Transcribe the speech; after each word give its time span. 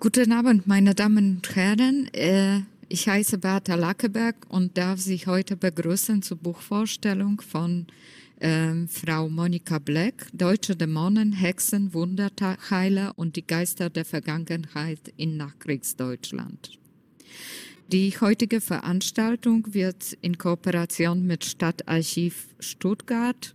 Guten 0.00 0.30
Abend, 0.30 0.68
meine 0.68 0.94
Damen 0.94 1.38
und 1.38 1.56
Herren. 1.56 2.06
Äh, 2.14 2.60
ich 2.88 3.08
heiße 3.08 3.38
Bertha 3.38 3.74
Lackeberg 3.74 4.36
und 4.48 4.78
darf 4.78 5.00
Sie 5.00 5.18
heute 5.26 5.56
begrüßen 5.56 6.22
zur 6.22 6.36
Buchvorstellung 6.36 7.40
von 7.40 7.88
äh, 8.38 8.86
Frau 8.86 9.28
Monika 9.28 9.80
Black, 9.80 10.28
Deutsche 10.32 10.76
Dämonen, 10.76 11.32
Hexen, 11.32 11.92
Wunderheiler 11.94 13.12
und 13.16 13.34
die 13.34 13.44
Geister 13.44 13.90
der 13.90 14.04
Vergangenheit 14.04 15.00
in 15.16 15.36
Nachkriegsdeutschland. 15.36 16.78
Die 17.90 18.12
heutige 18.20 18.60
Veranstaltung 18.60 19.74
wird 19.74 20.16
in 20.20 20.38
Kooperation 20.38 21.26
mit 21.26 21.44
Stadtarchiv 21.44 22.46
Stuttgart 22.60 23.52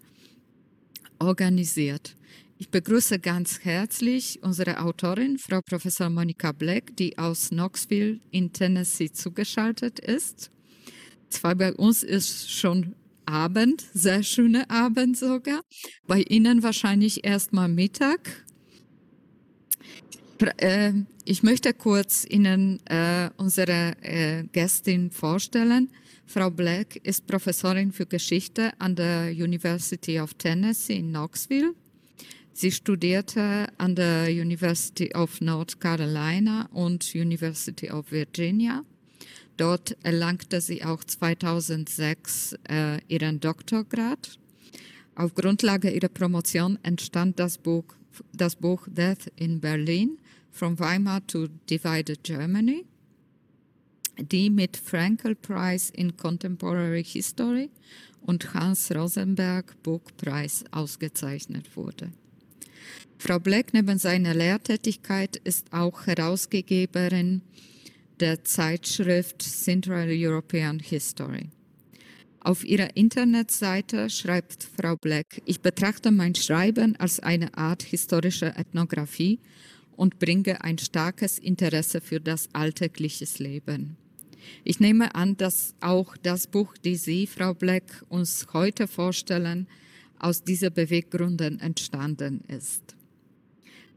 organisiert. 1.20 2.18
Ich 2.60 2.70
begrüße 2.70 3.20
ganz 3.20 3.60
herzlich 3.64 4.40
unsere 4.44 4.80
Autorin, 4.80 5.38
Frau 5.38 5.62
Professor 5.62 6.10
Monika 6.10 6.52
Black, 6.52 6.96
die 6.96 7.18
aus 7.18 7.50
Knoxville 7.50 8.20
in 8.32 8.54
Tennessee 8.54 9.12
zugeschaltet 9.12 10.00
ist. 10.00 10.52
Zwar 11.30 11.56
bei 11.56 11.74
uns 11.74 12.04
ist 12.04 12.52
schon 12.52 12.96
Abend, 13.26 13.86
sehr 13.94 14.22
schöner 14.22 14.70
Abend 14.70 15.18
sogar. 15.18 15.62
Bei 16.06 16.22
Ihnen 16.22 16.62
wahrscheinlich 16.62 17.26
erst 17.26 17.54
mal 17.54 17.68
Mittag. 17.68 18.46
Äh, 20.58 20.94
ich 21.26 21.42
möchte 21.42 21.74
kurz 21.74 22.26
Ihnen 22.30 22.86
äh, 22.86 23.30
unsere 23.38 23.94
äh, 24.02 24.44
Gästin 24.52 25.10
vorstellen. 25.10 25.90
Frau 26.26 26.50
Black 26.50 26.98
ist 26.98 27.26
Professorin 27.26 27.92
für 27.92 28.06
Geschichte 28.06 28.72
an 28.80 28.96
der 28.96 29.32
University 29.32 30.20
of 30.20 30.34
Tennessee 30.36 30.98
in 30.98 31.10
Knoxville. 31.10 31.74
Sie 32.56 32.72
studierte 32.72 33.68
an 33.80 33.96
der 33.96 34.28
University 34.30 35.12
of 35.16 35.42
North 35.42 35.82
Carolina 35.82 36.70
und 36.72 37.16
University 37.16 37.90
of 37.90 38.12
Virginia. 38.12 38.84
Dort 39.58 39.98
erlangte 40.04 40.62
sie 40.62 40.84
auch 40.84 41.04
2006 41.04 42.56
äh, 42.70 43.00
ihren 43.08 43.40
Doktorgrad. 43.40 44.38
Auf 45.16 45.34
Grundlage 45.34 45.90
ihrer 45.90 46.10
Promotion 46.10 46.78
entstand 46.84 47.40
das 47.40 47.58
Buch, 47.58 47.86
das 48.34 48.56
Buch 48.56 48.88
Death 48.88 49.32
in 49.36 49.60
Berlin, 49.60 50.20
From 50.52 50.78
Weimar 50.78 51.26
to 51.26 51.48
Divided 51.68 52.24
Germany, 52.24 52.86
die 54.20 54.52
mit 54.52 54.78
Frankel 54.78 55.34
Prize 55.34 55.92
in 55.92 56.16
Contemporary 56.16 57.04
History 57.04 57.72
und 58.22 58.54
Hans 58.54 58.92
Rosenberg 58.94 59.82
Book 59.82 60.16
Prize 60.18 60.64
ausgezeichnet 60.72 61.76
wurde. 61.76 62.12
Frau 63.26 63.40
Black 63.40 63.74
neben 63.74 64.00
seiner 64.00 64.34
Lehrtätigkeit 64.34 65.38
ist 65.38 65.72
auch 65.72 66.08
Herausgeberin 66.08 67.42
der 68.20 68.44
Zeitschrift 68.44 69.42
Central 69.42 70.10
European 70.12 70.80
History. 70.80 71.48
Auf 72.42 72.66
ihrer 72.66 72.98
Internetseite 72.98 74.10
schreibt 74.10 74.68
Frau 74.78 74.98
Black, 74.98 75.42
ich 75.46 75.62
betrachte 75.62 76.12
mein 76.12 76.36
Schreiben 76.36 76.98
als 76.98 77.22
eine 77.22 77.58
Art 77.58 77.84
historische 77.84 78.58
Ethnographie 78.58 79.40
und 79.96 80.20
bringe 80.20 80.62
ein 80.62 80.78
starkes 80.78 81.40
Interesse 81.40 82.02
für 82.02 82.20
das 82.20 82.50
alltägliche 82.52 83.26
Leben. 83.42 83.96
Ich 84.66 84.82
nehme 84.82 85.16
an, 85.16 85.38
dass 85.38 85.76
auch 85.80 86.18
das 86.18 86.48
Buch, 86.48 86.76
das 86.84 87.06
Sie, 87.06 87.26
Frau 87.28 87.54
Black, 87.54 88.04
uns 88.10 88.48
heute 88.52 88.86
vorstellen, 88.86 89.70
aus 90.20 90.44
diesen 90.44 90.74
Beweggründen 90.74 91.62
entstanden 91.62 92.42
ist. 92.50 92.98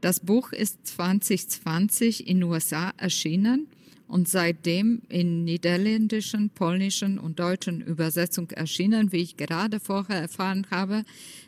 Das 0.01 0.19
Buch 0.19 0.51
ist 0.51 0.85
2020 0.85 2.27
in 2.27 2.43
USA 2.43 2.91
erschienen 2.97 3.67
und 4.07 4.29
seitdem 4.29 5.01
in 5.09 5.43
niederländischen, 5.43 6.49
polnischen 6.49 7.17
und 7.19 7.39
deutschen 7.39 7.81
Übersetzung 7.81 8.49
erschienen, 8.51 9.11
wie 9.11 9.17
ich 9.17 9.37
gerade 9.37 9.79
vorher 9.79 10.21
erfahren 10.21 10.67
habe. 10.71 11.03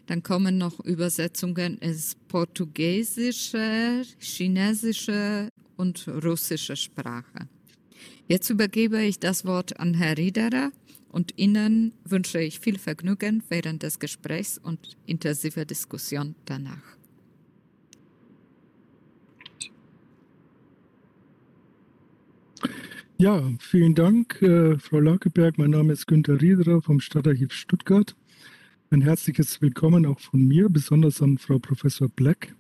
Dann 0.08 0.24
kommen 0.24 0.58
noch 0.58 0.80
Übersetzungen 0.80 1.78
ins 1.78 2.18
Portugiesische, 2.28 4.04
Chinesische 4.18 5.50
und 5.78 6.08
russische 6.08 6.76
Sprache. 6.76 7.48
Jetzt 8.28 8.50
übergebe 8.50 9.02
ich 9.02 9.20
das 9.20 9.46
Wort 9.46 9.80
an 9.80 9.94
Herr 9.94 10.18
Riederer 10.18 10.72
und 11.12 11.38
Ihnen 11.38 11.94
wünsche 12.04 12.42
ich 12.42 12.59
viel 12.59 12.78
Vergnügen 12.78 13.44
während 13.50 13.84
des 13.84 14.00
Gesprächs 14.00 14.58
und 14.58 14.98
intensive 15.06 15.66
Diskussion 15.66 16.36
danach. 16.46 16.99
Ja, 23.22 23.44
vielen 23.59 23.96
Dank, 23.96 24.41
äh, 24.41 24.80
Frau 24.80 25.02
Lakeberg. 25.02 25.57
Mein 25.57 25.72
Name 25.72 25.91
ist 25.91 26.07
Günter 26.07 26.40
Riederer 26.40 26.81
vom 26.81 27.02
Stadtarchiv 27.02 27.52
Stuttgart. 27.52 28.16
Ein 28.91 29.02
herzliches 29.02 29.62
Willkommen 29.62 30.06
auch 30.06 30.22
von 30.22 30.47
mir, 30.47 30.69
besonders 30.69 31.22
an 31.22 31.38
Frau 31.38 31.59
Professor 31.59 32.08
Black. 32.08 32.56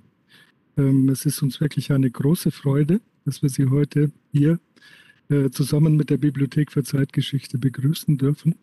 Ähm, 0.77 1.07
es 1.07 1.25
ist 1.25 1.41
uns 1.41 1.61
wirklich 1.61 1.93
eine 1.93 2.11
große 2.11 2.51
Freude, 2.51 2.99
dass 3.23 3.41
wir 3.41 3.47
Sie 3.47 3.67
heute 3.67 4.11
hier 4.33 4.59
äh, 5.29 5.49
zusammen 5.49 5.95
mit 5.95 6.09
der 6.09 6.17
Bibliothek 6.17 6.73
für 6.73 6.83
Zeitgeschichte 6.83 7.57
begrüßen 7.57 8.17
dürfen 8.17 8.55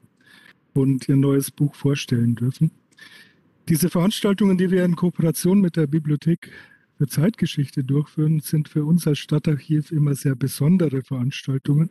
und 0.74 1.08
Ihr 1.08 1.16
neues 1.16 1.50
Buch 1.50 1.74
vorstellen 1.74 2.34
dürfen. 2.34 2.72
Diese 3.70 3.88
Veranstaltungen, 3.88 4.58
die 4.58 4.70
wir 4.70 4.84
in 4.84 4.96
Kooperation 4.96 5.62
mit 5.62 5.76
der 5.76 5.86
Bibliothek 5.86 6.52
für 6.98 7.06
Zeitgeschichte 7.06 7.84
durchführen, 7.84 8.40
sind 8.40 8.68
für 8.68 8.84
uns 8.84 9.06
als 9.06 9.18
Stadtarchiv 9.18 9.92
immer 9.92 10.14
sehr 10.14 10.34
besondere 10.34 11.02
Veranstaltungen. 11.02 11.90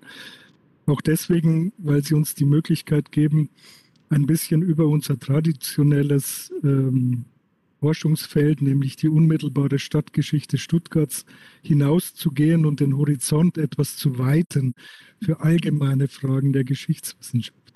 Auch 0.85 1.01
deswegen, 1.01 1.73
weil 1.77 2.03
sie 2.03 2.13
uns 2.13 2.35
die 2.35 2.45
Möglichkeit 2.45 3.11
geben, 3.11 3.49
ein 4.09 4.25
bisschen 4.25 4.61
über 4.61 4.87
unser 4.87 5.19
traditionelles 5.19 6.51
ähm, 6.63 7.25
Forschungsfeld, 7.79 8.61
nämlich 8.61 8.95
die 8.95 9.09
unmittelbare 9.09 9.79
Stadtgeschichte 9.79 10.57
Stuttgarts, 10.57 11.25
hinauszugehen 11.61 12.65
und 12.65 12.79
den 12.79 12.97
Horizont 12.97 13.57
etwas 13.57 13.97
zu 13.97 14.17
weiten 14.17 14.73
für 15.21 15.41
allgemeine 15.41 16.07
Fragen 16.07 16.53
der 16.53 16.63
Geschichtswissenschaft. 16.63 17.73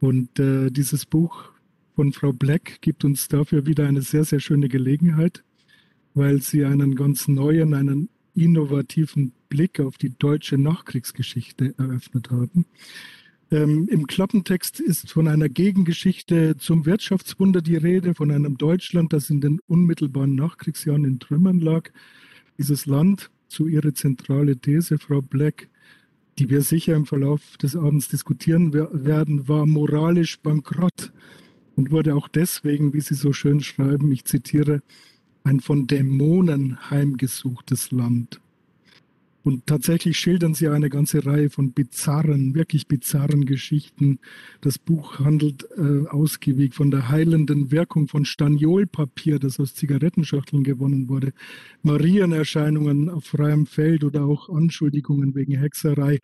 Und 0.00 0.38
äh, 0.38 0.70
dieses 0.70 1.06
Buch 1.06 1.52
von 1.94 2.12
Frau 2.12 2.32
Black 2.32 2.80
gibt 2.80 3.04
uns 3.04 3.28
dafür 3.28 3.66
wieder 3.66 3.86
eine 3.86 4.02
sehr, 4.02 4.24
sehr 4.24 4.40
schöne 4.40 4.68
Gelegenheit 4.68 5.44
weil 6.14 6.42
sie 6.42 6.64
einen 6.64 6.94
ganz 6.94 7.28
neuen, 7.28 7.74
einen 7.74 8.08
innovativen 8.34 9.32
Blick 9.48 9.80
auf 9.80 9.98
die 9.98 10.16
deutsche 10.18 10.58
Nachkriegsgeschichte 10.58 11.74
eröffnet 11.78 12.30
haben. 12.30 12.66
Ähm, 13.50 13.86
Im 13.90 14.06
Klappentext 14.06 14.80
ist 14.80 15.10
von 15.10 15.28
einer 15.28 15.50
Gegengeschichte 15.50 16.56
zum 16.56 16.86
Wirtschaftswunder 16.86 17.60
die 17.60 17.76
Rede, 17.76 18.14
von 18.14 18.30
einem 18.30 18.56
Deutschland, 18.56 19.12
das 19.12 19.28
in 19.28 19.42
den 19.42 19.60
unmittelbaren 19.66 20.34
Nachkriegsjahren 20.34 21.04
in 21.04 21.18
Trümmern 21.18 21.60
lag. 21.60 21.90
Dieses 22.58 22.86
Land, 22.86 23.30
zu 23.48 23.66
ihrer 23.66 23.92
zentrale 23.92 24.56
These, 24.56 24.98
Frau 24.98 25.20
Black, 25.20 25.68
die 26.38 26.48
wir 26.48 26.62
sicher 26.62 26.94
im 26.94 27.04
Verlauf 27.04 27.58
des 27.58 27.76
Abends 27.76 28.08
diskutieren 28.08 28.72
werden, 28.72 29.46
war 29.48 29.66
moralisch 29.66 30.40
bankrott 30.40 31.12
und 31.76 31.90
wurde 31.90 32.14
auch 32.14 32.28
deswegen, 32.28 32.94
wie 32.94 33.02
Sie 33.02 33.14
so 33.14 33.34
schön 33.34 33.60
schreiben, 33.60 34.10
ich 34.10 34.24
zitiere, 34.24 34.82
ein 35.44 35.60
von 35.60 35.86
Dämonen 35.86 36.90
heimgesuchtes 36.90 37.90
Land. 37.90 38.40
Und 39.44 39.66
tatsächlich 39.66 40.18
schildern 40.18 40.54
sie 40.54 40.68
eine 40.68 40.88
ganze 40.88 41.26
Reihe 41.26 41.50
von 41.50 41.72
bizarren, 41.72 42.54
wirklich 42.54 42.86
bizarren 42.86 43.44
Geschichten. 43.44 44.20
Das 44.60 44.78
Buch 44.78 45.18
handelt 45.18 45.66
äh, 45.76 46.06
ausgiebig 46.08 46.74
von 46.74 46.92
der 46.92 47.08
heilenden 47.08 47.72
Wirkung 47.72 48.06
von 48.06 48.24
Staniolpapier, 48.24 49.40
das 49.40 49.58
aus 49.58 49.74
Zigarettenschachteln 49.74 50.62
gewonnen 50.62 51.08
wurde, 51.08 51.32
Marienerscheinungen 51.82 53.08
auf 53.08 53.24
freiem 53.24 53.66
Feld 53.66 54.04
oder 54.04 54.24
auch 54.24 54.48
Anschuldigungen 54.48 55.34
wegen 55.34 55.58
Hexerei. 55.58 56.20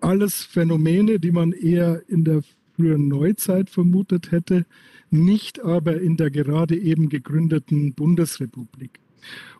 Alles 0.00 0.44
Phänomene, 0.44 1.18
die 1.18 1.32
man 1.32 1.50
eher 1.50 2.02
in 2.08 2.22
der 2.22 2.42
frühen 2.76 3.08
Neuzeit 3.08 3.70
vermutet 3.70 4.30
hätte, 4.30 4.66
nicht 5.10 5.60
aber 5.60 6.00
in 6.00 6.16
der 6.16 6.30
gerade 6.30 6.76
eben 6.76 7.08
gegründeten 7.08 7.94
Bundesrepublik. 7.94 9.00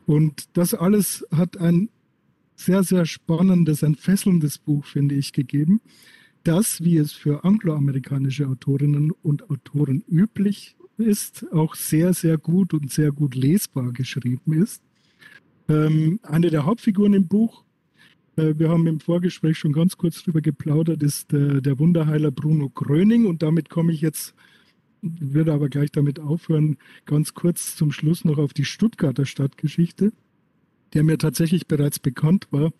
Und 0.06 0.56
das 0.56 0.74
alles 0.74 1.26
hat 1.30 1.56
ein 1.58 1.88
sehr, 2.54 2.82
sehr 2.82 3.06
spannendes, 3.06 3.84
ein 3.84 3.94
fesselndes 3.94 4.58
Buch, 4.58 4.84
finde 4.86 5.14
ich, 5.14 5.32
gegeben, 5.32 5.80
das, 6.44 6.82
wie 6.82 6.96
es 6.96 7.12
für 7.12 7.44
angloamerikanische 7.44 8.46
Autorinnen 8.48 9.10
und 9.10 9.50
Autoren 9.50 10.04
üblich 10.08 10.76
ist, 10.96 11.46
auch 11.52 11.74
sehr, 11.74 12.14
sehr 12.14 12.38
gut 12.38 12.72
und 12.72 12.92
sehr 12.92 13.12
gut 13.12 13.34
lesbar 13.34 13.92
geschrieben 13.92 14.52
ist. 14.52 14.82
Ähm, 15.68 16.20
eine 16.22 16.50
der 16.50 16.64
Hauptfiguren 16.64 17.14
im 17.14 17.26
Buch, 17.26 17.64
äh, 18.36 18.54
wir 18.56 18.70
haben 18.70 18.86
im 18.86 19.00
Vorgespräch 19.00 19.58
schon 19.58 19.72
ganz 19.72 19.96
kurz 19.96 20.22
darüber 20.22 20.40
geplaudert, 20.40 21.02
ist 21.02 21.32
äh, 21.32 21.60
der 21.60 21.78
Wunderheiler 21.78 22.30
Bruno 22.30 22.70
Gröning 22.70 23.26
und 23.26 23.42
damit 23.42 23.68
komme 23.68 23.92
ich 23.92 24.00
jetzt 24.00 24.34
würde 25.02 25.52
aber 25.52 25.68
gleich 25.68 25.90
damit 25.92 26.20
aufhören, 26.20 26.78
ganz 27.04 27.34
kurz 27.34 27.76
zum 27.76 27.92
Schluss 27.92 28.24
noch 28.24 28.38
auf 28.38 28.52
die 28.52 28.64
Stuttgarter 28.64 29.26
Stadtgeschichte. 29.26 30.12
der 30.94 31.02
mir 31.02 31.18
tatsächlich 31.18 31.66
bereits 31.66 31.98
bekannt 31.98 32.46
war, 32.52 32.72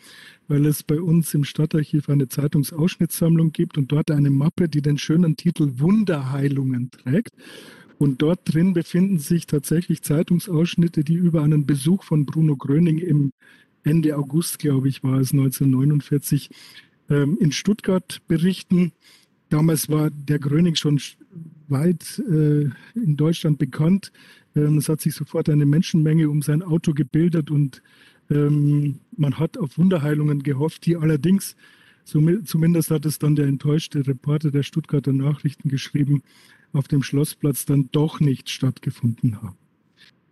weil 0.46 0.64
es 0.64 0.84
bei 0.84 1.00
uns 1.00 1.34
im 1.34 1.44
Stadtarchiv 1.44 2.08
eine 2.08 2.28
Zeitungsausschnittssammlung 2.28 3.52
gibt 3.52 3.76
und 3.76 3.90
dort 3.90 4.12
eine 4.12 4.30
Mappe, 4.30 4.68
die 4.68 4.80
den 4.80 4.96
schönen 4.96 5.36
Titel 5.36 5.72
Wunderheilungen 5.78 6.90
trägt. 6.92 7.32
Und 7.98 8.22
dort 8.22 8.40
drin 8.44 8.74
befinden 8.74 9.18
sich 9.18 9.46
tatsächlich 9.46 10.02
Zeitungsausschnitte, 10.02 11.02
die 11.02 11.14
über 11.14 11.42
einen 11.42 11.66
Besuch 11.66 12.04
von 12.04 12.26
Bruno 12.26 12.56
Gröning 12.56 12.98
im 12.98 13.32
Ende 13.82 14.16
August, 14.16 14.58
glaube 14.58 14.88
ich, 14.88 15.02
war 15.02 15.20
es 15.20 15.32
1949, 15.32 16.50
ähm, 17.08 17.38
in 17.40 17.52
Stuttgart 17.52 18.20
berichten. 18.26 18.92
Damals 19.48 19.88
war 19.88 20.10
der 20.10 20.38
Gröning 20.38 20.74
schon 20.74 21.00
weit 21.68 22.22
äh, 22.28 22.70
in 22.94 23.16
Deutschland 23.16 23.58
bekannt. 23.58 24.12
Ähm, 24.54 24.78
es 24.78 24.88
hat 24.88 25.00
sich 25.00 25.14
sofort 25.14 25.48
eine 25.48 25.66
Menschenmenge 25.66 26.28
um 26.28 26.42
sein 26.42 26.62
Auto 26.62 26.92
gebildet 26.92 27.50
und 27.50 27.82
ähm, 28.30 29.00
man 29.16 29.38
hat 29.38 29.58
auf 29.58 29.78
Wunderheilungen 29.78 30.42
gehofft, 30.42 30.86
die 30.86 30.96
allerdings, 30.96 31.56
zumindest 32.04 32.90
hat 32.90 33.04
es 33.04 33.18
dann 33.18 33.36
der 33.36 33.46
enttäuschte 33.46 34.06
Reporter 34.06 34.50
der 34.50 34.62
Stuttgarter 34.62 35.12
Nachrichten 35.12 35.68
geschrieben, 35.68 36.22
auf 36.72 36.88
dem 36.88 37.02
Schlossplatz 37.02 37.64
dann 37.64 37.88
doch 37.92 38.20
nicht 38.20 38.50
stattgefunden 38.50 39.42
haben. 39.42 39.56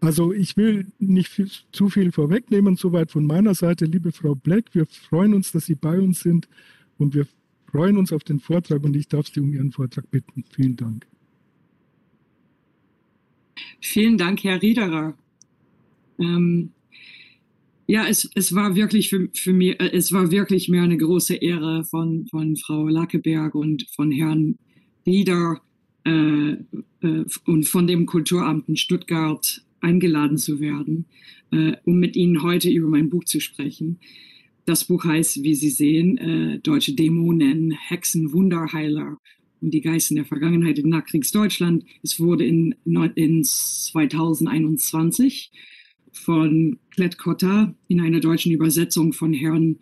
Also 0.00 0.32
ich 0.32 0.56
will 0.56 0.86
nicht 0.98 1.28
viel, 1.28 1.48
zu 1.72 1.88
viel 1.88 2.12
vorwegnehmen, 2.12 2.76
soweit 2.76 3.10
von 3.10 3.24
meiner 3.24 3.54
Seite, 3.54 3.86
liebe 3.86 4.12
Frau 4.12 4.34
Black. 4.34 4.66
Wir 4.74 4.86
freuen 4.86 5.32
uns, 5.32 5.50
dass 5.52 5.64
Sie 5.64 5.76
bei 5.76 5.98
uns 5.98 6.20
sind 6.20 6.48
und 6.98 7.14
wir 7.14 7.26
freuen 7.72 7.96
uns 7.96 8.12
auf 8.12 8.22
den 8.22 8.38
Vortrag 8.38 8.84
und 8.84 8.94
ich 8.94 9.08
darf 9.08 9.28
Sie 9.28 9.40
um 9.40 9.52
Ihren 9.52 9.72
Vortrag 9.72 10.10
bitten. 10.10 10.44
Vielen 10.54 10.76
Dank. 10.76 11.06
Vielen 13.80 14.18
Dank, 14.18 14.44
Herr 14.44 14.60
Riederer. 14.60 15.16
Ähm, 16.18 16.70
ja, 17.86 18.06
es, 18.08 18.30
es 18.34 18.54
war 18.54 18.76
wirklich 18.76 19.10
für, 19.10 19.28
für 19.34 19.52
mich, 19.52 19.78
äh, 19.80 19.90
es 19.92 20.12
war 20.12 20.30
wirklich 20.30 20.68
mir 20.68 20.82
eine 20.82 20.96
große 20.96 21.34
Ehre 21.34 21.84
von, 21.84 22.26
von 22.28 22.56
Frau 22.56 22.88
Lackeberg 22.88 23.54
und 23.54 23.86
von 23.94 24.10
Herrn 24.10 24.56
Rieder 25.06 25.60
äh, 26.04 26.52
äh, 26.52 27.24
und 27.46 27.64
von 27.66 27.86
dem 27.86 28.06
Kulturamt 28.06 28.68
in 28.68 28.76
Stuttgart 28.76 29.62
eingeladen 29.80 30.38
zu 30.38 30.60
werden, 30.60 31.06
äh, 31.50 31.72
um 31.84 31.98
mit 31.98 32.16
Ihnen 32.16 32.42
heute 32.42 32.70
über 32.70 32.88
mein 32.88 33.10
Buch 33.10 33.24
zu 33.24 33.40
sprechen. 33.40 33.98
Das 34.64 34.84
Buch 34.84 35.04
heißt, 35.04 35.42
wie 35.42 35.54
Sie 35.54 35.68
sehen, 35.68 36.16
äh, 36.16 36.58
Deutsche 36.60 36.94
Dämonen, 36.94 37.72
Hexen, 37.72 38.32
Wunderheiler 38.32 39.18
und 39.64 39.72
die 39.72 39.80
Geister 39.80 40.14
der 40.14 40.26
Vergangenheit 40.26 40.78
in 40.78 40.90
Nachkriegsdeutschland. 40.90 41.86
Es 42.02 42.20
wurde 42.20 42.44
in, 42.44 42.74
in 43.14 43.42
2021 43.42 45.50
von 46.12 46.78
Klett-Cotta 46.90 47.74
in 47.88 48.02
einer 48.02 48.20
deutschen 48.20 48.52
Übersetzung 48.52 49.14
von 49.14 49.32
Herrn 49.32 49.78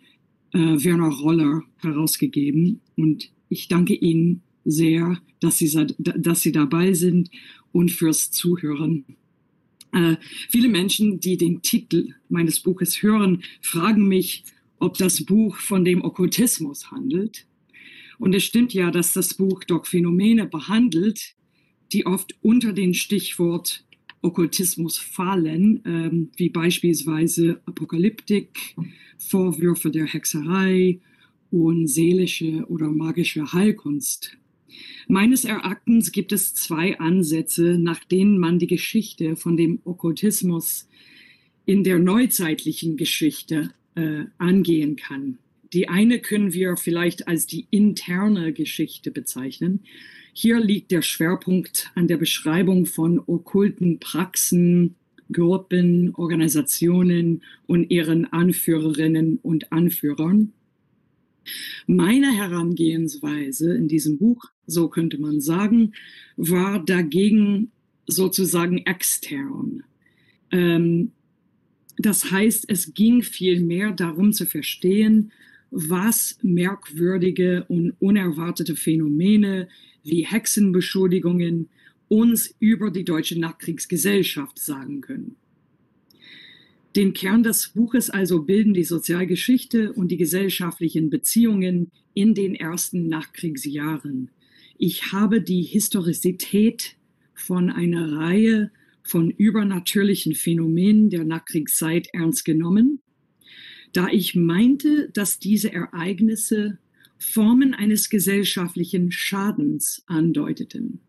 äh, 0.53 0.57
Werner 0.57 1.09
Roller 1.09 1.63
herausgegeben. 1.77 2.79
Und 2.95 3.29
ich 3.49 3.67
danke 3.67 3.93
Ihnen 3.93 4.41
sehr, 4.63 5.19
dass 5.41 5.57
Sie, 5.57 5.69
dass 5.97 6.41
Sie 6.41 6.53
dabei 6.53 6.93
sind 6.93 7.29
und 7.73 7.91
fürs 7.91 8.31
Zuhören. 8.31 9.03
Äh, 9.91 10.15
viele 10.49 10.69
Menschen, 10.69 11.19
die 11.19 11.35
den 11.35 11.61
Titel 11.61 12.13
meines 12.29 12.61
Buches 12.61 13.03
hören, 13.03 13.43
fragen 13.61 14.07
mich, 14.07 14.45
ob 14.79 14.97
das 14.97 15.25
Buch 15.25 15.57
von 15.57 15.83
dem 15.83 16.03
Okkultismus 16.03 16.89
handelt. 16.89 17.45
Und 18.19 18.35
es 18.35 18.43
stimmt 18.43 18.73
ja, 18.73 18.91
dass 18.91 19.13
das 19.13 19.33
Buch 19.33 19.63
doch 19.63 19.85
Phänomene 19.85 20.45
behandelt, 20.45 21.35
die 21.91 22.05
oft 22.05 22.35
unter 22.41 22.73
den 22.73 22.93
Stichwort 22.93 23.85
Okkultismus 24.21 24.97
fallen, 24.97 25.81
ähm, 25.85 26.29
wie 26.37 26.49
beispielsweise 26.49 27.61
Apokalyptik, 27.65 28.75
Vorwürfe 29.17 29.91
der 29.91 30.05
Hexerei 30.05 30.99
und 31.51 31.87
seelische 31.87 32.65
oder 32.67 32.89
magische 32.89 33.51
Heilkunst 33.51 34.37
Meines 35.07 35.45
Erachtens 35.45 36.11
gibt 36.11 36.31
es 36.31 36.53
zwei 36.53 36.99
Ansätze, 36.99 37.77
nach 37.77 38.03
denen 38.03 38.37
man 38.37 38.59
die 38.59 38.67
Geschichte 38.67 39.35
von 39.35 39.57
dem 39.57 39.79
Okkultismus 39.83 40.87
in 41.65 41.83
der 41.83 41.99
neuzeitlichen 41.99 42.97
Geschichte 42.97 43.71
äh, 43.95 44.25
angehen 44.37 44.95
kann. 44.95 45.37
Die 45.73 45.89
eine 45.89 46.19
können 46.19 46.53
wir 46.53 46.77
vielleicht 46.77 47.27
als 47.27 47.47
die 47.47 47.67
interne 47.71 48.53
Geschichte 48.53 49.09
bezeichnen. 49.09 49.81
Hier 50.31 50.59
liegt 50.59 50.91
der 50.91 51.01
Schwerpunkt 51.01 51.91
an 51.95 52.07
der 52.07 52.17
Beschreibung 52.17 52.85
von 52.85 53.19
okkulten 53.19 53.99
Praxen, 53.99 54.95
Gruppen, 55.31 56.13
Organisationen 56.15 57.41
und 57.65 57.89
ihren 57.89 58.31
Anführerinnen 58.31 59.39
und 59.41 59.71
Anführern. 59.71 60.53
Meine 61.87 62.31
Herangehensweise 62.31 63.73
in 63.73 63.87
diesem 63.87 64.17
Buch, 64.17 64.45
so 64.67 64.89
könnte 64.89 65.19
man 65.19 65.41
sagen, 65.41 65.93
war 66.37 66.83
dagegen 66.85 67.71
sozusagen 68.05 68.77
extern. 68.85 69.83
Ähm, 70.51 71.11
das 71.97 72.31
heißt, 72.31 72.65
es 72.69 72.93
ging 72.93 73.23
vielmehr 73.23 73.91
darum 73.91 74.33
zu 74.33 74.45
verstehen, 74.45 75.31
was 75.73 76.37
merkwürdige 76.43 77.65
und 77.67 77.93
unerwartete 77.99 78.75
Phänomene 78.75 79.67
wie 80.03 80.25
Hexenbeschuldigungen 80.25 81.69
uns 82.07 82.53
über 82.59 82.91
die 82.91 83.03
deutsche 83.03 83.39
Nachkriegsgesellschaft 83.39 84.59
sagen 84.59 85.01
können. 85.01 85.35
Den 86.95 87.13
Kern 87.13 87.41
des 87.41 87.69
Buches 87.69 88.11
also 88.11 88.43
bilden 88.43 88.75
die 88.75 88.83
Sozialgeschichte 88.83 89.93
und 89.93 90.09
die 90.09 90.17
gesellschaftlichen 90.17 91.09
Beziehungen 91.09 91.89
in 92.13 92.35
den 92.35 92.53
ersten 92.53 93.07
Nachkriegsjahren. 93.07 94.29
Ich 94.77 95.11
habe 95.11 95.41
die 95.41 95.63
Historizität 95.63 96.95
von 97.33 97.71
einer 97.71 98.15
Reihe 98.15 98.71
von 99.01 99.31
übernatürlichen 99.31 100.35
Phänomenen 100.35 101.09
der 101.09 101.23
Nachkriegszeit 101.23 102.09
ernst 102.13 102.45
genommen, 102.45 102.99
da 103.93 104.09
ich 104.09 104.35
meinte, 104.35 105.09
dass 105.13 105.39
diese 105.39 105.71
Ereignisse 105.71 106.79
Formen 107.17 107.73
eines 107.73 108.09
gesellschaftlichen 108.09 109.11
Schadens 109.11 110.03
andeuteten. 110.07 110.99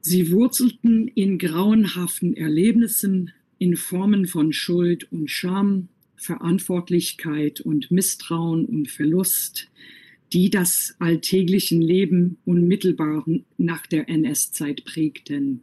Sie 0.00 0.32
wurzelten 0.32 1.08
in 1.08 1.38
grauenhaften 1.38 2.36
Erlebnissen 2.36 3.32
in 3.58 3.76
Formen 3.76 4.26
von 4.26 4.52
Schuld 4.52 5.10
und 5.12 5.30
Scham, 5.30 5.88
Verantwortlichkeit 6.16 7.60
und 7.60 7.90
Misstrauen 7.92 8.66
und 8.66 8.90
Verlust, 8.90 9.70
die 10.32 10.50
das 10.50 10.96
alltäglichen 10.98 11.80
Leben 11.80 12.38
unmittelbar 12.44 13.24
nach 13.58 13.86
der 13.86 14.08
NS-Zeit 14.08 14.84
prägten. 14.84 15.62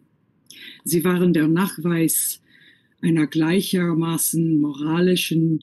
Sie 0.83 1.03
waren 1.03 1.33
der 1.33 1.47
Nachweis 1.47 2.41
einer 3.01 3.27
gleichermaßen 3.27 4.59
moralischen, 4.59 5.61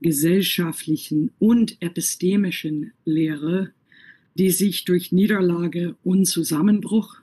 gesellschaftlichen 0.00 1.30
und 1.38 1.80
epistemischen 1.80 2.92
Lehre, 3.04 3.72
die 4.34 4.50
sich 4.50 4.84
durch 4.84 5.12
Niederlage 5.12 5.96
und 6.02 6.26
Zusammenbruch 6.26 7.16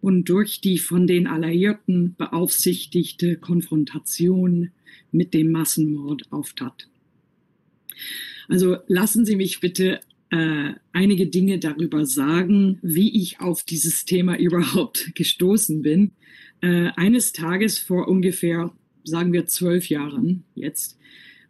und 0.00 0.28
durch 0.28 0.60
die 0.60 0.78
von 0.78 1.06
den 1.06 1.26
Alliierten 1.26 2.14
beaufsichtigte 2.16 3.36
Konfrontation 3.36 4.70
mit 5.12 5.34
dem 5.34 5.50
Massenmord 5.52 6.32
auftat. 6.32 6.88
Also 8.48 8.78
lassen 8.86 9.24
Sie 9.26 9.36
mich 9.36 9.60
bitte 9.60 10.00
äh, 10.30 10.74
einige 10.92 11.26
Dinge 11.26 11.58
darüber 11.58 12.06
sagen, 12.06 12.78
wie 12.82 13.20
ich 13.20 13.40
auf 13.40 13.64
dieses 13.64 14.04
Thema 14.04 14.36
überhaupt 14.38 15.14
gestoßen 15.14 15.82
bin. 15.82 16.12
Äh, 16.60 16.90
eines 16.96 17.32
Tages 17.32 17.78
vor 17.78 18.08
ungefähr, 18.08 18.72
sagen 19.04 19.32
wir, 19.32 19.46
zwölf 19.46 19.88
Jahren 19.88 20.44
jetzt, 20.54 20.98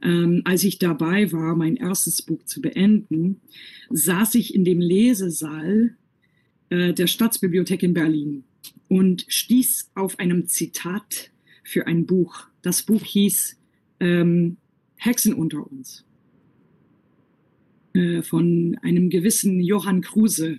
ähm, 0.02 0.42
als 0.44 0.64
ich 0.64 0.78
dabei 0.78 1.30
war, 1.32 1.56
mein 1.56 1.76
erstes 1.76 2.22
Buch 2.22 2.44
zu 2.44 2.60
beenden, 2.60 3.40
saß 3.90 4.36
ich 4.36 4.54
in 4.54 4.64
dem 4.64 4.80
Lesesaal 4.80 5.96
äh, 6.70 6.94
der 6.94 7.06
Staatsbibliothek 7.06 7.82
in 7.82 7.94
Berlin 7.94 8.44
und 8.88 9.26
stieß 9.28 9.90
auf 9.94 10.18
einem 10.18 10.46
Zitat 10.46 11.30
für 11.64 11.86
ein 11.86 12.06
Buch. 12.06 12.46
Das 12.62 12.82
Buch 12.82 13.04
hieß 13.04 13.58
ähm, 14.00 14.56
Hexen 14.96 15.34
unter 15.34 15.66
uns 15.70 16.04
äh, 17.94 18.22
von 18.22 18.78
einem 18.82 19.10
gewissen 19.10 19.60
Johann 19.60 20.00
Kruse. 20.00 20.58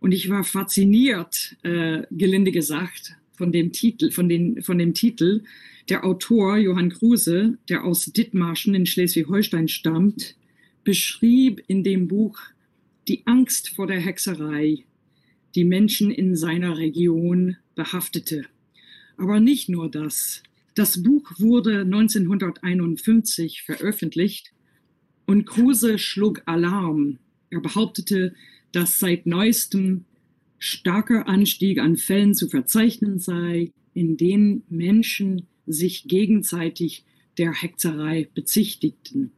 Und 0.00 0.12
ich 0.12 0.28
war 0.28 0.44
fasziniert, 0.44 1.56
äh, 1.62 2.02
gelinde 2.10 2.52
gesagt, 2.52 3.16
von 3.36 3.52
dem 3.52 3.72
Titel, 3.72 4.10
von, 4.10 4.28
den, 4.28 4.62
von 4.62 4.78
dem 4.78 4.94
Titel. 4.94 5.42
Der 5.88 6.04
Autor 6.04 6.56
Johann 6.56 6.90
Kruse, 6.90 7.58
der 7.68 7.84
aus 7.84 8.06
Dithmarschen 8.06 8.74
in 8.74 8.86
Schleswig-Holstein 8.86 9.68
stammt, 9.68 10.36
beschrieb 10.82 11.62
in 11.66 11.82
dem 11.84 12.08
Buch 12.08 12.38
die 13.08 13.26
Angst 13.26 13.70
vor 13.70 13.86
der 13.86 14.00
Hexerei, 14.00 14.84
die 15.54 15.64
Menschen 15.64 16.10
in 16.10 16.36
seiner 16.36 16.78
Region 16.78 17.56
behaftete. 17.74 18.46
Aber 19.16 19.40
nicht 19.40 19.68
nur 19.68 19.90
das. 19.90 20.42
Das 20.74 21.02
Buch 21.02 21.32
wurde 21.38 21.82
1951 21.82 23.62
veröffentlicht 23.62 24.52
und 25.26 25.46
Kruse 25.46 25.98
schlug 25.98 26.42
Alarm. 26.46 27.18
Er 27.50 27.60
behauptete, 27.60 28.34
dass 28.72 28.98
seit 28.98 29.26
neuestem 29.26 30.04
starker 30.64 31.28
Anstieg 31.28 31.78
an 31.78 31.98
Fällen 31.98 32.34
zu 32.34 32.48
verzeichnen 32.48 33.18
sei, 33.18 33.70
in 33.92 34.16
denen 34.16 34.62
Menschen 34.70 35.46
sich 35.66 36.04
gegenseitig 36.04 37.04
der 37.36 37.52
Hexerei 37.52 38.28
bezichtigten. 38.34 39.32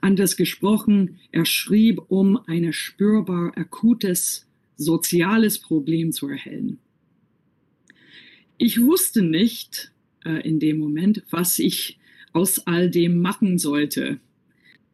Anders 0.00 0.36
gesprochen, 0.36 1.18
er 1.32 1.44
schrieb, 1.44 2.00
um 2.08 2.38
ein 2.46 2.72
spürbar 2.72 3.52
akutes 3.58 4.46
soziales 4.76 5.58
Problem 5.58 6.12
zu 6.12 6.28
erhellen. 6.28 6.78
Ich 8.58 8.80
wusste 8.80 9.22
nicht 9.22 9.92
äh, 10.24 10.48
in 10.48 10.60
dem 10.60 10.78
Moment, 10.78 11.24
was 11.30 11.58
ich 11.58 11.98
aus 12.32 12.64
all 12.66 12.90
dem 12.90 13.20
machen 13.20 13.58
sollte. 13.58 14.20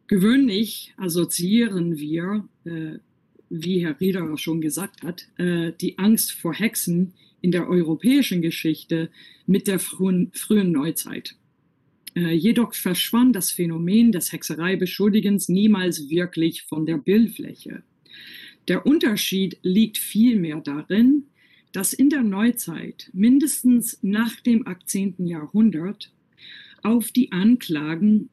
Gewöhnlich 0.07 0.93
assoziieren 0.97 1.97
wir, 1.97 2.47
äh, 2.65 2.97
wie 3.63 3.83
Herr 3.83 3.99
Rieder 3.99 4.37
schon 4.37 4.61
gesagt 4.61 5.03
hat, 5.03 5.27
äh, 5.37 5.71
die 5.79 5.97
Angst 5.97 6.31
vor 6.31 6.53
Hexen 6.53 7.13
in 7.41 7.51
der 7.51 7.69
europäischen 7.69 8.41
Geschichte 8.41 9.09
mit 9.45 9.67
der 9.67 9.79
frühen, 9.79 10.31
frühen 10.33 10.71
Neuzeit. 10.71 11.35
Äh, 12.15 12.33
jedoch 12.33 12.73
verschwand 12.73 13.35
das 13.35 13.51
Phänomen 13.51 14.11
des 14.11 14.31
Hexereibeschuldigens 14.31 15.49
niemals 15.49 16.09
wirklich 16.09 16.63
von 16.63 16.85
der 16.85 16.97
Bildfläche. 16.97 17.83
Der 18.67 18.85
Unterschied 18.85 19.57
liegt 19.61 19.97
vielmehr 19.97 20.59
darin, 20.61 21.25
dass 21.71 21.93
in 21.93 22.09
der 22.09 22.23
Neuzeit, 22.23 23.09
mindestens 23.13 23.99
nach 24.01 24.39
dem 24.39 24.65
18. 24.65 25.15
Jahrhundert, 25.27 26.11
auf 26.83 27.11
die 27.11 27.31
Anklagen 27.31 28.29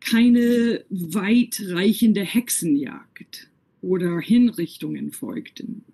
keine 0.00 0.84
weitreichende 0.88 2.22
Hexenjagd 2.22 3.50
oder 3.86 4.18
Hinrichtungen 4.18 5.12
folgten. 5.12 5.84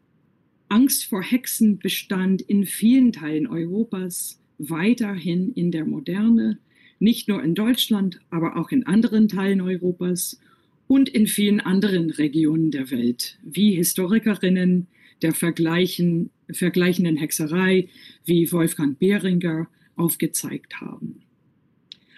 Angst 0.69 1.05
vor 1.05 1.23
Hexen 1.23 1.79
bestand 1.79 2.41
in 2.41 2.65
vielen 2.65 3.13
Teilen 3.13 3.47
Europas 3.47 4.41
weiterhin 4.57 5.53
in 5.53 5.71
der 5.71 5.85
Moderne, 5.85 6.59
nicht 6.99 7.29
nur 7.29 7.43
in 7.43 7.55
Deutschland, 7.55 8.21
aber 8.31 8.57
auch 8.57 8.71
in 8.71 8.87
anderen 8.87 9.29
Teilen 9.29 9.61
Europas 9.61 10.41
und 10.87 11.11
in 11.11 11.27
vielen 11.27 11.61
anderen 11.61 12.11
Regionen 12.11 12.71
der 12.71 12.91
Welt, 12.91 13.39
wie 13.43 13.75
Historikerinnen 13.75 14.87
der 15.21 15.35
Vergleichen, 15.35 16.31
vergleichenden 16.51 17.19
Hexerei 17.19 17.89
wie 18.25 18.51
Wolfgang 18.53 18.99
Behringer 18.99 19.69
aufgezeigt 19.97 20.81
haben. 20.81 21.21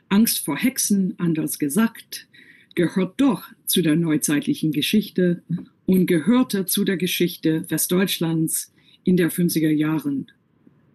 Angst 0.08 0.44
vor 0.44 0.56
Hexen, 0.56 1.14
anders 1.18 1.58
gesagt, 1.58 2.28
gehört 2.74 3.20
doch 3.20 3.44
zu 3.66 3.82
der 3.82 3.96
neuzeitlichen 3.96 4.72
Geschichte 4.72 5.42
und 5.86 6.06
gehörte 6.06 6.66
zu 6.66 6.84
der 6.84 6.96
Geschichte 6.96 7.64
Westdeutschlands 7.70 8.72
in 9.04 9.16
der 9.16 9.30
50er 9.30 9.70
Jahren, 9.70 10.30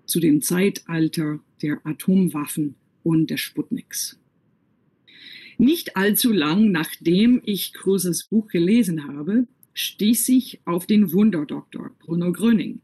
zu 0.06 0.20
dem 0.20 0.42
Zeitalter 0.42 1.40
der 1.62 1.86
Atomwaffen 1.86 2.76
und 3.04 3.30
des 3.30 3.40
Sputniks. 3.40 4.20
Nicht 5.58 5.98
allzu 5.98 6.32
lang 6.32 6.72
nachdem 6.72 7.42
ich 7.46 7.74
Kruses 7.74 8.26
Buch 8.26 8.48
gelesen 8.48 9.08
habe, 9.08 9.48
stieß 9.74 10.30
ich 10.30 10.62
auf 10.66 10.86
den 10.86 11.12
Wunderdoktor 11.12 11.92
Bruno 12.00 12.32
Gröning, 12.32 12.82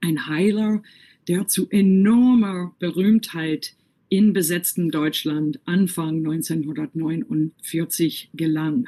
ein 0.00 0.26
Heiler, 0.26 0.82
der 1.28 1.48
zu 1.48 1.68
enormer 1.70 2.74
Berühmtheit 2.78 3.75
in 4.08 4.32
besetztem 4.32 4.90
Deutschland 4.90 5.60
Anfang 5.64 6.18
1949 6.18 8.30
gelang. 8.34 8.86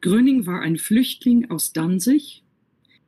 Gröning 0.00 0.46
war 0.46 0.60
ein 0.60 0.76
Flüchtling 0.76 1.50
aus 1.50 1.72
Danzig, 1.72 2.42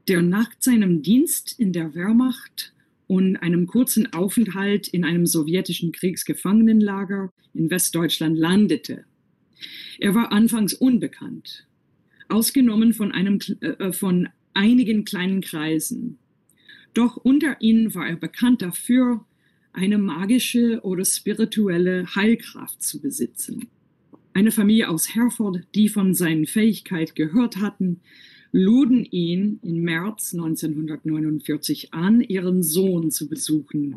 der 0.06 0.22
nach 0.22 0.50
seinem 0.58 1.02
Dienst 1.02 1.58
in 1.58 1.72
der 1.72 1.94
Wehrmacht 1.94 2.72
und 3.06 3.36
einem 3.36 3.66
kurzen 3.66 4.12
Aufenthalt 4.12 4.88
in 4.88 5.04
einem 5.04 5.26
sowjetischen 5.26 5.92
Kriegsgefangenenlager 5.92 7.32
in 7.54 7.70
Westdeutschland 7.70 8.38
landete. 8.38 9.04
Er 9.98 10.14
war 10.14 10.32
anfangs 10.32 10.74
unbekannt, 10.74 11.66
ausgenommen 12.28 12.94
von, 12.94 13.12
einem, 13.12 13.38
äh, 13.60 13.92
von 13.92 14.28
einigen 14.54 15.04
kleinen 15.04 15.40
Kreisen. 15.40 16.18
Doch 16.94 17.16
unter 17.16 17.60
ihnen 17.60 17.94
war 17.94 18.08
er 18.08 18.16
bekannt 18.16 18.62
dafür, 18.62 19.24
eine 19.72 19.98
magische 19.98 20.80
oder 20.82 21.04
spirituelle 21.04 22.06
Heilkraft 22.14 22.82
zu 22.82 23.00
besitzen. 23.00 23.68
Eine 24.32 24.50
Familie 24.52 24.88
aus 24.88 25.14
Herford, 25.14 25.66
die 25.75 25.88
von 25.88 26.14
seinen 26.14 26.46
Fähigkeiten 26.46 27.14
gehört 27.14 27.56
hatten, 27.56 28.00
luden 28.52 29.04
ihn 29.04 29.58
im 29.62 29.82
März 29.82 30.34
1949 30.34 31.92
an, 31.92 32.20
ihren 32.20 32.62
Sohn 32.62 33.10
zu 33.10 33.28
besuchen. 33.28 33.96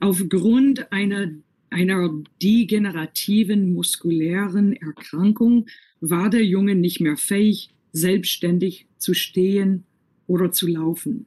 Aufgrund 0.00 0.92
einer, 0.92 1.32
einer 1.70 2.22
degenerativen 2.42 3.72
muskulären 3.72 4.74
Erkrankung 4.74 5.66
war 6.00 6.28
der 6.28 6.44
Junge 6.44 6.74
nicht 6.74 7.00
mehr 7.00 7.16
fähig, 7.16 7.70
selbstständig 7.92 8.86
zu 8.98 9.14
stehen 9.14 9.84
oder 10.26 10.52
zu 10.52 10.66
laufen. 10.66 11.26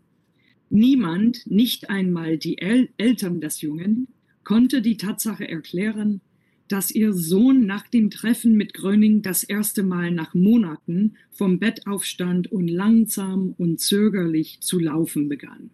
Niemand, 0.69 1.49
nicht 1.49 1.89
einmal 1.89 2.37
die 2.37 2.59
El 2.59 2.89
Eltern 2.97 3.41
des 3.41 3.61
Jungen, 3.61 4.07
konnte 4.43 4.81
die 4.81 4.97
Tatsache 4.97 5.47
erklären, 5.47 6.21
dass 6.67 6.91
ihr 6.91 7.13
Sohn 7.13 7.65
nach 7.65 7.87
dem 7.87 8.11
Treffen 8.11 8.55
mit 8.55 8.75
Gröning 8.75 9.23
das 9.23 9.43
erste 9.43 9.81
Mal 9.81 10.11
nach 10.11 10.35
Monaten 10.35 11.15
vom 11.31 11.57
Bett 11.57 11.87
aufstand 11.87 12.51
und 12.51 12.67
langsam 12.67 13.55
und 13.57 13.79
zögerlich 13.79 14.59
zu 14.61 14.77
laufen 14.77 15.27
begann. 15.27 15.71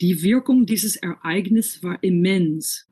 Die 0.00 0.22
Wirkung 0.22 0.66
dieses 0.66 0.96
Ereignisses 0.96 1.82
war 1.82 2.02
immens. 2.02 2.86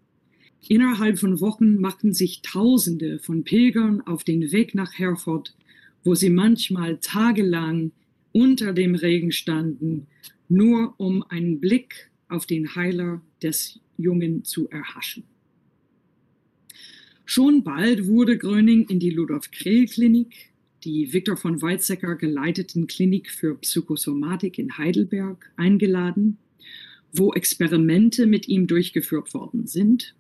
Innerhalb 0.69 1.19
von 1.19 1.41
Wochen 1.41 1.76
machten 1.76 2.15
sich 2.15 2.41
Tausende 2.41 3.19
von 3.19 3.45
Pilgern 3.45 4.00
auf 4.00 4.25
den 4.25 4.50
Weg 4.50 4.75
nach 4.75 4.99
Herford, 4.99 5.55
wo 6.03 6.15
sie 6.15 6.31
manchmal 6.31 6.97
tagelang 6.99 7.93
unter 8.33 8.73
dem 8.73 8.95
Regen 8.95 9.33
standen, 9.33 10.07
nur 10.49 10.95
um 10.99 11.23
einen 11.25 11.61
Blick 11.61 12.11
auf 12.29 12.47
den 12.47 12.75
Heiler 12.75 13.23
des 13.43 13.81
Jungen 13.97 14.45
zu 14.45 14.69
erhaschen. 14.71 15.25
Schon 17.25 17.65
bald 17.65 18.07
wurde 18.07 18.38
Gröning 18.38 18.88
in 18.88 19.00
die 19.00 19.11
Ludolf 19.11 19.50
Krehl 19.50 19.87
Klinik, 19.87 20.53
die 20.85 21.12
Viktor 21.12 21.37
von 21.37 21.61
Weizsäcker 21.61 22.15
geleiteten 22.15 22.87
Klinik 22.87 23.31
für 23.31 23.57
Psychosomatik 23.57 24.59
in 24.59 24.79
Heidelberg, 24.79 25.50
eingeladen, 25.57 26.38
wo 27.12 27.33
Experimente 27.33 28.26
mit 28.26 28.47
ihm 28.47 28.69
durchgeführt 28.69 29.35
worden 29.35 29.67
sind. 29.67 30.15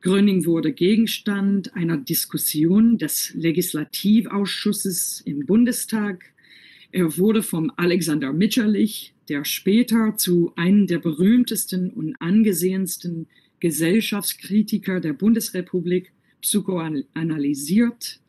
Gröning 0.00 0.44
wurde 0.44 0.72
Gegenstand 0.72 1.74
einer 1.74 1.96
Diskussion 1.96 2.98
des 2.98 3.32
Legislativausschusses 3.34 5.22
im 5.24 5.46
Bundestag. 5.46 6.32
Er 6.90 7.18
wurde 7.18 7.42
vom 7.42 7.70
Alexander 7.76 8.32
Mitscherlich, 8.32 9.14
der 9.28 9.44
später 9.44 10.16
zu 10.16 10.52
einem 10.56 10.86
der 10.86 10.98
berühmtesten 10.98 11.90
und 11.90 12.16
angesehensten 12.18 13.26
Gesellschaftskritiker 13.60 15.00
der 15.00 15.12
Bundesrepublik 15.12 16.12
psychoanalysiert. 16.40 18.20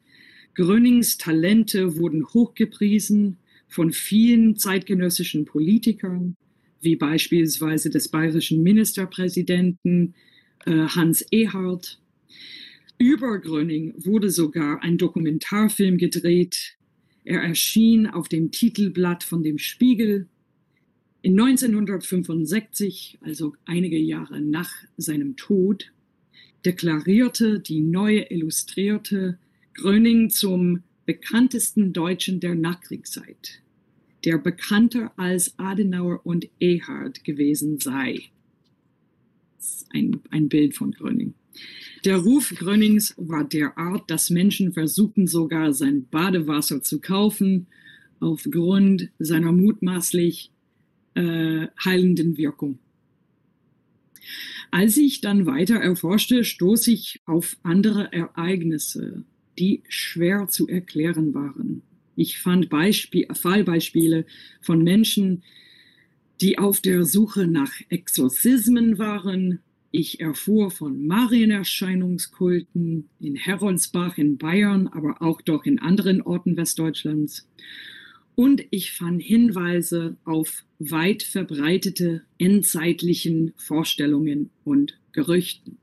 Grönings 0.56 1.18
Talente 1.18 1.98
wurden 1.98 2.26
hochgepriesen 2.26 3.38
von 3.70 3.94
vielen 3.94 4.58
zeitgenössischen 4.58 5.46
Politikern, 5.46 6.36
wie 6.82 6.96
beispielsweise 6.96 7.90
des 7.90 8.10
bayerischen 8.10 8.64
Ministerpräsidenten 8.64 10.16
äh, 10.66 10.72
Hans 10.72 11.22
Ehard. 11.32 12.02
Über 12.98 13.40
Gröning 13.40 13.94
wurde 13.98 14.30
sogar 14.30 14.84
ein 14.84 14.98
Dokumentarfilm 14.98 15.98
gedreht. 15.98 16.79
Er 17.24 17.42
erschien 17.42 18.08
auf 18.08 18.28
dem 18.30 18.52
Titelblatt 18.52 19.24
von 19.24 19.44
dem 19.44 19.58
Spiegel. 19.58 20.28
In 21.22 21.40
1965, 21.40 23.20
also 23.22 23.54
einige 23.66 23.98
Jahre 23.98 24.42
nach 24.42 24.72
seinem 24.98 25.36
Tod, 25.36 25.92
deklarierte 26.66 27.60
die 27.60 27.82
neue 27.82 28.30
Illustrierte 28.32 29.38
Gröning 29.74 30.30
zum 30.30 30.84
bekanntesten 31.06 31.94
Deutschen 31.94 32.40
der 32.40 32.56
Nachkriegszeit, 32.56 33.62
der 34.26 34.38
bekannter 34.38 35.12
als 35.18 35.58
Adenauer 35.58 36.26
und 36.26 36.50
Ehard 36.60 37.24
gewesen 37.24 37.80
sei. 37.80 38.30
Ein, 39.90 40.20
ein 40.30 40.50
Bild 40.50 40.76
von 40.76 40.92
Gröning. 40.92 41.34
Der 42.06 42.18
Ruf 42.18 42.54
Grönings 42.56 43.14
war 43.18 43.44
derart, 43.44 44.10
dass 44.10 44.30
Menschen 44.30 44.72
versuchten 44.74 45.28
sogar 45.28 45.74
sein 45.74 46.06
Badewasser 46.10 46.82
zu 46.82 47.02
kaufen, 47.02 47.68
aufgrund 48.20 49.10
seiner 49.20 49.52
mutmaßlich 49.52 50.52
äh, 51.16 51.68
heilenden 51.84 52.38
Wirkung. 52.38 52.80
Als 54.72 54.98
ich 54.98 55.22
dann 55.22 55.46
weiter 55.46 55.76
erforschte, 55.76 56.44
stoß 56.44 56.88
ich 56.88 57.22
auf 57.26 57.58
andere 57.64 58.14
Ereignisse, 58.14 59.24
die 59.58 59.84
schwer 59.88 60.48
zu 60.48 60.68
erklären 60.68 61.34
waren. 61.34 61.82
Ich 62.16 62.40
fand 62.40 62.70
Beispiel, 62.70 63.28
Fallbeispiele 63.32 64.26
von 64.62 64.84
Menschen, 64.84 65.44
die 66.42 66.58
auf 66.58 66.82
der 66.82 67.04
Suche 67.06 67.48
nach 67.48 67.72
Exorzismen 67.90 69.00
waren. 69.00 69.60
Ich 69.92 70.20
erfuhr 70.20 70.70
von 70.70 71.08
Marienerscheinungskulten 71.08 73.10
in 73.20 73.36
Heroldsbach 73.36 74.18
in 74.18 74.38
Bayern, 74.38 74.88
aber 74.88 75.22
auch 75.22 75.42
doch 75.42 75.66
in 75.66 75.80
anderen 75.80 76.22
Orten 76.22 76.58
Westdeutschlands. 76.58 77.48
Und 78.36 78.64
ich 78.70 78.94
fand 78.94 79.22
Hinweise 79.22 80.16
auf 80.24 80.64
weit 80.78 81.24
verbreitete 81.24 82.22
endzeitlichen 82.38 83.54
Vorstellungen 83.58 84.52
und 84.64 84.98
Gerüchten. 85.12 85.78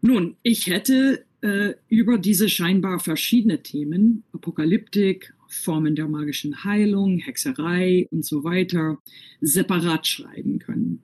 Nun, 0.00 0.36
ich 0.42 0.66
hätte 0.66 1.24
äh, 1.40 1.74
über 1.88 2.18
diese 2.18 2.48
scheinbar 2.48 2.98
verschiedene 2.98 3.62
Themen, 3.62 4.24
Apokalyptik, 4.32 5.32
Formen 5.48 5.96
der 5.96 6.08
magischen 6.08 6.64
Heilung, 6.64 7.18
Hexerei 7.18 8.06
und 8.10 8.24
so 8.24 8.44
weiter, 8.44 8.98
separat 9.40 10.06
schreiben 10.06 10.58
können. 10.58 11.02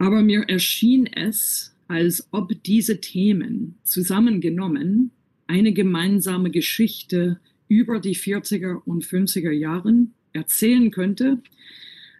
Aber 0.00 0.22
mir 0.22 0.48
erschien 0.48 1.06
es, 1.06 1.76
als 1.86 2.26
ob 2.32 2.54
diese 2.64 3.02
Themen 3.02 3.74
zusammengenommen 3.82 5.10
eine 5.46 5.74
gemeinsame 5.74 6.50
Geschichte 6.50 7.38
über 7.68 8.00
die 8.00 8.16
40er 8.16 8.80
und 8.86 9.04
50er 9.04 9.50
Jahren 9.50 10.14
erzählen 10.32 10.90
könnte. 10.90 11.42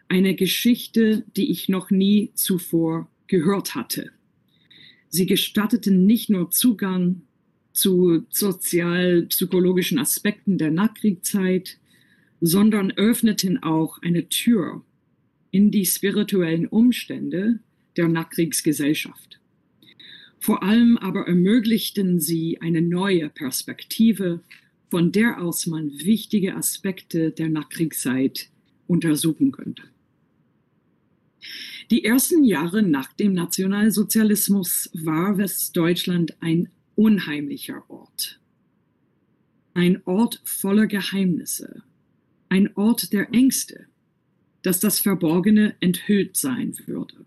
Eine 0.09 0.35
Geschichte, 0.35 1.23
die 1.35 1.49
ich 1.49 1.69
noch 1.69 1.89
nie 1.89 2.29
zuvor 2.35 3.09
gehört 3.25 3.73
hatte. 3.73 4.11
Sie 5.09 5.25
gestatteten 5.25 6.05
nicht 6.05 6.29
nur 6.29 6.51
Zugang 6.51 7.23
zu 7.73 8.27
sozial-psychologischen 8.29 9.97
Aspekten 9.97 10.59
der 10.59 10.69
Nachkriegszeit, 10.69 11.79
sondern 12.41 12.91
öffneten 12.91 13.63
auch 13.63 13.99
eine 14.03 14.29
Tür 14.29 14.83
in 15.49 15.71
die 15.71 15.87
spirituellen 15.87 16.67
Umstände 16.67 17.59
der 17.97 18.07
Nachkriegsgesellschaft. 18.07 19.39
Vor 20.39 20.63
allem 20.63 20.97
aber 20.97 21.27
ermöglichten 21.27 22.19
sie 22.19 22.59
eine 22.61 22.81
neue 22.81 23.29
Perspektive, 23.29 24.41
von 24.89 25.11
der 25.11 25.41
aus 25.41 25.67
man 25.67 25.91
wichtige 26.03 26.55
Aspekte 26.55 27.31
der 27.31 27.49
Nachkriegszeit 27.49 28.49
untersuchen 28.87 29.51
könnte. 29.51 29.83
Die 31.91 32.03
ersten 32.03 32.43
Jahre 32.43 32.83
nach 32.83 33.13
dem 33.13 33.33
Nationalsozialismus 33.33 34.89
war 34.93 35.37
Westdeutschland 35.37 36.41
ein 36.41 36.69
unheimlicher 36.95 37.89
Ort. 37.89 38.39
Ein 39.73 40.01
Ort 40.05 40.41
voller 40.43 40.87
Geheimnisse. 40.87 41.83
Ein 42.49 42.75
Ort 42.75 43.13
der 43.13 43.33
Ängste, 43.33 43.87
dass 44.61 44.79
das 44.79 44.99
Verborgene 44.99 45.75
enthüllt 45.79 46.35
sein 46.35 46.75
würde. 46.85 47.25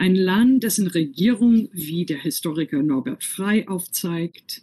Ein 0.00 0.14
Land, 0.14 0.62
dessen 0.62 0.86
Regierung, 0.86 1.68
wie 1.74 2.06
der 2.06 2.16
Historiker 2.16 2.82
Norbert 2.82 3.22
Frey 3.22 3.66
aufzeigt, 3.66 4.62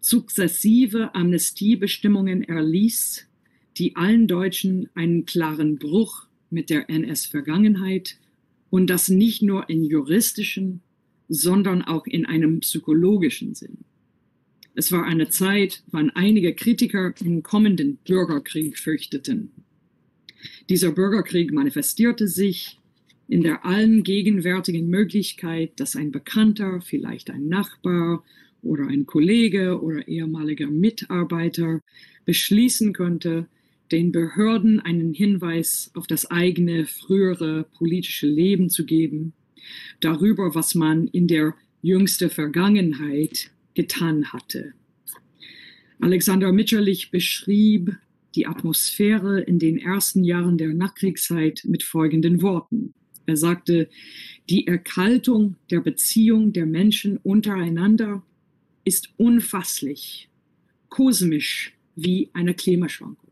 sukzessive 0.00 1.14
Amnestiebestimmungen 1.14 2.42
erließ, 2.42 3.26
die 3.76 3.96
allen 3.96 4.26
Deutschen 4.26 4.88
einen 4.94 5.26
klaren 5.26 5.76
Bruch 5.76 6.26
mit 6.48 6.70
der 6.70 6.88
NS-Vergangenheit 6.88 8.16
und 8.70 8.88
das 8.88 9.10
nicht 9.10 9.42
nur 9.42 9.68
in 9.68 9.84
juristischen, 9.84 10.80
sondern 11.28 11.82
auch 11.82 12.06
in 12.06 12.24
einem 12.24 12.60
psychologischen 12.60 13.54
Sinn. 13.54 13.84
Es 14.74 14.90
war 14.90 15.04
eine 15.04 15.28
Zeit, 15.28 15.82
wann 15.90 16.08
einige 16.08 16.54
Kritiker 16.54 17.10
den 17.10 17.42
kommenden 17.42 17.98
Bürgerkrieg 18.06 18.78
fürchteten. 18.78 19.50
Dieser 20.70 20.92
Bürgerkrieg 20.92 21.52
manifestierte 21.52 22.26
sich 22.26 22.78
in 23.28 23.42
der 23.42 23.64
allen 23.66 24.02
gegenwärtigen 24.02 24.88
Möglichkeit, 24.88 25.78
dass 25.78 25.96
ein 25.96 26.10
Bekannter, 26.10 26.80
vielleicht 26.80 27.30
ein 27.30 27.46
Nachbar 27.48 28.24
oder 28.62 28.86
ein 28.86 29.06
Kollege 29.06 29.80
oder 29.80 30.08
ehemaliger 30.08 30.68
Mitarbeiter 30.68 31.80
beschließen 32.24 32.94
könnte, 32.94 33.46
den 33.92 34.12
Behörden 34.12 34.80
einen 34.80 35.14
Hinweis 35.14 35.90
auf 35.94 36.06
das 36.06 36.30
eigene 36.30 36.86
frühere 36.86 37.64
politische 37.76 38.26
Leben 38.26 38.70
zu 38.70 38.84
geben, 38.84 39.34
darüber, 40.00 40.54
was 40.54 40.74
man 40.74 41.06
in 41.08 41.28
der 41.28 41.54
jüngsten 41.82 42.30
Vergangenheit 42.30 43.50
getan 43.74 44.32
hatte. 44.32 44.72
Alexander 46.00 46.52
Mitscherlich 46.52 47.10
beschrieb 47.10 47.96
die 48.34 48.46
Atmosphäre 48.46 49.40
in 49.40 49.58
den 49.58 49.78
ersten 49.78 50.24
Jahren 50.24 50.58
der 50.58 50.68
Nachkriegszeit 50.68 51.62
mit 51.64 51.82
folgenden 51.82 52.42
Worten. 52.42 52.94
Er 53.28 53.36
sagte, 53.36 53.90
die 54.48 54.66
Erkaltung 54.66 55.56
der 55.70 55.80
Beziehung 55.80 56.54
der 56.54 56.64
Menschen 56.64 57.18
untereinander 57.18 58.22
ist 58.84 59.10
unfasslich, 59.18 60.30
kosmisch 60.88 61.74
wie 61.94 62.30
eine 62.32 62.54
Klimaschwankung. 62.54 63.30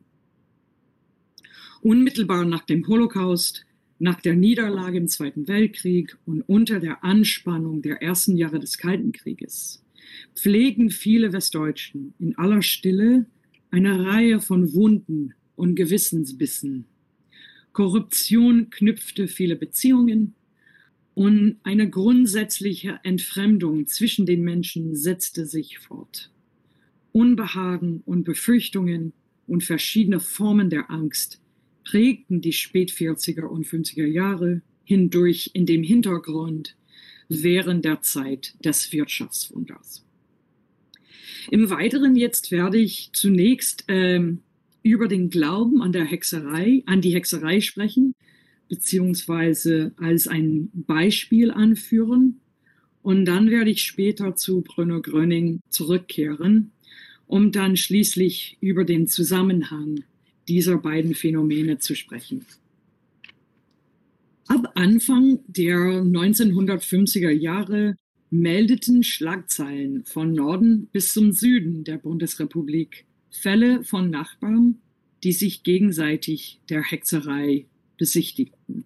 Unmittelbar 1.80 2.44
nach 2.44 2.66
dem 2.66 2.86
Holocaust, 2.86 3.64
nach 3.98 4.20
der 4.20 4.36
Niederlage 4.36 4.98
im 4.98 5.08
Zweiten 5.08 5.48
Weltkrieg 5.48 6.18
und 6.26 6.42
unter 6.42 6.78
der 6.78 7.02
Anspannung 7.02 7.80
der 7.80 8.02
ersten 8.02 8.36
Jahre 8.36 8.60
des 8.60 8.76
Kalten 8.76 9.12
Krieges 9.12 9.82
pflegen 10.34 10.90
viele 10.90 11.32
Westdeutschen 11.32 12.12
in 12.18 12.36
aller 12.36 12.60
Stille 12.60 13.24
eine 13.70 14.04
Reihe 14.04 14.40
von 14.40 14.74
Wunden 14.74 15.32
und 15.54 15.74
Gewissensbissen. 15.74 16.84
Korruption 17.76 18.70
knüpfte 18.70 19.28
viele 19.28 19.54
Beziehungen 19.54 20.34
und 21.12 21.58
eine 21.62 21.90
grundsätzliche 21.90 23.00
Entfremdung 23.02 23.86
zwischen 23.86 24.24
den 24.24 24.42
Menschen 24.44 24.96
setzte 24.96 25.44
sich 25.44 25.78
fort. 25.78 26.32
Unbehagen 27.12 28.02
und 28.06 28.24
Befürchtungen 28.24 29.12
und 29.46 29.62
verschiedene 29.62 30.20
Formen 30.20 30.70
der 30.70 30.90
Angst 30.90 31.38
prägten 31.84 32.40
die 32.40 32.54
Spät-40er 32.54 33.44
und 33.44 33.66
50er 33.66 34.06
Jahre 34.06 34.62
hindurch 34.84 35.50
in 35.52 35.66
dem 35.66 35.82
Hintergrund 35.82 36.78
während 37.28 37.84
der 37.84 38.00
Zeit 38.00 38.54
des 38.64 38.90
Wirtschaftswunders. 38.90 40.02
Im 41.50 41.68
Weiteren 41.68 42.16
jetzt 42.16 42.50
werde 42.50 42.78
ich 42.78 43.10
zunächst 43.12 43.84
ähm, 43.88 44.40
über 44.86 45.08
den 45.08 45.30
Glauben 45.30 45.82
an 45.82 45.92
der 45.92 46.04
Hexerei, 46.04 46.82
an 46.86 47.00
die 47.00 47.12
Hexerei 47.14 47.60
sprechen, 47.60 48.14
beziehungsweise 48.68 49.92
als 49.96 50.28
ein 50.28 50.70
Beispiel 50.72 51.50
anführen. 51.50 52.40
Und 53.02 53.24
dann 53.24 53.50
werde 53.50 53.70
ich 53.70 53.82
später 53.82 54.36
zu 54.36 54.62
Bruno 54.62 55.02
Gröning 55.02 55.60
zurückkehren, 55.70 56.70
um 57.26 57.50
dann 57.50 57.76
schließlich 57.76 58.58
über 58.60 58.84
den 58.84 59.08
Zusammenhang 59.08 60.04
dieser 60.48 60.78
beiden 60.78 61.14
Phänomene 61.14 61.78
zu 61.78 61.96
sprechen. 61.96 62.46
Ab 64.46 64.72
Anfang 64.76 65.40
der 65.48 65.76
1950er 66.04 67.30
Jahre 67.30 67.96
meldeten 68.30 69.02
Schlagzeilen 69.02 70.04
von 70.04 70.32
Norden 70.32 70.86
bis 70.92 71.12
zum 71.12 71.32
Süden 71.32 71.82
der 71.82 71.98
Bundesrepublik 71.98 73.06
Fälle 73.36 73.84
von 73.84 74.10
Nachbarn, 74.10 74.78
die 75.22 75.32
sich 75.32 75.62
gegenseitig 75.62 76.60
der 76.68 76.82
Hexerei 76.82 77.66
besichtigten. 77.96 78.84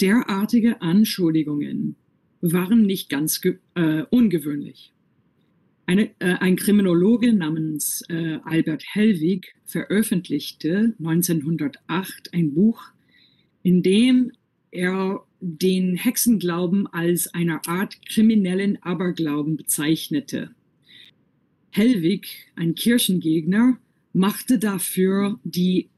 Derartige 0.00 0.82
Anschuldigungen 0.82 1.96
waren 2.40 2.82
nicht 2.82 3.08
ganz 3.08 3.40
äh, 3.74 4.02
ungewöhnlich. 4.10 4.92
Eine, 5.86 6.10
äh, 6.18 6.34
ein 6.40 6.56
Kriminologe 6.56 7.32
namens 7.32 8.02
äh, 8.08 8.40
Albert 8.44 8.82
Hellwig 8.86 9.54
veröffentlichte 9.64 10.94
1908 10.98 12.34
ein 12.34 12.54
Buch, 12.54 12.82
in 13.62 13.82
dem 13.82 14.32
er 14.70 15.24
den 15.40 15.96
Hexenglauben 15.96 16.86
als 16.88 17.32
eine 17.32 17.66
Art 17.66 18.04
kriminellen 18.06 18.82
Aberglauben 18.82 19.56
bezeichnete. 19.56 20.55
Hellwig, 21.76 22.28
ein 22.56 22.74
Kirchengegner, 22.74 23.78
machte 24.14 24.58
dafür 24.58 25.38
die, 25.44 25.90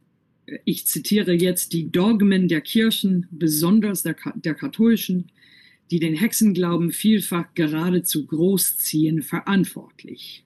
ich 0.65 0.87
zitiere 0.87 1.33
jetzt, 1.33 1.73
die 1.73 1.93
Dogmen 1.93 2.49
der 2.49 2.63
Kirchen, 2.63 3.29
besonders 3.31 4.03
der, 4.03 4.17
der 4.35 4.55
katholischen, 4.55 5.31
die 5.93 6.01
den 6.01 6.15
Hexenglauben 6.15 6.91
vielfach 6.91 7.55
geradezu 7.55 8.27
großziehen, 8.27 9.23
verantwortlich. 9.23 10.45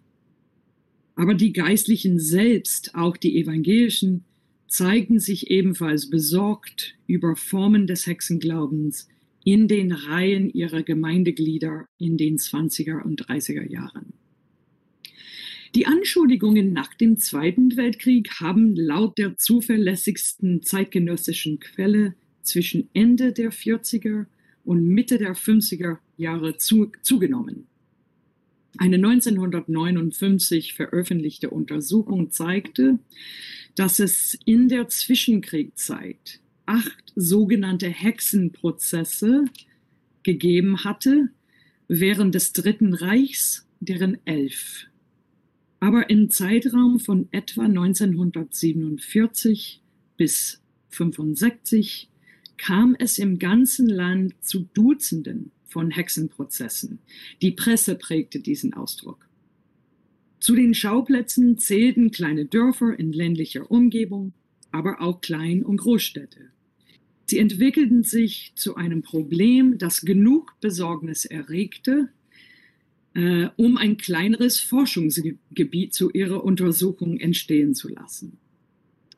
Aber 1.15 1.35
die 1.35 1.55
Geistlichen 1.55 2.19
selbst, 2.19 2.95
auch 2.95 3.17
die 3.17 3.39
evangelischen, 3.41 4.25
zeigten 4.69 5.19
sich 5.19 5.51
ebenfalls 5.51 6.11
besorgt 6.11 6.95
über 7.07 7.37
Formen 7.37 7.87
des 7.87 8.07
Hexenglaubens 8.07 9.09
in 9.45 9.67
den 9.67 9.93
Reihen 9.93 10.51
ihrer 10.51 10.83
Gemeindeglieder 10.83 11.87
in 11.99 12.19
den 12.19 12.37
20er 12.37 13.03
und 13.03 13.27
30er 13.27 13.67
Jahren. 13.67 14.13
Die 15.75 15.87
Anschuldigungen 15.87 16.75
nach 16.75 16.93
dem 16.93 17.17
Zweiten 17.17 17.79
Weltkrieg 17.79 18.41
haben 18.41 18.77
laut 18.77 19.17
der 19.17 19.39
zuverlässigsten 19.39 20.63
zeitgenössischen 20.63 21.61
Quelle 21.61 22.15
zwischen 22.43 22.91
Ende 22.93 23.33
der 23.33 23.53
40er 23.53 24.27
und 24.65 24.87
Mitte 24.87 25.17
der 25.17 25.35
50er 25.35 25.97
Jahre 26.19 26.59
zu, 26.59 26.93
zugenommen. 27.01 27.67
Eine 28.77 28.97
1959 28.97 30.75
veröffentlichte 30.75 31.49
Untersuchung 31.49 32.31
zeigte, 32.31 32.99
dass 33.75 33.99
es 33.99 34.39
in 34.45 34.69
der 34.69 34.89
Zwischenkriegszeit 34.89 36.41
acht 36.67 37.13
sogenannte 37.17 37.89
Hexenprozesse 37.89 39.47
gegeben 40.23 40.85
hatte, 40.85 41.31
während 41.89 42.35
des 42.35 42.53
Dritten 42.53 42.93
Reichs 42.93 43.67
deren 43.81 44.19
elf. 44.27 44.87
Aber 45.83 46.09
im 46.11 46.31
Zeitraum 46.31 47.01
von 47.01 47.27
etwa 47.33 47.65
1947 47.65 49.83
bis 50.17 50.63
1965 50.93 52.09
kam 52.57 52.95
es 53.01 53.19
im 53.19 53.41
ganzen 53.41 53.89
Land 53.89 54.37
zu 54.45 54.69
Dutzenden 54.75 55.51
von 55.67 55.91
Hexenprozessen. 55.91 57.01
Die 57.43 57.51
Presse 57.51 57.97
prägte 57.97 58.39
diesen 58.39 58.75
Ausdruck. 58.75 59.29
Zu 60.39 60.55
den 60.55 60.75
Schauplätzen 60.75 61.59
zählten 61.59 62.13
kleine 62.13 62.45
Dörfer 62.45 62.97
in 62.97 63.13
ländlicher 63.13 63.69
Umgebung, 63.69 64.35
aber 64.71 65.01
auch 65.01 65.21
Klein- 65.21 65.65
und 65.65 65.79
Großstädte. 65.79 66.53
Sie 67.27 67.39
entwickelten 67.39 68.05
sich 68.05 68.53
zu 68.55 68.77
einem 68.77 69.03
Problem, 69.03 69.79
das 69.79 70.03
genug 70.03 70.55
Besorgnis 70.61 71.25
erregte, 71.25 72.09
äh, 73.15 73.49
um 73.57 73.77
ein 73.77 73.97
kleineres 73.97 74.59
Forschungsgebiet 74.61 75.93
zu 75.95 76.11
ihrer 76.11 76.45
Untersuchung 76.45 77.19
entstehen 77.19 77.75
zu 77.75 77.89
lassen. 77.89 78.39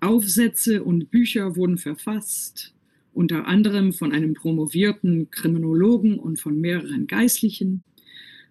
Aufsätze 0.00 0.82
und 0.82 1.10
Bücher 1.10 1.56
wurden 1.56 1.78
verfasst, 1.78 2.74
unter 3.12 3.46
anderem 3.46 3.92
von 3.92 4.12
einem 4.12 4.34
promovierten 4.34 5.30
Kriminologen 5.30 6.18
und 6.18 6.40
von 6.40 6.60
mehreren 6.60 7.06
Geistlichen. 7.06 7.84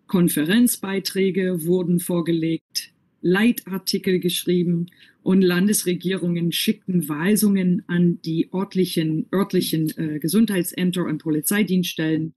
Konferenzbeiträge 0.08 1.66
wurden 1.66 2.00
vorgelegt, 2.00 2.93
Leitartikel 3.24 4.20
geschrieben 4.20 4.88
und 5.24 5.42
Landesregierungen 5.42 6.52
schickten 6.52 7.08
Weisungen 7.08 7.84
an 7.88 8.20
die 8.24 8.50
örtlichen, 8.54 9.26
örtlichen 9.34 9.98
äh, 9.98 10.20
Gesundheitsämter 10.20 11.06
und 11.06 11.20
Polizeidienststellen, 11.20 12.34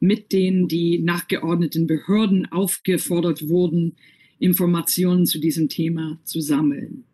mit 0.00 0.32
denen 0.32 0.66
die 0.66 0.98
nachgeordneten 0.98 1.86
Behörden 1.86 2.50
aufgefordert 2.50 3.48
wurden, 3.48 3.94
Informationen 4.40 5.24
zu 5.24 5.38
diesem 5.38 5.68
Thema 5.68 6.18
zu 6.24 6.40
sammeln. 6.40 7.04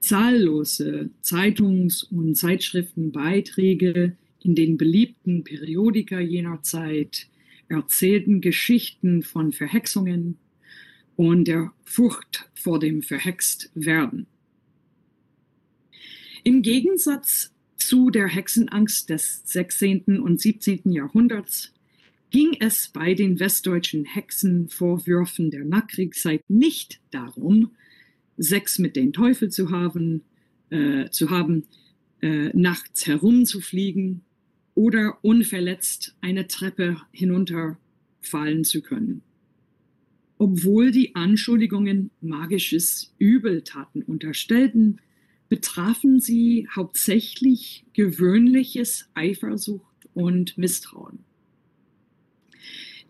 Zahllose 0.00 1.10
Zeitungs- 1.20 2.02
und 2.04 2.34
Zeitschriftenbeiträge 2.34 4.16
in 4.42 4.54
den 4.54 4.78
beliebten 4.78 5.44
Periodika 5.44 6.18
jener 6.18 6.62
Zeit 6.62 7.28
erzählten 7.68 8.40
Geschichten 8.40 9.22
von 9.22 9.52
Verhexungen 9.52 10.38
und 11.20 11.44
der 11.44 11.70
Furcht 11.84 12.48
vor 12.54 12.78
dem 12.78 13.02
Verhextwerden. 13.02 14.26
Im 16.44 16.62
Gegensatz 16.62 17.52
zu 17.76 18.08
der 18.08 18.26
Hexenangst 18.26 19.10
des 19.10 19.42
16. 19.44 20.18
und 20.18 20.40
17. 20.40 20.90
Jahrhunderts 20.90 21.74
ging 22.30 22.56
es 22.58 22.88
bei 22.88 23.12
den 23.12 23.38
westdeutschen 23.38 24.06
Hexenvorwürfen 24.06 25.50
der 25.50 25.66
Nachkriegszeit 25.66 26.40
nicht 26.48 27.02
darum, 27.10 27.72
Sex 28.38 28.78
mit 28.78 28.96
den 28.96 29.12
Teufel 29.12 29.50
zu 29.50 29.70
haben, 29.70 30.22
äh, 30.70 31.10
zu 31.10 31.28
haben 31.28 31.66
äh, 32.22 32.48
nachts 32.54 33.06
herumzufliegen 33.06 34.22
oder 34.74 35.18
unverletzt 35.22 36.16
eine 36.22 36.48
Treppe 36.48 36.96
hinunterfallen 37.12 38.64
zu 38.64 38.80
können. 38.80 39.20
Obwohl 40.40 40.90
die 40.90 41.14
Anschuldigungen 41.16 42.10
magisches 42.22 43.14
Übeltaten 43.18 44.02
unterstellten, 44.02 44.98
betrafen 45.50 46.18
sie 46.18 46.66
hauptsächlich 46.74 47.84
gewöhnliches 47.92 49.10
Eifersucht 49.12 50.08
und 50.14 50.56
Misstrauen. 50.56 51.18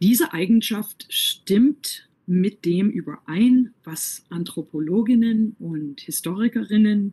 Diese 0.03 0.33
Eigenschaft 0.33 1.07
stimmt 1.09 2.09
mit 2.27 2.64
dem 2.64 2.90
überein, 2.90 3.75
was 3.85 4.25
Anthropologinnen 4.31 5.55
und 5.61 6.01
Historikerinnen, 6.01 7.12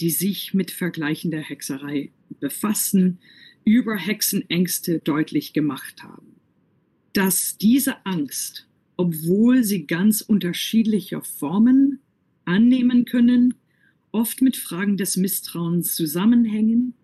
die 0.00 0.10
sich 0.10 0.54
mit 0.54 0.72
vergleichender 0.72 1.40
Hexerei 1.40 2.10
befassen, 2.40 3.20
über 3.64 3.96
Hexenängste 3.96 4.98
deutlich 4.98 5.52
gemacht 5.52 6.02
haben. 6.02 6.34
Dass 7.12 7.58
diese 7.58 8.04
Angst, 8.04 8.66
obwohl 9.02 9.64
sie 9.64 9.88
ganz 9.88 10.20
unterschiedliche 10.20 11.22
Formen 11.22 11.98
annehmen 12.44 13.04
können, 13.04 13.54
oft 14.12 14.42
mit 14.42 14.56
Fragen 14.56 14.96
des 14.96 15.16
Misstrauens 15.16 15.96
zusammenhängen 15.96 16.94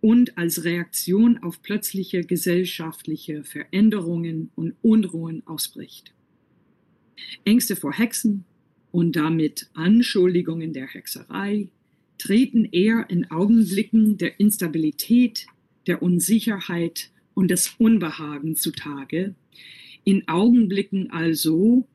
und 0.00 0.38
als 0.38 0.62
Reaktion 0.62 1.38
auf 1.38 1.60
plötzliche 1.60 2.22
gesellschaftliche 2.22 3.42
Veränderungen 3.42 4.52
und 4.54 4.76
Unruhen 4.82 5.44
ausbricht. 5.44 6.14
Ängste 7.44 7.74
vor 7.74 7.92
Hexen 7.92 8.44
und 8.92 9.16
damit 9.16 9.68
Anschuldigungen 9.74 10.72
der 10.72 10.86
Hexerei 10.86 11.70
treten 12.18 12.66
eher 12.66 13.06
in 13.10 13.32
Augenblicken 13.32 14.16
der 14.16 14.38
Instabilität, 14.38 15.46
der 15.88 16.02
Unsicherheit 16.02 17.10
und 17.34 17.50
des 17.50 17.74
Unbehagens 17.78 18.62
zutage, 18.62 19.34
in 20.04 20.26
Augenblicken 20.28 21.10
also, 21.10 21.88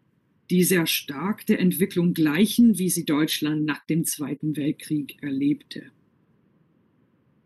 die 0.50 0.64
sehr 0.64 0.88
stark 0.88 1.46
der 1.46 1.60
Entwicklung 1.60 2.14
gleichen, 2.14 2.78
wie 2.78 2.90
sie 2.90 3.06
Deutschland 3.06 3.66
nach 3.66 3.86
dem 3.86 4.06
Zweiten 4.06 4.56
Weltkrieg 4.56 5.22
erlebte. 5.22 5.84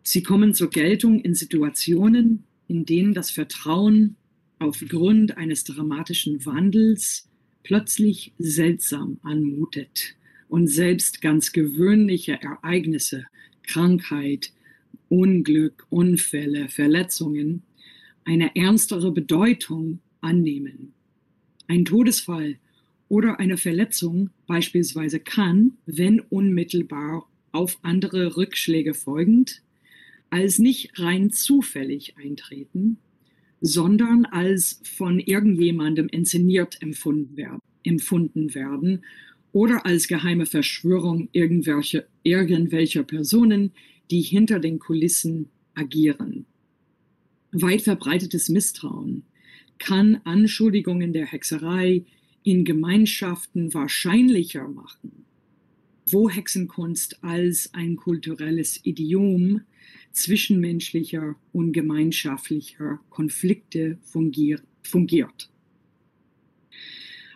Sie 0.03 0.23
kommen 0.23 0.53
zur 0.53 0.69
Geltung 0.69 1.19
in 1.19 1.33
Situationen, 1.33 2.43
in 2.67 2.85
denen 2.85 3.13
das 3.13 3.31
Vertrauen 3.31 4.15
aufgrund 4.59 5.37
eines 5.37 5.63
dramatischen 5.63 6.45
Wandels 6.45 7.27
plötzlich 7.63 8.33
seltsam 8.37 9.19
anmutet 9.23 10.15
und 10.47 10.67
selbst 10.67 11.21
ganz 11.21 11.51
gewöhnliche 11.51 12.39
Ereignisse, 12.41 13.25
Krankheit, 13.63 14.51
Unglück, 15.09 15.87
Unfälle, 15.89 16.69
Verletzungen 16.69 17.63
eine 18.25 18.55
ernstere 18.55 19.11
Bedeutung 19.11 19.99
annehmen. 20.21 20.93
Ein 21.67 21.85
Todesfall 21.85 22.57
oder 23.07 23.39
eine 23.39 23.57
Verletzung 23.57 24.29
beispielsweise 24.47 25.19
kann, 25.19 25.73
wenn 25.85 26.19
unmittelbar 26.19 27.27
auf 27.51 27.79
andere 27.81 28.37
Rückschläge 28.37 28.93
folgend, 28.93 29.61
als 30.29 30.59
nicht 30.59 30.97
rein 30.99 31.31
zufällig 31.31 32.17
eintreten, 32.17 32.97
sondern 33.59 34.25
als 34.25 34.81
von 34.83 35.19
irgendjemandem 35.19 36.07
inszeniert 36.07 36.81
empfunden 36.81 37.35
werden, 37.37 37.59
empfunden 37.83 38.55
werden 38.55 39.03
oder 39.51 39.85
als 39.85 40.07
geheime 40.07 40.45
Verschwörung 40.45 41.29
irgendwelcher, 41.33 42.05
irgendwelcher 42.23 43.03
Personen, 43.03 43.71
die 44.09 44.21
hinter 44.21 44.59
den 44.59 44.79
Kulissen 44.79 45.49
agieren. 45.75 46.45
Weit 47.51 47.81
verbreitetes 47.81 48.49
Misstrauen 48.49 49.23
kann 49.81 50.21
Anschuldigungen 50.25 51.11
der 51.11 51.25
Hexerei 51.25 52.05
in 52.43 52.65
Gemeinschaften 52.65 53.73
wahrscheinlicher 53.73 54.67
machen, 54.67 55.25
wo 56.05 56.29
Hexenkunst 56.29 57.23
als 57.23 57.73
ein 57.73 57.95
kulturelles 57.95 58.79
Idiom 58.85 59.61
zwischenmenschlicher 60.11 61.35
und 61.51 61.71
gemeinschaftlicher 61.71 62.99
Konflikte 63.09 63.97
fungiert. 64.03 65.49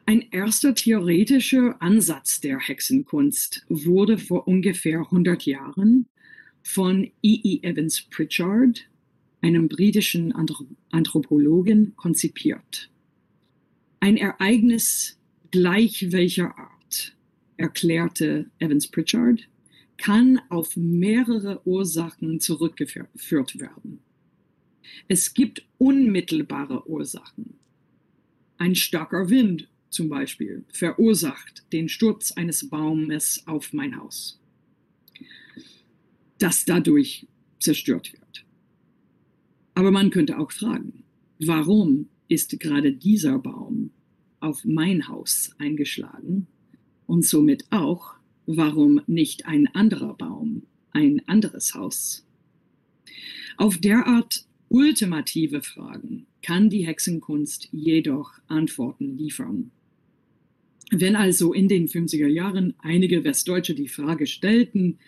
Ein 0.05 0.21
erster 0.29 0.75
theoretischer 0.75 1.81
Ansatz 1.81 2.41
der 2.41 2.60
Hexenkunst 2.60 3.65
wurde 3.69 4.19
vor 4.19 4.47
ungefähr 4.47 4.99
100 4.99 5.47
Jahren 5.47 6.05
von 6.62 7.05
E. 7.23 7.39
E. 7.43 7.60
Evans 7.63 8.03
Pritchard, 8.03 8.88
einem 9.45 9.67
britischen 9.67 10.34
Anthropologen, 10.89 11.95
konzipiert. 11.95 12.89
Ein 13.99 14.17
Ereignis 14.17 15.19
gleich 15.51 16.12
welcher 16.12 16.58
Art, 16.58 17.15
erklärte 17.58 18.49
Evans 18.58 18.88
Pritchard, 18.88 19.47
kann 19.97 20.41
auf 20.49 20.75
mehrere 20.75 21.62
Ursachen 21.65 22.39
zurückgeführt 22.39 23.60
werden. 23.60 23.99
Es 25.08 25.34
gibt 25.34 25.63
unmittelbare 25.77 26.89
Ursachen. 26.89 27.53
Ein 28.58 28.73
starker 28.73 29.29
Wind 29.29 29.69
zum 29.89 30.10
Beispiel 30.10 30.65
verursacht 30.73 31.63
den 31.71 31.88
Sturz 31.88 32.31
eines 32.31 32.67
Baumes 32.67 33.43
auf 33.45 33.73
mein 33.73 33.95
Haus, 33.95 34.41
das 36.39 36.65
dadurch 36.65 37.27
zerstört 37.60 38.12
wird. 38.12 38.44
Aber 39.75 39.91
man 39.91 40.09
könnte 40.09 40.39
auch 40.39 40.51
fragen, 40.51 41.03
warum 41.39 42.07
ist 42.27 42.59
gerade 42.59 42.93
dieser 42.93 43.38
Baum 43.38 43.91
auf 44.39 44.63
mein 44.65 45.07
Haus 45.07 45.51
eingeschlagen 45.59 46.47
und 47.05 47.25
somit 47.25 47.65
auch, 47.69 48.15
warum 48.45 49.01
nicht 49.05 49.45
ein 49.45 49.67
anderer 49.75 50.15
Baum, 50.15 50.63
ein 50.91 51.21
anderes 51.27 51.75
Haus? 51.75 52.25
Auf 53.57 53.77
derart 53.77 54.45
ultimative 54.69 55.61
Fragen 55.61 56.25
kann 56.41 56.69
die 56.69 56.85
Hexenkunst 56.85 57.69
jedoch 57.71 58.31
Antworten 58.47 59.17
liefern. 59.17 59.71
Wenn 60.91 61.15
also 61.15 61.53
in 61.53 61.67
den 61.67 61.88
50er 61.88 62.27
Jahren 62.27 62.75
einige 62.79 63.23
Westdeutsche 63.23 63.73
die 63.73 63.88
Frage 63.88 64.27
stellten, 64.27 64.99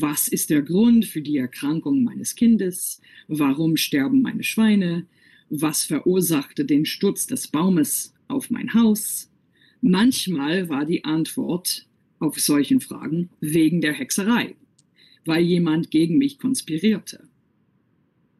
was 0.00 0.26
ist 0.26 0.50
der 0.50 0.62
Grund 0.62 1.04
für 1.04 1.20
die 1.22 1.36
Erkrankung 1.36 2.02
meines 2.02 2.34
Kindes? 2.34 3.00
Warum 3.28 3.76
sterben 3.76 4.22
meine 4.22 4.42
Schweine? 4.42 5.06
Was 5.50 5.84
verursachte 5.84 6.64
den 6.64 6.84
Sturz 6.84 7.28
des 7.28 7.46
Baumes 7.46 8.12
auf 8.26 8.50
mein 8.50 8.74
Haus? 8.74 9.30
Manchmal 9.80 10.68
war 10.68 10.84
die 10.84 11.04
Antwort 11.04 11.86
auf 12.18 12.40
solchen 12.40 12.80
Fragen 12.80 13.30
wegen 13.40 13.80
der 13.80 13.92
Hexerei, 13.92 14.56
weil 15.26 15.44
jemand 15.44 15.92
gegen 15.92 16.18
mich 16.18 16.38
konspirierte. 16.38 17.28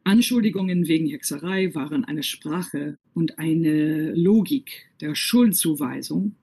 Anschuldigungen 0.02 0.88
wegen 0.88 1.08
Hexerei 1.08 1.72
waren 1.74 2.04
eine 2.04 2.24
Sprache 2.24 2.98
und 3.14 3.38
eine 3.38 4.12
Logik 4.14 4.88
der 5.00 5.14
Schuldzuweisung, 5.14 6.34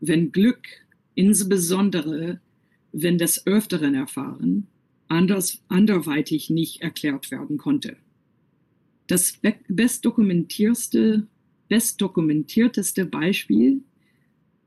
wenn 0.00 0.30
Glück, 0.30 0.66
insbesondere 1.14 2.40
wenn 2.92 3.18
des 3.18 3.46
Öfteren 3.46 3.94
erfahren, 3.94 4.66
anders, 5.08 5.62
anderweitig 5.68 6.50
nicht 6.50 6.82
erklärt 6.82 7.30
werden 7.30 7.58
konnte. 7.58 7.96
Das 9.06 9.38
bestdokumentierteste, 9.68 11.26
bestdokumentierteste 11.68 13.06
Beispiel 13.06 13.82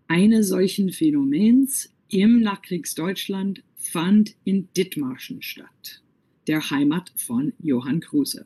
eines 0.08 0.50
solchen 0.50 0.92
Phänomens 0.92 1.90
im 2.10 2.42
Nachkriegsdeutschland 2.42 3.64
fand 3.76 4.36
in 4.44 4.68
Dithmarschen 4.76 5.42
statt, 5.42 6.04
der 6.48 6.70
Heimat 6.70 7.12
von 7.16 7.54
Johann 7.60 8.00
Kruse. 8.00 8.46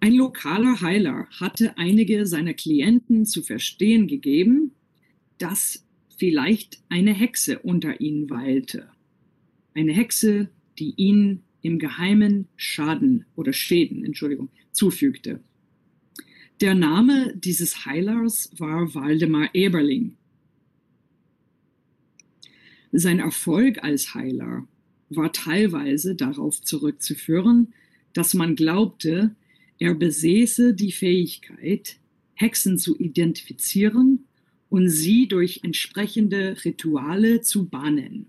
Ein 0.00 0.14
lokaler 0.14 0.80
Heiler 0.82 1.26
hatte 1.40 1.78
einige 1.78 2.26
seiner 2.26 2.54
Klienten 2.54 3.24
zu 3.24 3.42
verstehen 3.42 4.06
gegeben, 4.06 4.72
dass 5.38 5.83
vielleicht 6.18 6.82
eine 6.88 7.12
Hexe 7.12 7.58
unter 7.58 8.00
ihnen 8.00 8.30
weilte. 8.30 8.88
Eine 9.74 9.92
Hexe, 9.92 10.50
die 10.78 10.94
ihnen 10.96 11.42
im 11.62 11.78
Geheimen 11.78 12.48
Schaden 12.56 13.24
oder 13.36 13.52
Schäden, 13.52 14.04
Entschuldigung, 14.04 14.50
zufügte. 14.72 15.40
Der 16.60 16.74
Name 16.74 17.34
dieses 17.36 17.84
Heilers 17.86 18.50
war 18.58 18.94
Waldemar 18.94 19.54
Eberling. 19.54 20.16
Sein 22.92 23.18
Erfolg 23.18 23.82
als 23.82 24.14
Heiler 24.14 24.68
war 25.08 25.32
teilweise 25.32 26.14
darauf 26.14 26.62
zurückzuführen, 26.62 27.74
dass 28.12 28.34
man 28.34 28.54
glaubte, 28.54 29.34
er 29.78 29.94
besäße 29.94 30.74
die 30.74 30.92
Fähigkeit, 30.92 31.98
Hexen 32.34 32.78
zu 32.78 32.96
identifizieren 32.98 34.26
und 34.74 34.88
sie 34.88 35.28
durch 35.28 35.60
entsprechende 35.62 36.56
Rituale 36.64 37.42
zu 37.42 37.68
bahnen. 37.68 38.26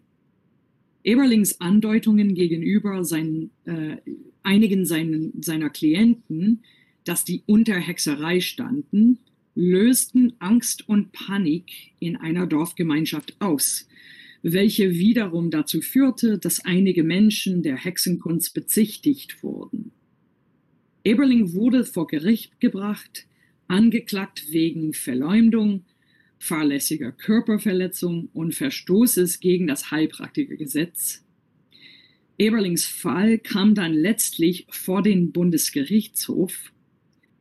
Eberlings 1.04 1.60
Andeutungen 1.60 2.36
gegenüber 2.36 3.04
seinen, 3.04 3.50
äh, 3.66 3.98
einigen 4.44 4.86
seinen, 4.86 5.42
seiner 5.42 5.72
Klienten, 5.72 6.62
dass 7.04 7.26
die 7.26 7.42
unter 7.48 7.74
Hexerei 7.74 8.42
standen, 8.42 9.18
lösten 9.56 10.34
Angst 10.38 10.88
und 10.88 11.14
Panik 11.14 11.72
in 11.98 12.16
einer 12.16 12.46
Dorfgemeinschaft 12.46 13.38
aus, 13.40 13.88
welche 14.44 14.92
wiederum 14.92 15.50
dazu 15.50 15.82
führte, 15.82 16.38
dass 16.38 16.64
einige 16.64 17.04
Menschen 17.04 17.64
der 17.64 17.76
Hexenkunst 17.76 18.54
bezichtigt 18.54 19.42
wurden. 19.42 19.94
Eberling 21.04 21.54
wurde 21.54 21.86
vor 21.86 22.06
Gericht 22.06 22.60
gebracht, 22.60 23.26
angeklagt 23.68 24.52
wegen 24.52 24.94
Verleumdung, 24.94 25.86
fahrlässiger 26.46 27.12
Körperverletzung 27.12 28.30
und 28.34 28.54
Verstoßes 28.54 29.40
gegen 29.40 29.68
das 29.68 29.90
Heilpraktikergesetz. 29.90 31.26
Eberlings 32.38 32.86
Fall 32.86 33.40
kam 33.40 33.74
dann 33.74 33.94
letztlich 33.94 34.68
vor 34.70 35.02
den 35.02 35.32
Bundesgerichtshof. 35.32 36.72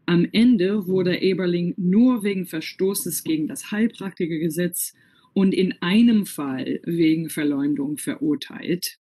Am 0.07 0.27
Ende 0.33 0.87
wurde 0.87 1.21
Eberling 1.21 1.75
nur 1.77 2.25
wegen 2.25 2.47
Verstoßes 2.47 3.25
gegen 3.25 3.47
das 3.47 3.71
Heilpraktikergesetz 3.71 4.95
und 5.35 5.53
in 5.53 5.75
einem 5.83 6.27
Fall 6.27 6.81
wegen 6.85 7.29
Verleumdung 7.29 7.99
verurteilt. 7.99 8.99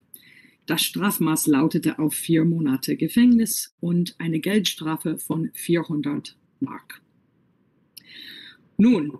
Das 0.66 0.82
Strafmaß 0.82 1.46
lautete 1.46 1.98
auf 1.98 2.14
vier 2.14 2.44
Monate 2.44 2.96
Gefängnis 2.96 3.76
und 3.80 4.16
eine 4.18 4.40
Geldstrafe 4.40 5.18
von 5.18 5.50
400 5.54 6.36
Mark. 6.60 7.02
Nun, 8.78 9.18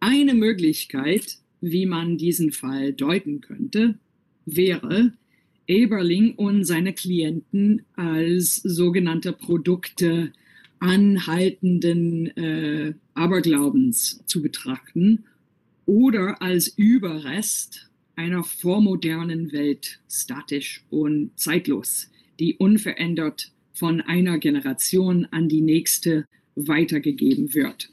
eine 0.00 0.34
Möglichkeit, 0.34 1.38
wie 1.60 1.86
man 1.86 2.18
diesen 2.18 2.52
Fall 2.52 2.92
deuten 2.92 3.40
könnte, 3.40 3.98
wäre, 4.46 5.12
Eberling 5.66 6.34
und 6.34 6.64
seine 6.64 6.94
Klienten 6.94 7.82
als 7.94 8.56
sogenannte 8.56 9.32
Produkte 9.32 10.32
anhaltenden 10.78 12.36
äh, 12.36 12.94
Aberglaubens 13.14 14.22
zu 14.26 14.40
betrachten 14.40 15.24
oder 15.84 16.40
als 16.40 16.68
Überrest 16.68 17.90
einer 18.16 18.42
vormodernen 18.44 19.52
Welt, 19.52 20.00
statisch 20.10 20.84
und 20.90 21.30
zeitlos, 21.36 22.10
die 22.38 22.56
unverändert 22.56 23.52
von 23.72 24.00
einer 24.00 24.38
Generation 24.38 25.26
an 25.30 25.48
die 25.48 25.60
nächste 25.60 26.26
weitergegeben 26.56 27.54
wird. 27.54 27.90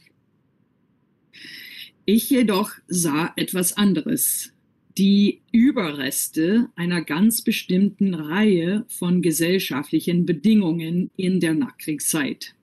Ich 2.07 2.29
jedoch 2.29 2.71
sah 2.87 3.33
etwas 3.35 3.77
anderes. 3.77 4.53
Die 4.95 5.41
Überreste 5.51 6.69
einer 6.75 7.01
ganz 7.01 7.41
bestimmten 7.41 8.13
Reihe 8.13 8.85
von 8.87 9.23
gesellschaftlichen 9.23 10.27
Bedingungen 10.27 11.09
in 11.17 11.39
der 11.39 11.55
Nachkriegszeit. 11.55 12.53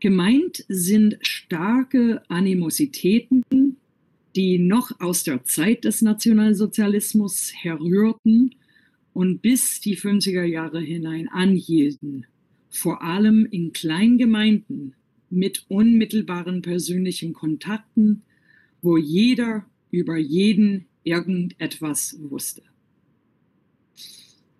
Gemeint 0.00 0.64
sind 0.68 1.18
starke 1.20 2.22
Animositäten, 2.28 3.44
die 4.34 4.58
noch 4.58 4.98
aus 5.00 5.22
der 5.22 5.44
Zeit 5.44 5.84
des 5.84 6.00
Nationalsozialismus 6.00 7.52
herrührten 7.54 8.54
und 9.12 9.42
bis 9.42 9.82
die 9.82 9.98
50er 9.98 10.44
Jahre 10.44 10.80
hinein 10.80 11.28
anhielten, 11.28 12.24
vor 12.70 13.02
allem 13.02 13.46
in 13.50 13.74
Kleingemeinden 13.74 14.94
mit 15.28 15.66
unmittelbaren 15.68 16.62
persönlichen 16.62 17.34
Kontakten 17.34 18.22
wo 18.82 18.96
jeder 18.96 19.66
über 19.90 20.16
jeden 20.16 20.86
irgendetwas 21.04 22.16
wusste. 22.20 22.62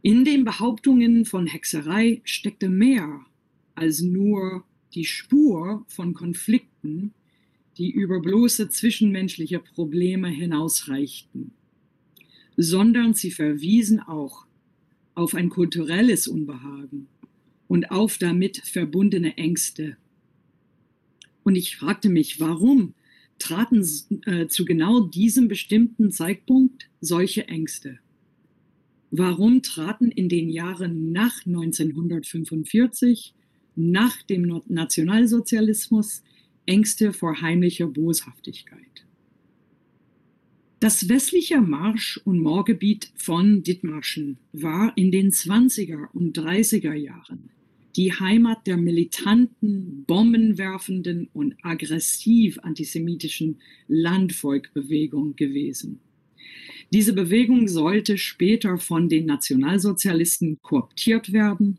In 0.02 0.24
den 0.24 0.44
Behauptungen 0.44 1.26
von 1.26 1.46
Hexerei 1.46 2.22
steckte 2.24 2.68
mehr 2.68 3.20
als 3.74 4.00
nur 4.00 4.64
die 4.94 5.04
Spur 5.04 5.84
von 5.88 6.14
Konflikten, 6.14 7.12
die 7.76 7.90
über 7.90 8.20
bloße 8.20 8.68
zwischenmenschliche 8.68 9.58
Probleme 9.58 10.28
hinausreichten, 10.28 11.52
sondern 12.56 13.14
sie 13.14 13.30
verwiesen 13.30 14.00
auch 14.00 14.46
auf 15.14 15.34
ein 15.34 15.50
kulturelles 15.50 16.28
Unbehagen 16.28 17.08
und 17.68 17.90
auf 17.90 18.18
damit 18.18 18.58
verbundene 18.58 19.36
Ängste. 19.36 19.96
Und 21.42 21.56
ich 21.56 21.76
fragte 21.76 22.08
mich, 22.08 22.40
warum 22.40 22.94
traten 23.40 23.84
äh, 24.26 24.46
zu 24.46 24.64
genau 24.64 25.00
diesem 25.00 25.48
bestimmten 25.48 26.12
Zeitpunkt 26.12 26.88
solche 27.00 27.48
Ängste? 27.48 27.98
Warum 29.10 29.62
traten 29.62 30.10
in 30.12 30.28
den 30.28 30.48
Jahren 30.50 31.10
nach 31.10 31.44
1945, 31.44 33.34
nach 33.74 34.22
dem 34.22 34.62
Nationalsozialismus, 34.68 36.22
Ängste 36.66 37.12
vor 37.12 37.40
heimlicher 37.40 37.88
Boshaftigkeit? 37.88 39.06
Das 40.78 41.08
westliche 41.08 41.60
Marsch- 41.60 42.20
und 42.24 42.40
Moorgebiet 42.40 43.12
von 43.16 43.62
Dithmarschen 43.62 44.38
war 44.52 44.96
in 44.96 45.10
den 45.10 45.30
20er 45.30 46.10
und 46.12 46.38
30er 46.38 46.94
Jahren 46.94 47.50
die 47.96 48.12
Heimat 48.12 48.66
der 48.66 48.76
militanten, 48.76 50.04
bombenwerfenden 50.06 51.28
und 51.32 51.54
aggressiv 51.62 52.58
antisemitischen 52.62 53.60
Landvolkbewegung 53.88 55.36
gewesen. 55.36 56.00
Diese 56.92 57.12
Bewegung 57.12 57.68
sollte 57.68 58.18
später 58.18 58.78
von 58.78 59.08
den 59.08 59.26
Nationalsozialisten 59.26 60.58
kooptiert 60.62 61.32
werden. 61.32 61.78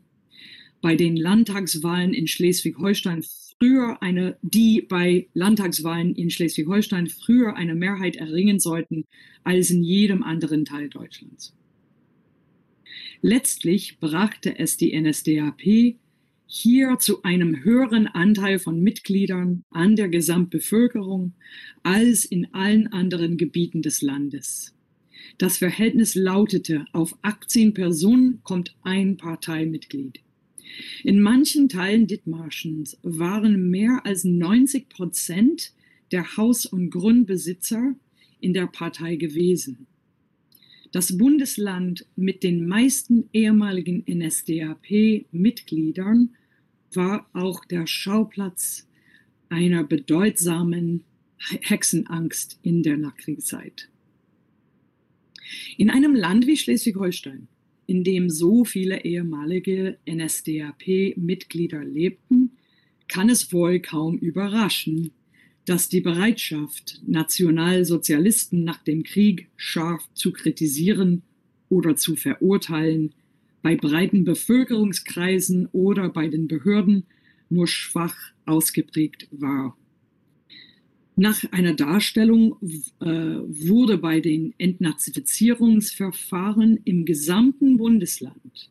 Bei 0.80 0.96
den 0.96 1.16
Landtagswahlen 1.16 2.14
in 2.14 2.26
Schleswig-Holstein 2.26 3.22
früher 3.22 4.02
eine, 4.02 4.36
die 4.42 4.80
bei 4.80 5.28
Landtagswahlen 5.34 6.14
in 6.14 6.30
Schleswig-Holstein 6.30 7.08
früher 7.08 7.56
eine 7.56 7.74
Mehrheit 7.74 8.16
erringen 8.16 8.58
sollten 8.58 9.04
als 9.44 9.70
in 9.70 9.84
jedem 9.84 10.22
anderen 10.22 10.64
Teil 10.64 10.88
Deutschlands. 10.88 11.54
Letztlich 13.20 14.00
brachte 14.00 14.58
es 14.58 14.76
die 14.76 14.98
NSDAP 14.98 15.96
hier 16.54 16.98
zu 16.98 17.22
einem 17.22 17.64
höheren 17.64 18.06
Anteil 18.06 18.58
von 18.58 18.82
Mitgliedern 18.82 19.64
an 19.70 19.96
der 19.96 20.10
Gesamtbevölkerung 20.10 21.32
als 21.82 22.26
in 22.26 22.52
allen 22.52 22.88
anderen 22.88 23.38
Gebieten 23.38 23.80
des 23.80 24.02
Landes. 24.02 24.74
Das 25.38 25.56
Verhältnis 25.56 26.14
lautete, 26.14 26.84
auf 26.92 27.16
18 27.22 27.72
Personen 27.72 28.40
kommt 28.42 28.76
ein 28.82 29.16
Parteimitglied. 29.16 30.20
In 31.02 31.22
manchen 31.22 31.70
Teilen 31.70 32.06
Dithmarschens 32.06 32.98
waren 33.02 33.70
mehr 33.70 34.02
als 34.04 34.24
90 34.24 34.90
Prozent 34.90 35.72
der 36.10 36.36
Haus- 36.36 36.66
und 36.66 36.90
Grundbesitzer 36.90 37.94
in 38.40 38.52
der 38.52 38.66
Partei 38.66 39.16
gewesen. 39.16 39.86
Das 40.90 41.16
Bundesland 41.16 42.04
mit 42.14 42.42
den 42.42 42.68
meisten 42.68 43.30
ehemaligen 43.32 44.04
NSDAP-Mitgliedern 44.06 46.34
war 46.96 47.28
auch 47.32 47.64
der 47.64 47.86
Schauplatz 47.86 48.88
einer 49.48 49.84
bedeutsamen 49.84 51.04
Hexenangst 51.38 52.58
in 52.62 52.82
der 52.82 52.96
Nachkriegszeit. 52.96 53.88
In 55.76 55.90
einem 55.90 56.14
Land 56.14 56.46
wie 56.46 56.56
Schleswig-Holstein, 56.56 57.48
in 57.86 58.04
dem 58.04 58.30
so 58.30 58.64
viele 58.64 59.04
ehemalige 59.04 59.98
NSDAP-Mitglieder 60.08 61.84
lebten, 61.84 62.52
kann 63.08 63.28
es 63.28 63.52
wohl 63.52 63.80
kaum 63.80 64.18
überraschen, 64.18 65.10
dass 65.64 65.88
die 65.88 66.00
Bereitschaft, 66.00 67.00
Nationalsozialisten 67.06 68.64
nach 68.64 68.82
dem 68.82 69.02
Krieg 69.02 69.48
scharf 69.56 70.02
zu 70.14 70.32
kritisieren 70.32 71.22
oder 71.68 71.96
zu 71.96 72.16
verurteilen, 72.16 73.14
bei 73.62 73.76
breiten 73.76 74.24
Bevölkerungskreisen 74.24 75.68
oder 75.72 76.08
bei 76.08 76.26
den 76.28 76.48
Behörden 76.48 77.04
nur 77.48 77.68
schwach 77.68 78.16
ausgeprägt 78.44 79.28
war. 79.30 79.76
Nach 81.14 81.44
einer 81.52 81.74
Darstellung 81.74 82.56
äh, 83.00 83.06
wurde 83.06 83.98
bei 83.98 84.20
den 84.20 84.54
Entnazifizierungsverfahren 84.58 86.80
im 86.84 87.04
gesamten 87.04 87.76
Bundesland 87.76 88.70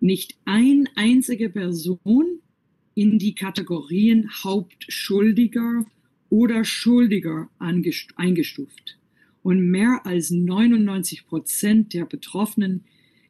nicht 0.00 0.36
ein 0.44 0.88
einzige 0.94 1.50
Person 1.50 2.40
in 2.94 3.18
die 3.18 3.34
Kategorien 3.34 4.30
Hauptschuldiger 4.44 5.84
oder 6.28 6.64
Schuldiger 6.64 7.48
eingestuft. 7.58 8.98
Und 9.42 9.70
mehr 9.70 10.02
als 10.04 10.30
99 10.30 11.26
Prozent 11.26 11.94
der 11.94 12.04
Betroffenen 12.04 12.84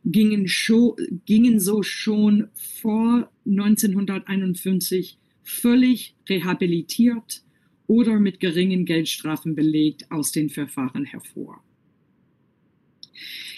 gingen, 0.04 0.48
schon, 0.48 0.96
gingen 1.26 1.60
so 1.60 1.82
schon 1.82 2.48
vor 2.54 3.30
1951 3.46 5.18
völlig 5.42 6.14
rehabilitiert 6.28 7.42
oder 7.86 8.18
mit 8.18 8.40
geringen 8.40 8.84
Geldstrafen 8.84 9.54
belegt 9.54 10.10
aus 10.10 10.32
den 10.32 10.48
Verfahren 10.48 11.04
hervor. 11.04 11.62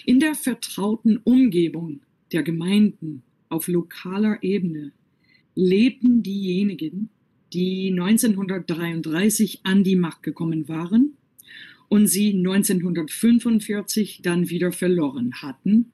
In 0.05 0.18
der 0.20 0.35
vertrauten 0.35 1.18
Umgebung 1.18 2.00
der 2.33 2.42
Gemeinden 2.42 3.22
auf 3.48 3.68
lokaler 3.68 4.42
Ebene 4.42 4.92
lebten 5.55 6.22
diejenigen, 6.22 7.11
die 7.52 7.90
1933 7.90 9.61
an 9.64 9.85
die 9.85 9.96
Macht 9.96 10.22
gekommen 10.22 10.66
waren 10.68 11.16
und 11.88 12.07
sie 12.07 12.31
1945 12.31 14.20
dann 14.22 14.48
wieder 14.48 14.72
verloren 14.72 15.35
hatten, 15.42 15.92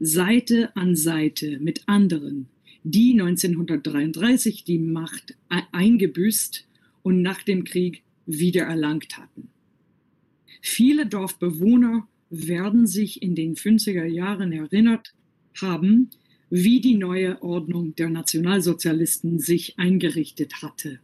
Seite 0.00 0.74
an 0.74 0.96
Seite 0.96 1.58
mit 1.60 1.86
anderen, 1.86 2.48
die 2.84 3.12
1933 3.12 4.64
die 4.64 4.78
Macht 4.78 5.36
eingebüßt 5.72 6.66
und 7.02 7.20
nach 7.20 7.42
dem 7.42 7.64
Krieg 7.64 8.02
wiedererlangt 8.24 9.18
hatten. 9.18 9.48
Viele 10.62 11.06
Dorfbewohner 11.06 12.08
werden 12.30 12.86
sich 12.86 13.22
in 13.22 13.34
den 13.34 13.56
50er 13.56 14.06
Jahren 14.06 14.52
erinnert 14.52 15.12
haben, 15.60 16.08
wie 16.48 16.80
die 16.80 16.96
neue 16.96 17.42
Ordnung 17.42 17.94
der 17.94 18.08
Nationalsozialisten 18.08 19.38
sich 19.38 19.78
eingerichtet 19.78 20.62
hatte. 20.62 21.00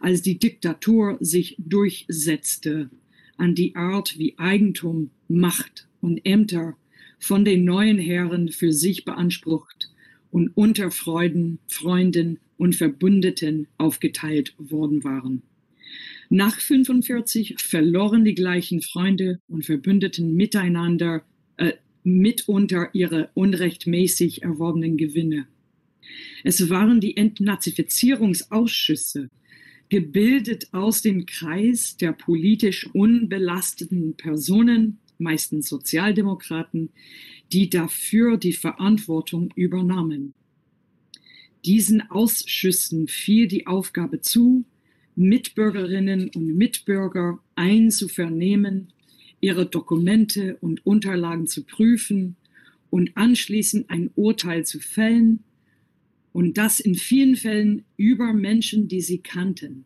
Als 0.00 0.20
die 0.20 0.38
Diktatur 0.38 1.16
sich 1.20 1.56
durchsetzte 1.58 2.90
an 3.36 3.54
die 3.54 3.76
Art, 3.76 4.18
wie 4.18 4.36
Eigentum, 4.36 5.10
Macht 5.28 5.88
und 6.00 6.26
Ämter 6.26 6.76
von 7.24 7.44
den 7.46 7.64
neuen 7.64 7.98
Herren 7.98 8.50
für 8.50 8.70
sich 8.70 9.06
beansprucht 9.06 9.90
und 10.30 10.50
unter 10.54 10.90
Freuden, 10.90 11.58
Freunden 11.66 12.38
und 12.58 12.76
Verbündeten 12.76 13.66
aufgeteilt 13.78 14.54
worden 14.58 15.04
waren. 15.04 15.40
Nach 16.28 16.60
45 16.60 17.54
verloren 17.56 18.26
die 18.26 18.34
gleichen 18.34 18.82
Freunde 18.82 19.40
und 19.48 19.64
Verbündeten 19.64 20.34
miteinander 20.34 21.24
äh, 21.56 21.72
mitunter 22.02 22.90
ihre 22.92 23.30
unrechtmäßig 23.32 24.42
erworbenen 24.42 24.98
Gewinne. 24.98 25.46
Es 26.42 26.68
waren 26.68 27.00
die 27.00 27.16
Entnazifizierungsausschüsse, 27.16 29.30
gebildet 29.88 30.68
aus 30.72 31.00
dem 31.00 31.24
Kreis 31.24 31.96
der 31.96 32.12
politisch 32.12 32.86
unbelasteten 32.92 34.14
Personen, 34.14 34.98
meistens 35.18 35.68
Sozialdemokraten, 35.68 36.90
die 37.52 37.70
dafür 37.70 38.36
die 38.36 38.52
Verantwortung 38.52 39.50
übernahmen. 39.54 40.34
Diesen 41.64 42.10
Ausschüssen 42.10 43.08
fiel 43.08 43.48
die 43.48 43.66
Aufgabe 43.66 44.20
zu, 44.20 44.64
Mitbürgerinnen 45.16 46.30
und 46.30 46.56
Mitbürger 46.56 47.38
einzuvernehmen, 47.54 48.92
ihre 49.40 49.66
Dokumente 49.66 50.56
und 50.60 50.84
Unterlagen 50.84 51.46
zu 51.46 51.64
prüfen 51.64 52.36
und 52.90 53.16
anschließend 53.16 53.90
ein 53.90 54.10
Urteil 54.14 54.64
zu 54.64 54.80
fällen 54.80 55.44
und 56.32 56.58
das 56.58 56.80
in 56.80 56.96
vielen 56.96 57.36
Fällen 57.36 57.84
über 57.96 58.32
Menschen, 58.32 58.88
die 58.88 59.00
sie 59.00 59.18
kannten. 59.18 59.84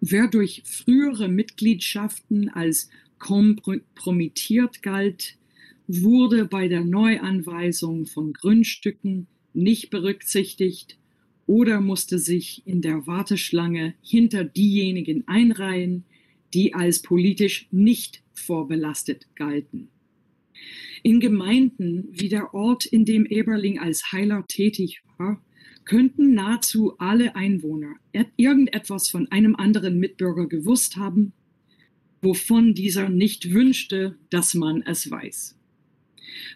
Wer 0.00 0.26
durch 0.26 0.62
frühere 0.64 1.28
Mitgliedschaften 1.28 2.48
als 2.48 2.88
kompromittiert 3.22 4.82
galt, 4.82 5.36
wurde 5.86 6.44
bei 6.44 6.66
der 6.66 6.84
Neuanweisung 6.84 8.06
von 8.06 8.32
Grundstücken 8.32 9.28
nicht 9.54 9.90
berücksichtigt 9.90 10.98
oder 11.46 11.80
musste 11.80 12.18
sich 12.18 12.62
in 12.66 12.82
der 12.82 13.06
Warteschlange 13.06 13.94
hinter 14.02 14.42
diejenigen 14.44 15.26
einreihen, 15.28 16.04
die 16.52 16.74
als 16.74 17.00
politisch 17.00 17.68
nicht 17.70 18.22
vorbelastet 18.32 19.28
galten. 19.36 19.88
In 21.04 21.20
Gemeinden 21.20 22.08
wie 22.10 22.28
der 22.28 22.54
Ort, 22.54 22.86
in 22.86 23.04
dem 23.04 23.24
Eberling 23.26 23.78
als 23.78 24.10
Heiler 24.10 24.44
tätig 24.48 25.02
war, 25.18 25.40
könnten 25.84 26.34
nahezu 26.34 26.98
alle 26.98 27.36
Einwohner 27.36 27.94
irgendetwas 28.36 29.08
von 29.08 29.30
einem 29.30 29.54
anderen 29.54 29.98
Mitbürger 29.98 30.46
gewusst 30.46 30.96
haben, 30.96 31.32
wovon 32.22 32.74
dieser 32.74 33.08
nicht 33.08 33.52
wünschte, 33.52 34.16
dass 34.30 34.54
man 34.54 34.82
es 34.82 35.10
weiß. 35.10 35.58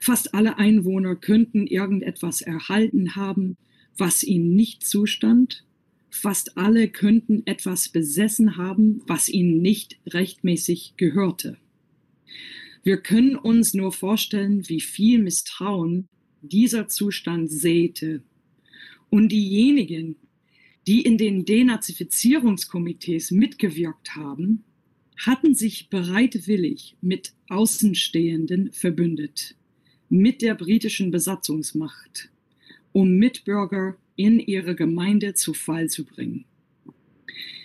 Fast 0.01 0.35
alle 0.35 0.59
Einwohner 0.59 1.17
könnten 1.17 1.67
irgendetwas 1.67 2.41
erhalten 2.41 3.17
haben, 3.17 3.57
was 3.99 4.23
ihnen 4.23 4.55
nicht 4.55 4.87
zustand. 4.87 5.65
Fast 6.09 6.57
alle 6.57 6.89
könnten 6.89 7.43
etwas 7.47 7.91
besessen 7.91 8.57
haben, 8.57 9.03
was 9.07 9.29
ihnen 9.29 9.61
nicht 9.61 9.99
rechtmäßig 10.07 10.95
gehörte. 10.97 11.59
Wir 12.85 12.99
können 12.99 13.37
uns 13.37 13.75
nur 13.75 13.93
vorstellen, 13.93 14.69
wie 14.69 14.81
viel 14.81 15.21
Misstrauen 15.21 16.09
dieser 16.41 16.87
Zustand 16.89 17.51
säte. 17.51 18.23
Und 19.11 19.31
diejenigen, 19.31 20.17
die 20.87 21.03
in 21.03 21.19
den 21.19 21.45
Denazifizierungskomitees 21.45 23.33
mitgewirkt 23.33 24.15
haben, 24.15 24.65
hatten 25.17 25.55
sich 25.55 25.89
bereitwillig 25.89 26.97
mit 27.01 27.33
Außenstehenden 27.49 28.73
verbündet, 28.73 29.57
mit 30.09 30.43
der 30.43 30.55
britischen 30.55 31.11
Besatzungsmacht, 31.11 32.31
um 32.93 33.17
Mitbürger 33.17 33.97
in 34.17 34.41
ihre 34.41 34.75
Gemeinde 34.75 35.35
zu 35.35 35.55
Fall 35.55 35.89
zu 35.89 36.05
bringen. 36.05 36.45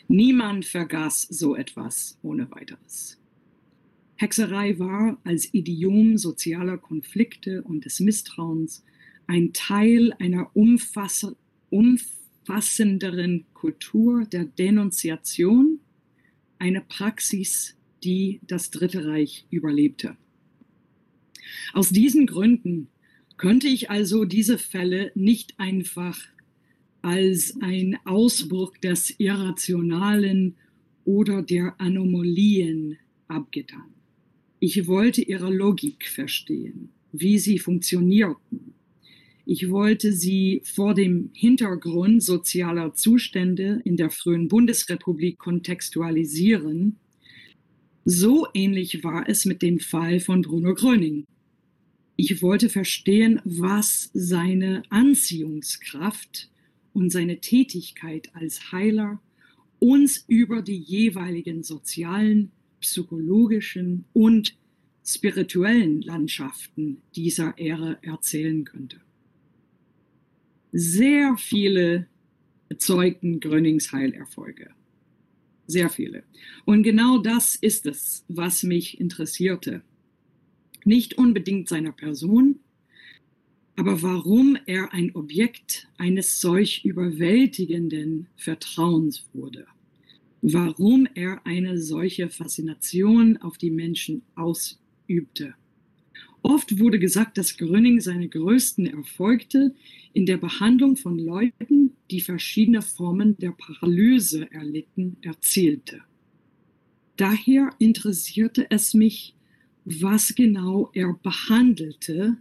Niemand 0.08 0.66
vergaß 0.66 1.28
so 1.30 1.56
etwas 1.56 2.18
ohne 2.22 2.52
weiteres. 2.52 3.18
Hexerei 4.16 4.78
war 4.78 5.18
als 5.24 5.54
Idiom 5.54 6.18
sozialer 6.18 6.78
Konflikte 6.78 7.64
und 7.64 7.86
des 7.86 8.00
Misstrauens 8.02 8.84
ein 9.26 9.54
Teil 9.54 10.14
einer 10.20 10.56
umfass 10.56 11.34
umfassenderen 11.70 13.46
Kultur 13.54 14.26
der 14.26 14.46
Denunziation, 14.46 15.80
eine 16.62 16.82
Praxis, 16.82 17.76
die 18.04 18.40
das 18.44 18.70
Dritte 18.70 19.06
Reich 19.06 19.46
überlebte. 19.50 20.16
Aus 21.74 21.90
diesen 21.90 22.28
Gründen 22.28 22.88
könnte 23.38 23.68
ich 23.68 23.90
also 23.90 24.26
diese 24.26 24.60
Fälle 24.60 25.12
nicht 25.16 25.60
einfach 25.60 26.20
als 27.02 27.58
ein 27.62 27.98
Ausbruch 28.06 28.78
des 28.78 29.20
Irrationalen 29.20 30.56
oder 31.04 31.42
der 31.42 31.82
Anomalien 31.82 33.00
abgetan. 33.28 33.96
Ich 34.60 34.86
wollte 34.86 35.24
ihre 35.24 35.52
Logik 35.52 36.08
verstehen, 36.08 36.90
wie 37.12 37.40
sie 37.40 37.58
funktionierten. 37.58 38.76
Ich 39.46 39.70
wollte 39.70 40.14
sie 40.14 40.62
vor 40.64 40.94
dem 40.94 41.32
Hintergrund 41.34 42.24
sozialer 42.24 42.94
Zustände 42.94 43.82
in 43.84 43.98
der 43.98 44.10
frühen 44.12 44.48
Bundesrepublik 44.48 45.40
kontextualisieren. 45.40 46.98
So 48.06 48.48
ähnlich 48.54 49.04
war 49.04 49.28
es 49.28 49.46
mit 49.46 49.62
dem 49.62 49.80
Fall 49.80 50.20
von 50.20 50.42
Bruno 50.42 50.74
Gröning. 50.74 51.26
Ich 52.16 52.42
wollte 52.42 52.70
verstehen, 52.70 53.42
was 53.44 54.12
seine 54.14 54.84
Anziehungskraft 54.90 56.50
und 56.94 57.12
seine 57.12 57.40
Tätigkeit 57.40 58.30
als 58.34 58.72
Heiler 58.72 59.20
uns 59.80 60.24
über 60.28 60.62
die 60.62 60.78
jeweiligen 60.78 61.64
sozialen, 61.64 62.52
psychologischen 62.80 64.06
und 64.14 64.56
spirituellen 65.04 66.02
Landschaften 66.02 67.02
dieser 67.16 67.58
Ära 67.58 67.98
erzählen 68.04 68.66
könnte. 68.66 69.02
Sehr 70.72 71.36
viele 71.38 72.08
zeugten 72.78 73.40
Grönings 73.40 73.92
Heilerfolge. 73.92 74.70
Sehr 75.68 75.90
viele. 75.90 76.24
Und 76.66 76.84
genau 76.84 77.18
das 77.18 77.56
ist 77.56 77.86
es, 77.86 78.26
was 78.28 78.64
mich 78.64 79.00
interessierte. 79.00 79.84
Nicht 80.86 81.18
unbedingt 81.18 81.70
seiner 81.70 81.92
Person, 81.92 82.60
aber 83.76 84.02
warum 84.02 84.58
er 84.66 84.94
ein 84.94 85.16
Objekt 85.16 85.88
eines 85.98 86.40
solch 86.42 86.84
überwältigenden 86.84 88.28
Vertrauens 88.36 89.30
wurde. 89.34 89.66
Warum 90.42 91.08
er 91.14 91.46
eine 91.46 91.78
solche 91.78 92.30
Faszination 92.30 93.38
auf 93.38 93.58
die 93.58 93.72
Menschen 93.72 94.24
ausübte. 94.36 95.56
Oft 96.44 96.80
wurde 96.80 96.98
gesagt, 96.98 97.38
dass 97.38 97.58
Gröning 97.58 98.02
seine 98.02 98.28
größten 98.28 98.88
Erfolge 98.88 99.76
in 100.14 100.26
der 100.26 100.38
Behandlung 100.38 100.96
von 100.96 101.20
Leuten, 101.20 101.92
die 102.10 102.22
verschiedene 102.22 102.82
Formen 102.82 103.38
der 103.38 103.52
Paralyse 103.52 104.52
erlitten, 104.52 105.18
erzielte. 105.22 106.02
Daher 107.16 107.70
interessierte 107.78 108.66
es 108.72 108.94
mich, 108.96 109.36
was 109.86 110.34
genau 110.34 110.90
er 110.94 111.14
behandelte 111.22 112.38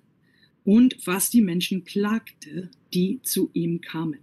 und 0.65 0.97
was 1.07 1.31
die 1.31 1.43
Menschen 1.43 1.85
plagte, 1.85 2.71
die 2.95 3.21
zu 3.23 3.51
ihm 3.53 3.81
kamen. 3.81 4.21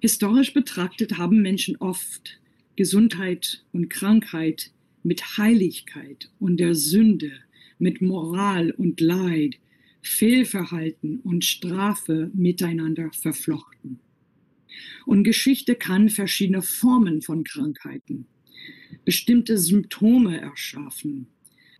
Historisch 0.00 0.52
betrachtet 0.52 1.18
haben 1.18 1.42
Menschen 1.42 1.76
oft 1.76 2.40
Gesundheit 2.76 3.64
und 3.72 3.88
Krankheit 3.88 4.70
mit 5.02 5.38
Heiligkeit 5.38 6.30
und 6.38 6.58
der 6.58 6.74
Sünde, 6.74 7.32
mit 7.78 8.00
Moral 8.02 8.70
und 8.72 9.00
Leid, 9.00 9.56
Fehlverhalten 10.02 11.20
und 11.20 11.44
Strafe 11.44 12.30
miteinander 12.34 13.10
verflochten. 13.12 14.00
Und 15.06 15.24
Geschichte 15.24 15.74
kann 15.74 16.08
verschiedene 16.08 16.62
Formen 16.62 17.22
von 17.22 17.44
Krankheiten, 17.44 18.26
bestimmte 19.04 19.58
Symptome 19.58 20.40
erschaffen, 20.40 21.26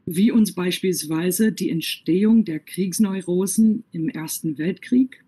wie 0.06 0.30
uns 0.30 0.52
beispielsweise 0.54 1.52
die 1.52 1.70
Entstehung 1.70 2.44
der 2.44 2.60
Kriegsneurosen 2.60 3.84
im 3.92 4.08
Ersten 4.08 4.58
Weltkrieg 4.58 5.24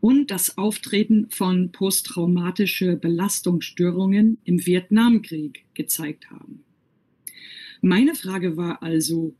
und 0.00 0.30
das 0.30 0.58
Auftreten 0.58 1.28
von 1.30 1.72
posttraumatische 1.72 2.96
Belastungsstörungen 2.96 4.38
im 4.44 4.64
Vietnamkrieg 4.64 5.64
gezeigt 5.74 6.30
haben. 6.30 6.64
Meine 7.80 8.14
Frage 8.14 8.56
war 8.56 8.82
also, 8.82 9.34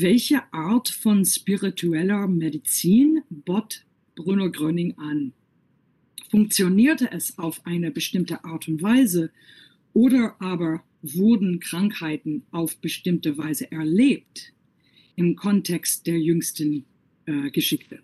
welche 0.00 0.40
Art 0.54 0.88
von 0.88 1.22
spiritueller 1.24 2.26
Medizin 2.26 3.22
bot 3.28 3.84
Bruno 4.14 4.50
Gröning 4.50 4.96
an? 4.96 5.34
Funktionierte 6.30 7.10
es 7.12 7.36
auf 7.36 7.66
eine 7.66 7.90
bestimmte 7.90 8.42
Art 8.42 8.68
und 8.68 8.80
Weise 8.80 9.30
oder 9.92 10.40
aber 10.40 10.82
wurden 11.02 11.60
Krankheiten 11.60 12.44
auf 12.52 12.78
bestimmte 12.78 13.36
Weise 13.36 13.70
erlebt 13.70 14.54
im 15.16 15.36
Kontext 15.36 16.06
der 16.06 16.18
jüngsten 16.18 16.86
äh, 17.26 17.50
Geschichte. 17.50 18.00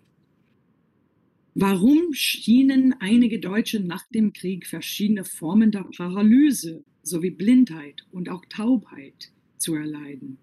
Warum 1.55 2.13
schienen 2.13 2.93
einige 2.99 3.39
Deutsche 3.39 3.79
nach 3.79 4.07
dem 4.09 4.31
Krieg 4.31 4.67
verschiedene 4.67 5.25
Formen 5.25 5.71
der 5.71 5.85
Paralyse 5.97 6.83
sowie 7.01 7.31
Blindheit 7.31 8.05
und 8.11 8.29
auch 8.29 8.45
Taubheit 8.45 9.31
zu 9.57 9.73
erleiden? 9.73 10.37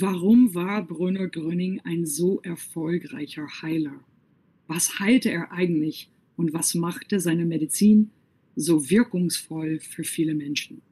Warum 0.00 0.54
war 0.54 0.86
Brunner 0.86 1.28
Gröning 1.28 1.80
ein 1.82 2.06
so 2.06 2.40
erfolgreicher 2.42 3.48
Heiler? 3.62 3.98
Was 4.68 5.00
heilte 5.00 5.30
er 5.30 5.50
eigentlich 5.50 6.08
und 6.36 6.52
was 6.52 6.74
machte 6.74 7.18
seine 7.18 7.44
Medizin 7.44 8.10
so 8.54 8.90
wirkungsvoll 8.90 9.80
für 9.80 10.04
viele 10.04 10.34
Menschen? 10.34 10.82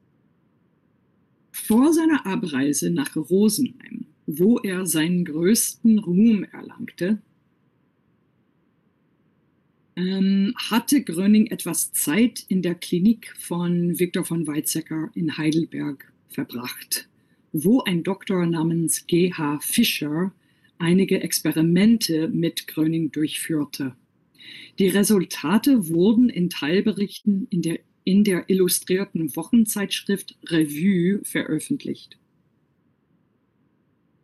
Vor 1.51 1.93
seiner 1.93 2.25
Abreise 2.25 2.89
nach 2.89 3.15
Rosenheim, 3.15 4.07
wo 4.25 4.57
er 4.57 4.85
seinen 4.85 5.23
größten 5.23 5.99
Ruhm 5.99 6.43
erlangte, 6.43 7.21
ähm, 9.95 10.53
hatte 10.69 11.01
Gröning 11.01 11.47
etwas 11.47 11.93
Zeit 11.93 12.45
in 12.49 12.61
der 12.61 12.75
Klinik 12.75 13.33
von 13.37 13.97
Viktor 13.99 14.25
von 14.25 14.45
Weizsäcker 14.47 15.11
in 15.13 15.37
Heidelberg 15.37 16.11
verbracht, 16.27 17.07
wo 17.63 17.81
ein 17.81 18.03
Doktor 18.03 18.45
namens 18.45 19.07
G.H. 19.07 19.59
Fischer 19.61 20.31
einige 20.77 21.21
Experimente 21.21 22.27
mit 22.27 22.67
Gröning 22.67 23.11
durchführte. 23.11 23.95
Die 24.79 24.87
Resultate 24.87 25.89
wurden 25.89 26.29
in 26.29 26.49
Teilberichten 26.49 27.47
in 27.49 27.61
der 27.61 27.79
in 28.07 28.23
der 28.23 28.49
illustrierten 28.49 29.35
Wochenzeitschrift 29.35 30.37
Revue 30.45 31.19
veröffentlicht. 31.25 32.17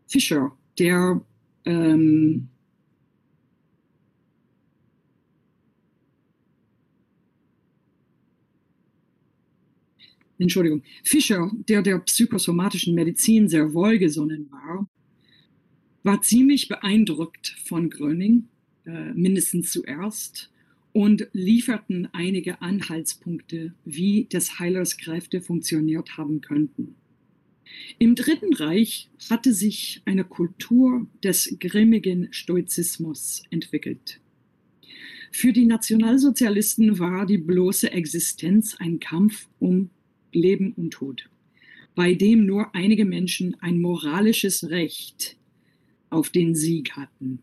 Fischer, 0.07 0.57
der 0.79 1.21
ähm, 1.65 2.47
Entschuldigung, 10.43 10.83
Fischer, 11.03 11.51
der 11.67 11.81
der 11.81 11.99
psychosomatischen 11.99 12.95
Medizin 12.95 13.49
sehr 13.49 13.73
wohlgesonnen 13.73 14.51
war, 14.51 14.87
war 16.03 16.21
ziemlich 16.21 16.67
beeindruckt 16.67 17.55
von 17.65 17.89
Gröning, 17.89 18.49
äh, 18.85 19.13
mindestens 19.13 19.71
zuerst, 19.71 20.51
und 20.91 21.27
lieferten 21.33 22.07
einige 22.13 22.61
Anhaltspunkte, 22.61 23.73
wie 23.83 24.25
des 24.25 24.59
Heilers 24.59 24.97
Kräfte 24.97 25.41
funktioniert 25.41 26.17
haben 26.17 26.41
könnten. 26.41 26.95
Im 27.97 28.13
Dritten 28.13 28.53
Reich 28.53 29.09
hatte 29.29 29.53
sich 29.53 30.01
eine 30.05 30.23
Kultur 30.23 31.07
des 31.23 31.57
grimmigen 31.59 32.27
Stoizismus 32.31 33.43
entwickelt. 33.49 34.19
Für 35.31 35.51
die 35.51 35.65
Nationalsozialisten 35.65 36.99
war 36.99 37.25
die 37.25 37.39
bloße 37.39 37.91
Existenz 37.91 38.75
ein 38.77 38.99
Kampf 38.99 39.47
um 39.57 39.89
Leben 40.35 40.73
und 40.73 40.91
Tod, 40.91 41.29
bei 41.95 42.13
dem 42.13 42.45
nur 42.45 42.73
einige 42.75 43.05
Menschen 43.05 43.55
ein 43.61 43.79
moralisches 43.79 44.69
Recht 44.69 45.37
auf 46.09 46.29
den 46.29 46.55
Sieg 46.55 46.93
hatten. 46.93 47.39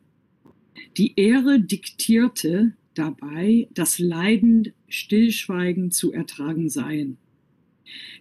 Die 0.96 1.14
Ehre 1.16 1.60
diktierte, 1.60 2.72
dabei, 2.94 3.68
dass 3.72 3.98
Leiden 3.98 4.72
stillschweigend 4.88 5.94
zu 5.94 6.12
ertragen 6.12 6.68
seien. 6.68 7.16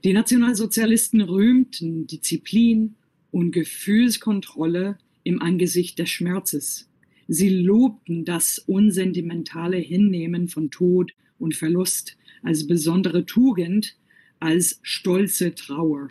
Die 0.04 0.14
Nationalsozialisten 0.14 1.22
rühmten 1.22 2.08
Disziplin 2.08 2.96
und 3.32 3.52
Gefühlskontrolle 3.52 4.98
im 5.24 5.42
Angesicht 5.42 6.00
des 6.00 6.10
Schmerzes. 6.10 6.90
Sie 7.28 7.50
lobten 7.50 8.26
das 8.26 8.58
unsentimentale 8.60 9.78
Hinnehmen 9.78 10.48
von 10.48 10.72
Tod 10.72 11.14
und 11.38 11.56
Verlust 11.56 12.18
als 12.42 12.66
besondere 12.66 13.26
Tugend, 13.26 13.98
als 14.40 14.80
stolze 14.84 15.56
Trauer. 15.56 16.10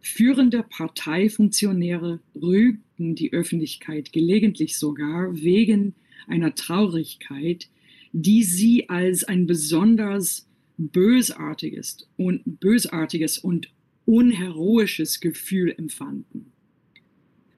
Führende 0.00 0.62
Parteifunktionäre 0.62 2.20
rügten 2.40 3.14
die 3.16 3.32
Öffentlichkeit 3.32 4.12
gelegentlich 4.12 4.78
sogar 4.78 5.34
wegen 5.34 5.94
einer 6.28 6.54
Traurigkeit, 6.54 7.68
die 8.12 8.44
sie 8.44 8.88
als 8.88 9.24
ein 9.24 9.46
besonders 9.46 10.46
bösartiges 10.78 12.08
und 12.16 12.42
bösartiges 12.60 13.38
und 13.38 13.68
unheroisches 14.04 15.20
Gefühl 15.20 15.74
empfanden. 15.76 16.52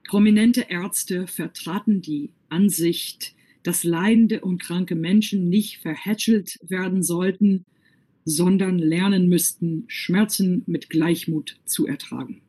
Prominente 0.05 0.67
Ärzte 0.71 1.27
vertraten 1.27 2.01
die 2.01 2.31
Ansicht, 2.49 3.35
dass 3.63 3.85
leidende 3.85 4.41
und 4.41 4.63
kranke 4.63 4.95
Menschen 4.95 5.51
nicht 5.51 5.79
verhätschelt 5.79 6.59
werden 6.63 7.03
sollten, 7.03 7.67
sondern 8.29 8.79
lernen 8.79 9.29
müssten, 9.29 9.85
Schmerzen 9.87 10.63
mit 10.67 10.91
Gleichmut 10.91 11.59
zu 11.65 11.87
ertragen. 11.87 12.43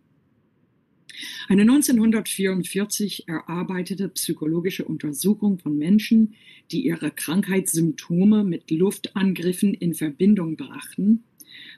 Eine 1.48 1.64
1944 1.64 3.28
erarbeitete 3.28 4.10
psychologische 4.10 4.86
Untersuchung 4.86 5.60
von 5.60 5.78
Menschen, 5.78 6.36
die 6.72 6.86
ihre 6.86 7.12
Krankheitssymptome 7.12 8.44
mit 8.44 8.72
Luftangriffen 8.72 9.74
in 9.74 9.94
Verbindung 9.94 10.56
brachten, 10.56 11.24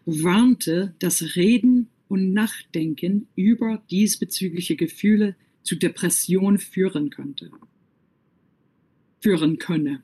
warnte, 0.06 0.94
dass 1.00 1.36
Reden 1.36 1.90
und 2.08 2.34
Nachdenken 2.34 3.28
über 3.36 3.82
diesbezügliche 3.90 4.76
Gefühle 4.76 5.36
zu 5.64 5.76
Depression 5.76 6.58
führen 6.58 7.10
könnte. 7.10 7.52
Führen 9.22 9.58
könne. 9.60 10.04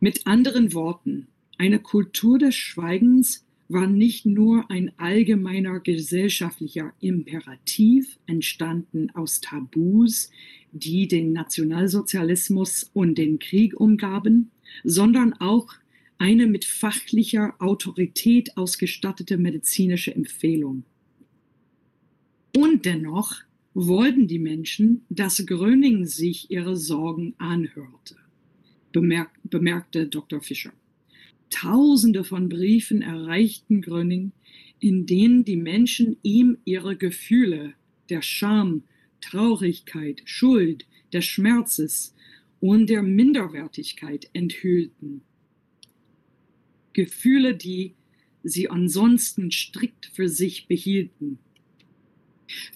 Mit 0.00 0.26
anderen 0.26 0.72
Worten, 0.72 1.26
eine 1.58 1.80
Kultur 1.80 2.38
des 2.38 2.54
Schweigens 2.54 3.44
war 3.68 3.86
nicht 3.86 4.24
nur 4.24 4.70
ein 4.70 4.92
allgemeiner 4.96 5.80
gesellschaftlicher 5.80 6.94
Imperativ, 7.00 8.18
entstanden 8.26 9.10
aus 9.10 9.40
Tabus, 9.40 10.30
die 10.72 11.08
den 11.08 11.32
Nationalsozialismus 11.32 12.90
und 12.94 13.18
den 13.18 13.38
Krieg 13.38 13.78
umgaben, 13.78 14.50
sondern 14.84 15.34
auch 15.34 15.74
eine 16.16 16.46
mit 16.46 16.64
fachlicher 16.64 17.54
Autorität 17.58 18.56
ausgestattete 18.56 19.36
medizinische 19.36 20.14
Empfehlung. 20.14 20.84
Und 22.56 22.86
dennoch 22.86 23.36
wollten 23.74 24.26
die 24.26 24.38
Menschen, 24.38 25.04
dass 25.10 25.44
Gröning 25.44 26.06
sich 26.06 26.50
ihre 26.50 26.76
Sorgen 26.76 27.34
anhörte, 27.38 28.16
bemerk 28.92 29.30
bemerkte 29.44 30.06
Dr. 30.06 30.40
Fischer. 30.40 30.72
Tausende 31.50 32.24
von 32.24 32.48
Briefen 32.48 33.02
erreichten 33.02 33.82
Gröning, 33.82 34.32
in 34.80 35.06
denen 35.06 35.44
die 35.44 35.56
Menschen 35.56 36.16
ihm 36.22 36.58
ihre 36.64 36.96
Gefühle 36.96 37.74
der 38.10 38.22
Scham, 38.22 38.84
Traurigkeit, 39.20 40.22
Schuld, 40.24 40.86
des 41.12 41.24
Schmerzes 41.24 42.14
und 42.60 42.88
der 42.88 43.02
Minderwertigkeit 43.02 44.28
enthüllten. 44.32 45.22
Gefühle, 46.92 47.54
die 47.54 47.94
sie 48.42 48.70
ansonsten 48.70 49.50
strikt 49.50 50.06
für 50.06 50.28
sich 50.28 50.66
behielten. 50.66 51.38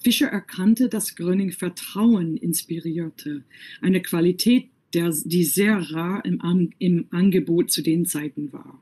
Fischer 0.03 0.29
erkannte, 0.29 0.89
dass 0.89 1.16
Gröning 1.16 1.51
Vertrauen 1.53 2.37
inspirierte, 2.37 3.45
eine 3.81 4.03
Qualität, 4.03 4.68
der, 4.95 5.11
die 5.24 5.45
sehr 5.45 5.78
rar 5.93 6.24
im, 6.24 6.72
im 6.78 7.07
Angebot 7.11 7.70
zu 7.70 7.82
den 7.82 8.07
Zeiten 8.07 8.53
war. 8.53 8.80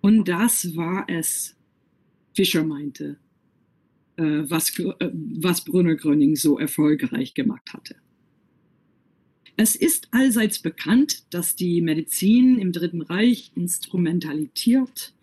Und 0.00 0.28
das 0.28 0.76
war 0.76 1.06
es, 1.08 1.56
Fischer 2.34 2.64
meinte, 2.64 3.16
äh, 4.16 4.42
was, 4.48 4.78
äh, 4.78 5.10
was 5.12 5.64
Brunner 5.64 5.94
Gröning 5.96 6.36
so 6.36 6.58
erfolgreich 6.58 7.34
gemacht 7.34 7.72
hatte. 7.72 7.96
Es 9.56 9.76
ist 9.76 10.08
allseits 10.10 10.58
bekannt, 10.58 11.32
dass 11.32 11.54
die 11.54 11.80
Medizin 11.80 12.58
im 12.58 12.72
Dritten 12.72 13.02
Reich 13.02 13.52
instrumentalisiert 13.54 15.14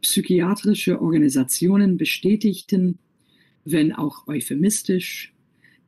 Psychiatrische 0.03 1.01
Organisationen 1.01 1.97
bestätigten, 1.97 2.99
wenn 3.65 3.95
auch 3.95 4.27
euphemistisch, 4.27 5.34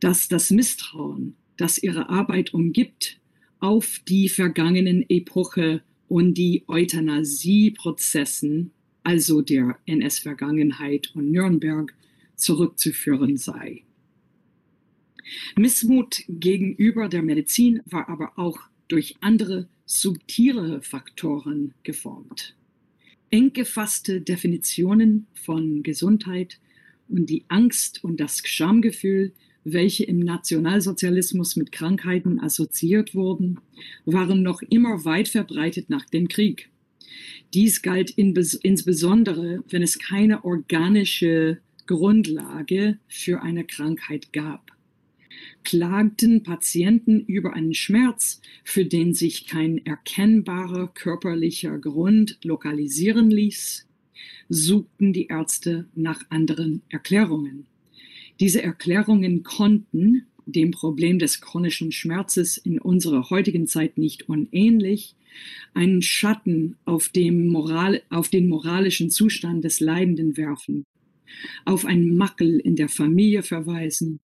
dass 0.00 0.28
das 0.28 0.50
Misstrauen, 0.50 1.36
das 1.56 1.78
ihre 1.78 2.08
Arbeit 2.08 2.54
umgibt, 2.54 3.18
auf 3.60 4.00
die 4.06 4.28
vergangenen 4.28 5.04
Epoche 5.08 5.82
und 6.08 6.34
die 6.34 6.64
Euthanasieprozessen, 6.68 8.70
also 9.02 9.40
der 9.40 9.78
NS-Vergangenheit 9.86 11.12
und 11.14 11.30
Nürnberg, 11.30 11.94
zurückzuführen 12.36 13.36
sei. 13.36 13.82
Missmut 15.56 16.22
gegenüber 16.28 17.08
der 17.08 17.22
Medizin 17.22 17.82
war 17.86 18.08
aber 18.08 18.38
auch 18.38 18.58
durch 18.88 19.16
andere 19.20 19.68
subtile 19.84 20.80
Faktoren 20.82 21.74
geformt. 21.82 22.54
Eng 23.30 23.52
gefasste 23.52 24.20
Definitionen 24.20 25.26
von 25.34 25.82
Gesundheit 25.82 26.60
und 27.08 27.28
die 27.28 27.44
Angst 27.48 28.04
und 28.04 28.20
das 28.20 28.40
Schamgefühl 28.44 29.32
welche 29.68 30.04
im 30.04 30.20
Nationalsozialismus 30.20 31.56
mit 31.56 31.72
Krankheiten 31.72 32.38
assoziiert 32.38 33.16
wurden, 33.16 33.58
waren 34.04 34.42
noch 34.42 34.62
immer 34.62 35.04
weit 35.04 35.26
verbreitet 35.26 35.90
nach 35.90 36.04
dem 36.06 36.28
Krieg. 36.28 36.70
Dies 37.52 37.82
galt 37.82 38.10
in, 38.10 38.32
insbesondere, 38.62 39.64
wenn 39.68 39.82
es 39.82 39.98
keine 39.98 40.44
organische 40.44 41.58
Grundlage 41.86 42.98
für 43.08 43.42
eine 43.42 43.64
Krankheit 43.64 44.32
gab. 44.32 44.70
Klagten 45.64 46.44
Patienten 46.44 47.20
über 47.20 47.54
einen 47.54 47.74
Schmerz, 47.74 48.40
für 48.62 48.84
den 48.84 49.14
sich 49.14 49.48
kein 49.48 49.84
erkennbarer 49.84 50.92
körperlicher 50.94 51.76
Grund 51.78 52.38
lokalisieren 52.44 53.32
ließ, 53.32 53.84
suchten 54.48 55.12
die 55.12 55.26
Ärzte 55.26 55.86
nach 55.96 56.22
anderen 56.30 56.82
Erklärungen. 56.88 57.66
Diese 58.40 58.62
Erklärungen 58.62 59.42
konnten 59.42 60.26
dem 60.46 60.70
Problem 60.70 61.18
des 61.18 61.40
chronischen 61.40 61.90
Schmerzes 61.90 62.56
in 62.56 62.78
unserer 62.78 63.30
heutigen 63.30 63.66
Zeit 63.66 63.98
nicht 63.98 64.28
unähnlich 64.28 65.16
einen 65.74 66.02
Schatten 66.02 66.76
auf, 66.84 67.10
Moral, 67.14 68.02
auf 68.10 68.28
den 68.28 68.48
moralischen 68.48 69.10
Zustand 69.10 69.64
des 69.64 69.80
Leidenden 69.80 70.36
werfen, 70.36 70.86
auf 71.64 71.84
einen 71.84 72.16
Makel 72.16 72.60
in 72.60 72.76
der 72.76 72.88
Familie 72.88 73.42
verweisen 73.42 74.20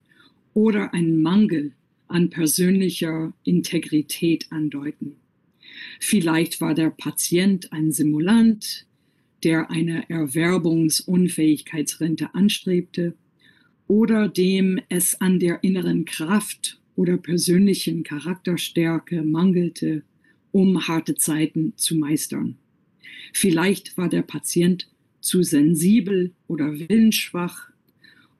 oder 0.53 0.93
einen 0.93 1.21
Mangel 1.21 1.73
an 2.07 2.29
persönlicher 2.29 3.33
Integrität 3.43 4.49
andeuten. 4.51 5.17
Vielleicht 5.99 6.61
war 6.61 6.73
der 6.73 6.91
Patient 6.91 7.73
ein 7.73 7.91
Simulant, 7.91 8.87
der 9.43 9.69
eine 9.69 10.09
Erwerbungsunfähigkeitsrente 10.09 12.33
anstrebte 12.33 13.13
oder 13.93 14.27
dem 14.27 14.79
es 14.89 15.21
an 15.21 15.37
der 15.37 15.63
inneren 15.63 16.05
Kraft 16.05 16.81
oder 16.95 17.15
persönlichen 17.15 18.01
Charakterstärke 18.01 19.21
mangelte, 19.21 20.01
um 20.51 20.87
harte 20.87 21.13
Zeiten 21.13 21.73
zu 21.75 21.97
meistern. 21.97 22.57
Vielleicht 23.33 23.95
war 23.95 24.09
der 24.09 24.23
Patient 24.23 24.89
zu 25.21 25.43
sensibel 25.43 26.31
oder 26.47 26.73
willensschwach 26.73 27.69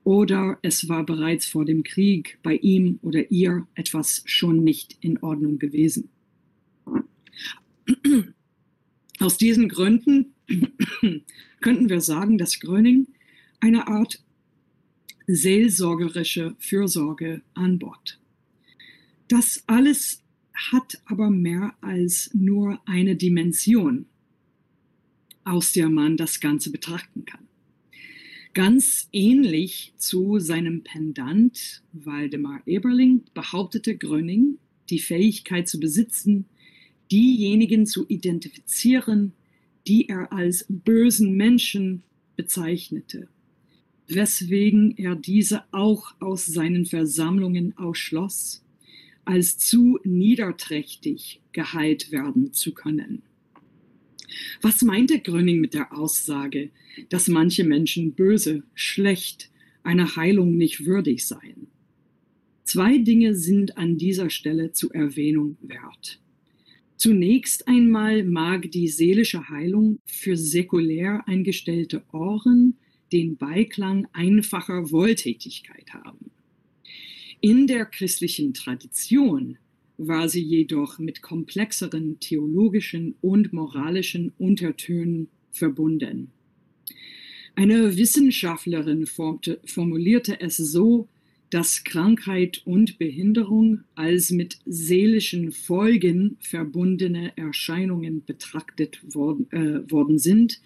oder 0.04 0.58
es 0.64 0.90
war 0.90 1.06
bereits 1.06 1.46
vor 1.46 1.66
dem 1.66 1.84
Krieg 1.84 2.40
bei 2.42 2.56
ihm 2.56 2.98
oder 3.04 3.30
ihr 3.30 3.68
etwas 3.76 4.24
schon 4.26 4.64
nicht 4.64 4.98
in 5.02 5.20
Ordnung 5.20 5.60
gewesen. 5.60 6.10
Aus 9.20 9.38
diesen 9.38 9.70
Gründen 9.70 10.34
könnten 11.62 11.90
wir 11.90 12.02
sagen, 12.02 12.40
dass 12.40 12.60
Gröning 12.60 13.06
eine 13.60 13.88
Art 13.88 14.24
seelsorgerische 15.36 16.56
Fürsorge 16.60 17.42
anbot. 17.54 18.20
Das 19.28 19.64
alles 19.68 20.22
hat 20.54 21.02
aber 21.06 21.30
mehr 21.30 21.74
als 21.82 22.30
nur 22.34 22.80
eine 22.86 23.16
Dimension, 23.16 24.06
aus 25.44 25.74
der 25.74 25.90
man 25.90 26.18
das 26.18 26.40
Ganze 26.40 26.72
betrachten 26.72 27.26
kann. 27.26 27.48
Ganz 28.54 29.10
ähnlich 29.12 29.94
zu 29.98 30.38
seinem 30.38 30.84
Pendant 30.84 31.82
Waldemar 31.92 32.62
Eberling 32.68 33.24
behauptete 33.34 33.98
Gröning, 33.98 34.60
die 34.92 35.00
Fähigkeit 35.00 35.68
zu 35.68 35.80
besitzen, 35.80 36.46
diejenigen 37.12 37.88
zu 37.88 38.06
identifizieren, 38.08 39.34
die 39.88 40.08
er 40.08 40.32
als 40.32 40.66
bösen 40.70 41.36
Menschen 41.36 42.04
bezeichnete, 42.36 43.28
weswegen 44.08 44.96
er 44.98 45.16
diese 45.16 45.64
auch 45.72 46.14
aus 46.20 46.46
seinen 46.46 46.86
Versammlungen 46.86 47.78
ausschloss, 47.78 48.64
als 49.26 49.58
zu 49.58 50.00
niederträchtig 50.04 51.42
geheilt 51.52 52.12
werden 52.12 52.54
zu 52.54 52.74
können. 52.74 53.24
Was 54.62 54.82
meinte 54.82 55.20
Gröning 55.20 55.60
mit 55.60 55.74
der 55.74 55.96
Aussage, 55.96 56.72
dass 57.10 57.28
manche 57.28 57.64
Menschen 57.64 58.14
böse, 58.14 58.64
schlecht, 58.74 59.52
einer 59.84 60.16
Heilung 60.16 60.58
nicht 60.58 60.86
würdig 60.86 61.26
seien? 61.26 61.68
Zwei 62.64 62.98
Dinge 62.98 63.36
sind 63.36 63.78
an 63.78 63.98
dieser 63.98 64.30
Stelle 64.30 64.72
zu 64.72 64.92
Erwähnung 64.92 65.58
wert. 65.62 66.20
Zunächst 66.96 67.68
einmal 67.68 68.24
mag 68.24 68.72
die 68.72 68.88
seelische 68.88 69.50
Heilung 69.50 70.00
für 70.06 70.38
säkulär 70.38 71.28
eingestellte 71.28 72.04
Ohren 72.14 72.78
den 73.14 73.38
Beiklang 73.38 74.08
einfacher 74.12 74.92
Wohltätigkeit 74.92 75.94
haben. 75.94 76.32
In 77.40 77.68
der 77.68 77.86
christlichen 77.86 78.54
Tradition 78.54 79.58
war 79.98 80.28
sie 80.28 80.42
jedoch 80.42 80.98
mit 80.98 81.22
komplexeren 81.22 82.20
theologischen 82.20 83.16
und 83.22 83.54
moralischen 83.54 84.34
Untertönen 84.38 85.30
verbunden. 85.52 86.32
Eine 87.56 87.96
Wissenschaftlerin 87.98 89.06
formulierte 89.06 90.42
es 90.42 90.58
so, 90.58 91.08
dass 91.52 91.84
Krankheit 91.84 92.64
und 92.66 92.98
Behinderung 92.98 93.82
als 93.94 94.32
mit 94.32 94.58
seelischen 94.66 95.52
Folgen 95.52 96.38
verbundene 96.40 97.38
Erscheinungen 97.38 98.26
betrachtet 98.26 99.00
worden, 99.14 99.52
äh, 99.52 99.92
worden 99.92 100.18
sind, 100.18 100.62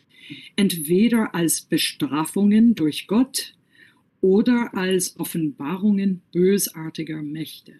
entweder 0.55 1.33
als 1.35 1.61
Bestrafungen 1.61 2.75
durch 2.75 3.07
Gott 3.07 3.55
oder 4.21 4.73
als 4.73 5.19
Offenbarungen 5.19 6.21
bösartiger 6.31 7.21
Mächte. 7.21 7.73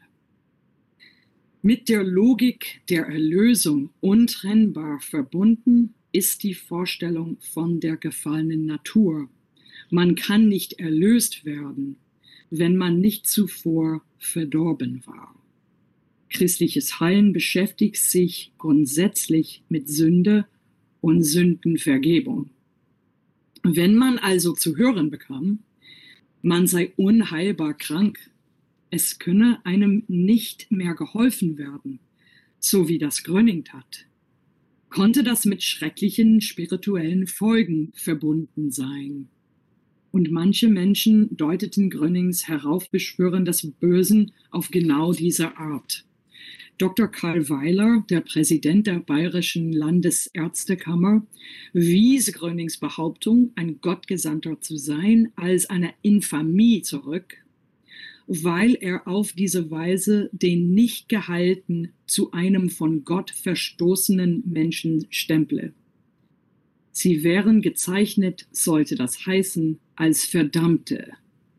Mit 1.62 1.90
der 1.90 2.04
Logik 2.04 2.82
der 2.90 3.08
Erlösung 3.08 3.90
untrennbar 4.00 5.00
verbunden 5.02 5.94
ist 6.12 6.44
die 6.44 6.54
Vorstellung 6.54 7.38
von 7.40 7.80
der 7.80 7.98
gefallenen 7.98 8.66
Natur. 8.66 9.30
Man 9.90 10.16
kann 10.16 10.48
nicht 10.48 10.74
erlöst 10.74 11.46
werden, 11.46 11.98
wenn 12.50 12.78
man 12.78 13.00
nicht 13.00 13.28
zuvor 13.28 14.02
verdorben 14.18 15.02
war. 15.06 15.36
Christliches 16.30 17.00
Heilen 17.00 17.34
beschäftigt 17.34 17.98
sich 17.98 18.52
grundsätzlich 18.58 19.64
mit 19.70 19.90
Sünde 19.90 20.46
und 21.08 21.24
Sündenvergebung. 21.24 22.50
Wenn 23.64 23.96
man 23.96 24.18
also 24.18 24.52
zu 24.52 24.76
hören 24.76 25.10
bekam, 25.10 25.60
man 26.42 26.68
sei 26.68 26.92
unheilbar 26.98 27.76
krank, 27.76 28.20
es 28.90 29.18
könne 29.18 29.66
einem 29.66 30.04
nicht 30.10 30.70
mehr 30.70 30.96
geholfen 30.96 31.58
werden, 31.58 32.00
so 32.60 32.90
wie 32.90 32.98
das 32.98 33.24
Gröning 33.24 33.64
tat, 33.64 34.06
konnte 34.90 35.24
das 35.24 35.46
mit 35.46 35.64
schrecklichen 35.64 36.42
spirituellen 36.42 37.26
Folgen 37.26 37.94
verbunden 37.94 38.72
sein. 38.72 39.30
Und 40.12 40.30
manche 40.30 40.68
Menschen 40.68 41.38
deuteten 41.38 41.90
Grönings 41.90 42.50
Heraufbeschwören 42.50 43.46
des 43.46 43.66
Bösen 43.80 44.34
auf 44.52 44.72
genau 44.72 45.14
diese 45.14 45.56
Art. 45.56 46.07
Dr. 46.78 47.08
Karl 47.08 47.50
Weiler, 47.50 48.06
der 48.08 48.22
Präsident 48.22 48.86
der 48.86 49.00
Bayerischen 49.00 49.74
Landesärztekammer, 49.74 51.26
wies 51.74 52.32
Grönings 52.34 52.78
Behauptung, 52.78 53.52
ein 53.56 53.82
Gottgesandter 53.82 54.62
zu 54.62 54.78
sein, 54.78 55.32
als 55.36 55.72
eine 55.72 55.96
Infamie 56.04 56.84
zurück, 56.84 57.38
weil 58.28 58.76
er 58.76 59.08
auf 59.08 59.32
diese 59.32 59.72
Weise 59.72 60.30
den 60.32 60.76
nicht 60.76 61.10
geheilten 61.10 61.94
zu 62.06 62.32
einem 62.32 62.70
von 62.70 63.04
Gott 63.04 63.32
verstoßenen 63.32 64.44
Menschen 64.46 65.08
stemple. 65.10 65.74
Sie 66.92 67.24
wären 67.24 67.64
gezeichnet, 67.64 68.48
sollte 68.52 68.96
das 68.96 69.26
heißen, 69.26 69.80
als 69.96 70.26
Verdammte, 70.26 71.14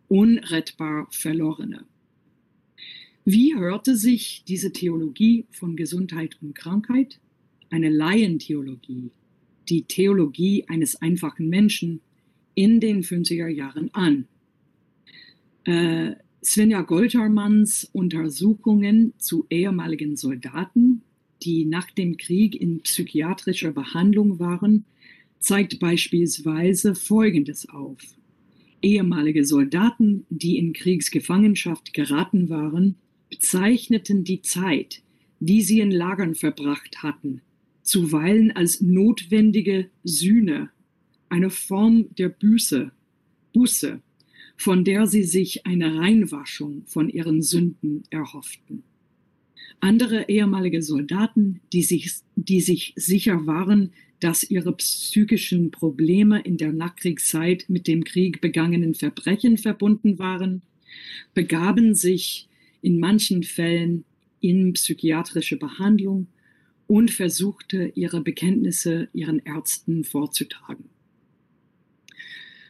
unrettbar 0.07 1.09
Verlorene. 1.11 1.87
Wie 3.31 3.55
hörte 3.55 3.95
sich 3.95 4.43
diese 4.49 4.73
Theologie 4.73 5.45
von 5.51 5.77
Gesundheit 5.77 6.39
und 6.41 6.55
Krankheit? 6.55 7.21
Eine 7.69 7.91
Laientheologie, 7.91 9.11
die 9.69 9.83
Theologie 9.83 10.65
eines 10.67 11.03
einfachen 11.03 11.51
Menschen 11.51 12.01
in 12.55 12.81
den 12.81 13.03
50er 13.03 13.49
Jahren 13.49 13.91
an. 13.93 14.27
Äh, 15.65 16.15
Svenja 16.43 16.81
Goltermanns 16.81 17.91
Untersuchungen 17.93 19.13
zu 19.19 19.45
ehemaligen 19.51 20.17
Soldaten, 20.17 21.03
die 21.43 21.67
nach 21.67 21.91
dem 21.91 22.17
Krieg 22.17 22.59
in 22.59 22.81
psychiatrischer 22.81 23.73
Behandlung 23.73 24.39
waren, 24.39 24.87
zeigt 25.39 25.81
beispielsweise 25.81 26.95
Folgendes 26.95 27.69
auf. 27.69 28.01
Ehemalige 28.81 29.45
Soldaten, 29.45 30.25
die 30.31 30.57
in 30.57 30.73
Kriegsgefangenschaft 30.73 31.93
geraten 31.93 32.49
waren, 32.49 32.97
bezeichneten 33.29 34.25
die 34.25 34.43
Zeit, 34.43 35.03
die 35.41 35.63
sie 35.63 35.81
in 35.81 35.91
Lagern 35.91 36.35
verbracht 36.35 37.03
hatten, 37.03 37.41
zuweilen 37.83 38.53
als 38.53 38.81
notwendige 38.81 39.91
Sühne, 40.05 40.71
eine 41.29 41.51
Form 41.51 42.15
der 42.17 42.29
Büße, 42.29 42.93
Buße, 43.53 44.01
von 44.57 44.85
der 44.85 45.07
sie 45.07 45.23
sich 45.23 45.67
eine 45.67 45.99
Reinwaschung 45.99 46.85
von 46.87 47.09
ihren 47.09 47.43
Sünden 47.43 48.03
erhofften. 48.11 48.83
Andere 49.81 50.29
ehemalige 50.29 50.83
Soldaten, 50.83 51.61
die 51.73 51.83
sich, 51.83 52.11
die 52.35 52.61
sich 52.61 52.93
sicher 52.97 53.47
waren, 53.47 53.93
dass 54.21 54.43
ihre 54.43 54.73
psychischen 54.73 55.71
Probleme 55.71 56.41
in 56.41 56.57
der 56.57 56.73
Nachkriegszeit 56.73 57.67
mit 57.69 57.87
dem 57.87 58.03
Krieg 58.03 58.41
begangenen 58.41 58.95
Verbrechen 58.95 59.57
verbunden 59.57 60.19
waren, 60.19 60.63
begaben 61.35 61.95
sich 61.95 62.48
in 62.83 63.01
manchen 63.01 63.43
Fällen 63.43 64.05
in 64.41 64.73
psychiatrische 64.73 65.57
Behandlung 65.57 66.29
und 66.87 67.11
versuchte 67.11 67.93
ihre 67.95 68.21
Bekenntnisse 68.21 69.09
ihren 69.13 69.41
Ärzten 69.41 70.05
vorzutragen. 70.05 70.89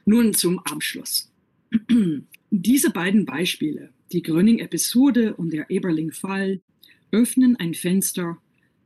Nun 0.05 0.35
zum 0.35 0.59
Abschluss. 0.61 1.33
Diese 2.51 2.91
beiden 2.91 3.27
Beispiele, 3.27 3.93
die 4.13 4.23
Gröning-Episode 4.23 5.35
und 5.37 5.53
der 5.53 5.71
Eberling-Fall, 5.71 6.63
öffnen 7.11 7.57
ein 7.57 7.75
Fenster, 7.75 8.39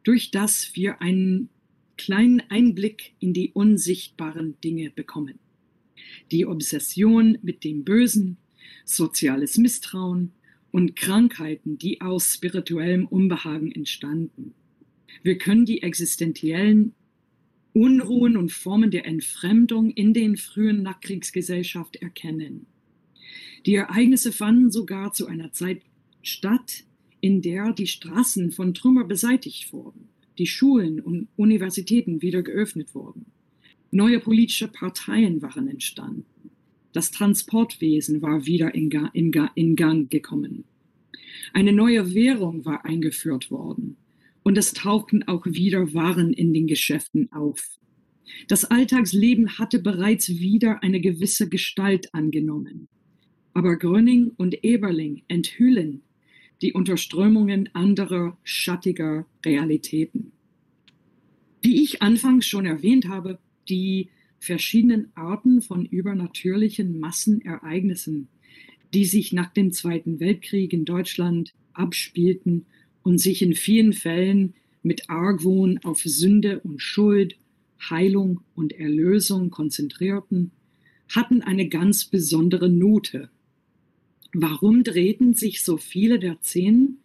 durch 0.03 0.33
das 0.33 0.75
wir 0.75 1.01
einen 1.01 1.49
kleinen 1.97 2.43
Einblick 2.51 3.15
in 3.21 3.33
die 3.33 3.53
unsichtbaren 3.53 4.61
Dinge 4.63 4.91
bekommen. 4.91 5.39
Die 6.33 6.45
Obsession 6.45 7.39
mit 7.43 7.63
dem 7.65 7.85
Bösen, 7.85 8.37
soziales 8.85 9.57
Misstrauen 9.59 10.33
und 10.73 10.97
Krankheiten, 10.97 11.79
die 11.79 12.01
aus 12.01 12.33
spirituellem 12.35 13.07
Unbehagen 13.07 13.71
entstanden. 13.71 14.55
Wir 15.23 15.39
können 15.39 15.67
die 15.67 15.83
existenziellen 15.83 16.95
Unruhen 17.75 18.37
und 18.37 18.53
Formen 18.53 18.91
der 18.91 19.07
Entfremdung 19.07 19.91
in 19.91 20.13
den 20.13 20.37
frühen 20.37 20.83
Nachkriegsgesellschaft 20.83 21.97
erkennen. 21.97 22.67
Die 23.65 23.77
Ereignisse 23.77 24.33
fanden 24.33 24.71
sogar 24.71 25.13
zu 25.13 25.27
einer 25.27 25.53
Zeit 25.53 25.83
statt, 26.23 26.85
in 27.21 27.41
der 27.41 27.73
die 27.73 27.87
Straßen 27.87 28.51
von 28.51 28.75
Trümmer 28.75 29.05
beseitigt 29.05 29.73
wurden, 29.73 30.09
die 30.39 30.47
Schulen 30.47 31.01
und 31.01 31.29
Universitäten 31.37 32.21
wieder 32.21 32.43
geöffnet 32.43 32.95
wurden. 32.95 33.27
Neue 33.91 34.21
politische 34.21 34.69
Parteien 34.69 35.41
waren 35.43 35.69
entstanden. 35.69 36.32
Das 36.93 37.11
Transportwesen 37.11 38.23
war 38.23 38.47
wieder 38.47 38.75
in, 38.75 38.91
Ga 38.91 39.11
in, 39.13 39.33
Ga 39.33 39.51
in 39.55 39.77
Gang 39.77 40.11
gekommen. 40.11 40.65
Eine 41.53 41.73
neue 41.73 42.15
Währung 42.15 42.65
war 42.65 42.85
eingeführt 42.85 43.51
worden 43.51 43.97
und 44.43 44.59
es 44.59 44.73
tauchten 44.73 45.23
auch 45.25 45.47
wieder 45.47 45.95
Waren 45.95 46.33
in 46.33 46.53
den 46.53 46.67
Geschäften 46.67 47.31
auf. 47.33 47.79
Das 48.49 48.65
Alltagsleben 48.65 49.59
hatte 49.59 49.79
bereits 49.79 50.29
wieder 50.29 50.83
eine 50.83 51.01
gewisse 51.01 51.49
Gestalt 51.49 52.15
angenommen. 52.15 52.89
Aber 53.55 53.77
Gröning 53.77 54.33
und 54.37 54.65
Eberling 54.65 55.23
enthüllen 55.29 56.03
die 56.63 56.73
Unterströmungen 56.73 57.69
anderer 57.75 58.39
schattiger 58.45 59.27
Realitäten. 59.45 60.33
Wie 61.61 61.83
ich 61.83 62.03
anfangs 62.03 62.47
schon 62.47 62.67
erwähnt 62.67 63.09
habe, 63.09 63.39
die 63.69 64.09
verschiedenen 64.43 65.13
Arten 65.15 65.63
von 65.63 65.87
übernatürlichen 65.87 66.99
Massenereignissen, 66.99 68.29
die 68.93 69.05
sich 69.05 69.33
nach 69.33 69.53
dem 69.53 69.73
Zweiten 69.73 70.21
Weltkrieg 70.21 70.73
in 70.73 70.85
Deutschland 70.85 71.55
abspielten 71.73 72.67
und 73.03 73.19
sich 73.19 73.43
in 73.43 73.55
vielen 73.55 73.93
Fällen 73.93 74.55
mit 74.83 75.09
Argwohn 75.09 75.79
auf 75.85 76.03
Sünde 76.03 76.61
und 76.61 76.83
Schuld, 76.83 77.37
Heilung 77.89 78.41
und 78.55 78.73
Erlösung 78.73 79.51
konzentrierten, 79.51 80.51
hatten 81.09 81.43
eine 81.43 81.69
ganz 81.69 82.05
besondere 82.05 82.69
Note 82.69 83.31
Warum 84.35 84.83
drehten 84.83 85.35
sich 85.35 85.63
so 85.63 85.77
viele 85.77 86.19
der 86.19 86.39
Szenen, 86.41 86.99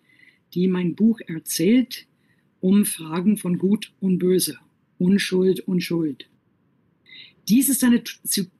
die 0.53 0.67
mein 0.69 0.95
Buch 0.95 1.19
erzählt, 1.27 2.07
um 2.61 2.85
Fragen 2.85 3.35
von 3.35 3.57
Gut 3.57 3.93
und 3.99 4.17
Böse, 4.17 4.57
Unschuld 4.97 5.59
und 5.59 5.81
Schuld? 5.81 6.29
Dies 7.49 7.69
ist 7.69 7.83
eine 7.83 8.03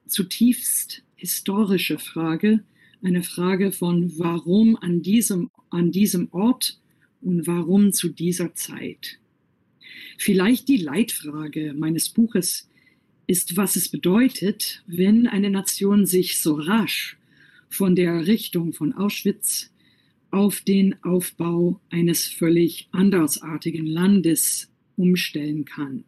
zutiefst 0.08 1.04
historische 1.16 2.00
Frage, 2.00 2.64
eine 3.04 3.22
Frage 3.22 3.74
von 3.74 4.18
warum 4.18 4.78
an 4.78 5.02
diesem, 5.02 5.52
an 5.70 5.92
diesem 5.92 6.30
Ort 6.32 6.80
und 7.22 7.48
warum 7.48 7.92
zu 7.92 8.08
dieser 8.08 8.56
Zeit. 8.56 9.20
Vielleicht 10.18 10.70
die 10.70 10.78
Leitfrage 10.78 11.74
meines 11.74 12.08
Buches 12.08 12.70
ist, 13.28 13.58
was 13.58 13.76
es 13.76 13.90
bedeutet, 13.90 14.84
wenn 14.88 15.28
eine 15.28 15.50
Nation 15.50 16.06
sich 16.06 16.40
so 16.40 16.56
rasch 16.56 17.18
von 17.70 17.94
der 17.94 18.26
Richtung 18.26 18.72
von 18.72 18.94
Auschwitz 18.94 19.70
auf 20.32 20.62
den 20.62 20.96
Aufbau 21.04 21.82
eines 21.90 22.26
völlig 22.26 22.88
andersartigen 22.92 23.86
Landes 23.86 24.72
umstellen 24.96 25.66
kann. 25.66 26.06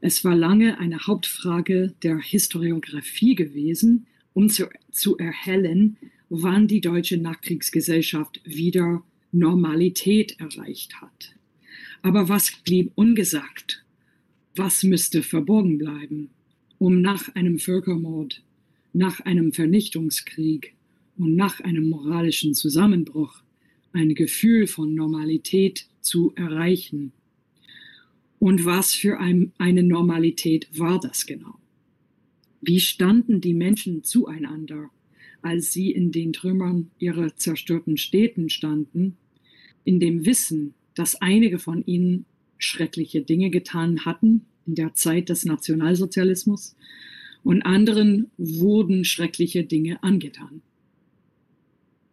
Es 0.00 0.24
war 0.24 0.36
lange 0.36 0.78
eine 0.78 1.06
Hauptfrage 1.06 1.94
der 2.02 2.18
Historiographie 2.18 3.34
gewesen, 3.34 4.06
um 4.34 4.48
zu, 4.48 4.68
zu 4.90 5.16
erhellen, 5.16 5.96
wann 6.28 6.68
die 6.68 6.80
deutsche 6.80 7.16
Nachkriegsgesellschaft 7.16 8.40
wieder 8.44 9.02
Normalität 9.32 10.38
erreicht 10.38 11.00
hat. 11.00 11.34
Aber 12.02 12.28
was 12.28 12.52
blieb 12.64 12.92
ungesagt? 12.94 13.84
Was 14.54 14.82
müsste 14.82 15.22
verborgen 15.22 15.78
bleiben, 15.78 16.30
um 16.78 17.00
nach 17.00 17.34
einem 17.34 17.58
Völkermord 17.58 18.42
nach 18.96 19.20
einem 19.20 19.52
Vernichtungskrieg 19.52 20.74
und 21.18 21.36
nach 21.36 21.60
einem 21.60 21.90
moralischen 21.90 22.54
Zusammenbruch 22.54 23.42
ein 23.92 24.14
Gefühl 24.14 24.66
von 24.66 24.94
Normalität 24.94 25.86
zu 26.00 26.32
erreichen. 26.34 27.12
Und 28.46 28.64
was 28.64 28.94
für 28.94 29.18
ein, 29.18 29.50
eine 29.58 29.82
Normalität 29.82 30.68
war 30.78 31.00
das 31.00 31.26
genau? 31.26 31.58
Wie 32.60 32.78
standen 32.78 33.40
die 33.40 33.54
Menschen 33.54 34.04
zueinander, 34.04 34.88
als 35.42 35.72
sie 35.72 35.90
in 35.90 36.12
den 36.12 36.32
Trümmern 36.32 36.92
ihrer 37.00 37.34
zerstörten 37.34 37.96
Städten 37.96 38.48
standen, 38.48 39.16
in 39.82 39.98
dem 39.98 40.26
Wissen, 40.26 40.74
dass 40.94 41.20
einige 41.20 41.58
von 41.58 41.84
ihnen 41.86 42.24
schreckliche 42.56 43.20
Dinge 43.20 43.50
getan 43.50 44.04
hatten 44.04 44.42
in 44.64 44.76
der 44.76 44.94
Zeit 44.94 45.28
des 45.28 45.44
Nationalsozialismus 45.44 46.76
und 47.42 47.62
anderen 47.62 48.30
wurden 48.38 49.04
schreckliche 49.04 49.64
Dinge 49.64 50.00
angetan. 50.04 50.62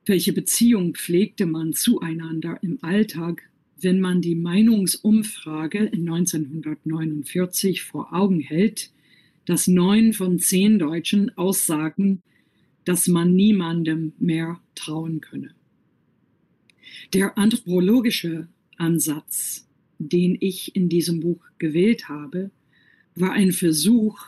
Welche 0.08 0.34
Beziehung 0.34 0.96
pflegte 0.96 1.46
man 1.46 1.74
zueinander 1.74 2.58
im 2.64 2.80
Alltag, 2.82 3.52
wenn 3.84 4.00
man 4.00 4.22
die 4.22 4.36
Meinungsumfrage 4.36 5.80
in 5.80 6.10
1949 6.10 7.84
vor 7.84 8.14
Augen 8.14 8.40
hält, 8.40 8.92
dass 9.46 9.68
neun 9.68 10.14
von 10.14 10.40
zehn 10.40 10.80
Deutschen 10.80 11.36
aussagen, 11.38 12.22
dass 12.86 13.08
man 13.08 13.36
niemandem 13.36 14.14
mehr 14.20 14.60
trauen 14.76 15.22
könne. 15.22 15.54
Der 17.14 17.38
anthropologische 17.38 18.48
Ansatz, 18.78 19.68
den 20.00 20.38
ich 20.40 20.76
in 20.76 20.90
diesem 20.90 21.20
Buch 21.20 21.44
gewählt 21.58 22.10
habe, 22.10 22.52
war 23.16 23.32
ein 23.32 23.52
Versuch, 23.52 24.20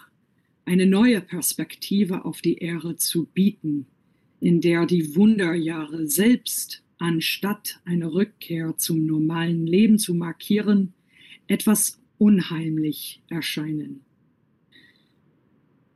eine 0.65 0.85
neue 0.85 1.21
Perspektive 1.21 2.25
auf 2.25 2.41
die 2.41 2.57
Ehre 2.57 2.95
zu 2.95 3.25
bieten, 3.25 3.87
in 4.39 4.61
der 4.61 4.85
die 4.85 5.15
Wunderjahre 5.15 6.07
selbst, 6.07 6.83
anstatt 6.97 7.79
eine 7.85 8.13
Rückkehr 8.13 8.77
zum 8.77 9.05
normalen 9.05 9.65
Leben 9.67 9.97
zu 9.97 10.13
markieren, 10.13 10.93
etwas 11.47 11.99
unheimlich 12.17 13.21
erscheinen. 13.29 14.01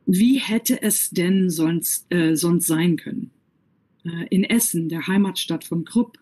Wie 0.06 0.38
hätte 0.38 0.82
es 0.82 1.10
denn 1.10 1.50
sonst, 1.50 2.12
äh, 2.12 2.34
sonst 2.34 2.66
sein 2.66 2.96
können? 2.96 3.30
Äh, 4.04 4.26
in 4.30 4.44
Essen, 4.44 4.88
der 4.88 5.06
Heimatstadt 5.06 5.64
von 5.64 5.84
Krupp, 5.84 6.18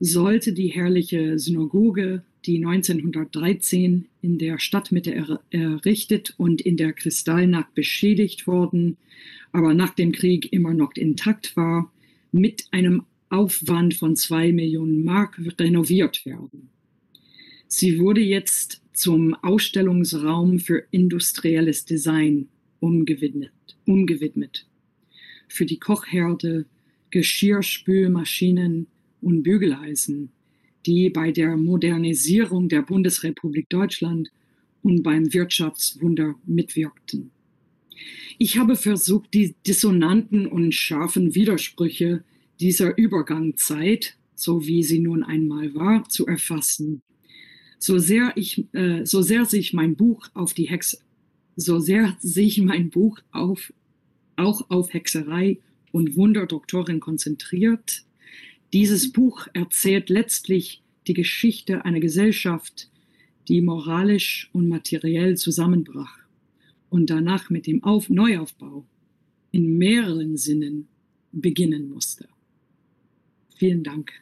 sollte 0.00 0.52
die 0.52 0.68
herrliche 0.68 1.38
Synagoge 1.38 2.22
die 2.44 2.58
1913 2.64 4.06
in 4.22 4.38
der 4.38 4.58
Stadtmitte 4.58 5.14
errichtet 5.50 6.34
und 6.36 6.60
in 6.60 6.76
der 6.76 6.92
Kristallnacht 6.92 7.74
beschädigt 7.74 8.46
worden, 8.46 8.96
aber 9.52 9.74
nach 9.74 9.94
dem 9.94 10.12
Krieg 10.12 10.52
immer 10.52 10.74
noch 10.74 10.92
intakt 10.94 11.56
war, 11.56 11.92
mit 12.30 12.68
einem 12.70 13.02
Aufwand 13.28 13.94
von 13.94 14.16
zwei 14.16 14.52
Millionen 14.52 15.04
Mark 15.04 15.40
renoviert 15.58 16.24
werden. 16.26 16.70
Sie 17.68 17.98
wurde 17.98 18.20
jetzt 18.20 18.82
zum 18.92 19.34
Ausstellungsraum 19.34 20.60
für 20.60 20.84
industrielles 20.90 21.84
Design 21.84 22.48
umgewidmet. 22.80 23.52
umgewidmet. 23.84 24.66
Für 25.48 25.66
die 25.66 25.78
Kochherde, 25.78 26.66
Geschirrspülmaschinen 27.10 28.86
und 29.20 29.42
Bügeleisen 29.42 30.30
die 30.86 31.10
bei 31.10 31.32
der 31.32 31.56
Modernisierung 31.56 32.68
der 32.68 32.82
Bundesrepublik 32.82 33.68
Deutschland 33.68 34.30
und 34.82 35.02
beim 35.02 35.32
Wirtschaftswunder 35.32 36.36
mitwirkten. 36.46 37.32
Ich 38.38 38.58
habe 38.58 38.76
versucht, 38.76 39.34
die 39.34 39.54
dissonanten 39.66 40.46
und 40.46 40.72
scharfen 40.72 41.34
Widersprüche 41.34 42.22
dieser 42.60 42.96
Übergangszeit, 42.96 44.16
so 44.34 44.66
wie 44.66 44.82
sie 44.82 44.98
nun 44.98 45.22
einmal 45.22 45.74
war, 45.74 46.08
zu 46.08 46.26
erfassen. 46.26 47.02
So 47.78 47.98
sehr, 47.98 48.32
ich, 48.36 48.64
äh, 48.72 49.04
so 49.04 49.22
sehr 49.22 49.44
sich 49.44 49.72
mein 49.72 49.96
Buch 49.96 50.28
auf 50.34 50.54
die 50.54 50.68
Hex, 50.68 50.98
so 51.56 51.78
sehr 51.78 52.16
sich 52.20 52.60
mein 52.60 52.90
Buch 52.90 53.18
auf, 53.32 53.72
auch 54.36 54.70
auf 54.70 54.92
Hexerei 54.92 55.58
und 55.92 56.16
Wunderdoktorin 56.16 57.00
konzentriert, 57.00 58.04
dieses 58.72 59.12
Buch 59.12 59.46
erzählt 59.52 60.08
letztlich 60.10 60.82
die 61.06 61.14
Geschichte 61.14 61.84
einer 61.84 62.00
Gesellschaft, 62.00 62.90
die 63.48 63.62
moralisch 63.62 64.50
und 64.52 64.68
materiell 64.68 65.36
zusammenbrach 65.36 66.18
und 66.90 67.10
danach 67.10 67.48
mit 67.48 67.66
dem 67.66 67.84
Auf 67.84 68.10
Neuaufbau 68.10 68.84
in 69.52 69.78
mehreren 69.78 70.36
Sinnen 70.36 70.88
beginnen 71.32 71.88
musste. 71.88 72.28
Vielen 73.56 73.82
Dank. 73.82 74.12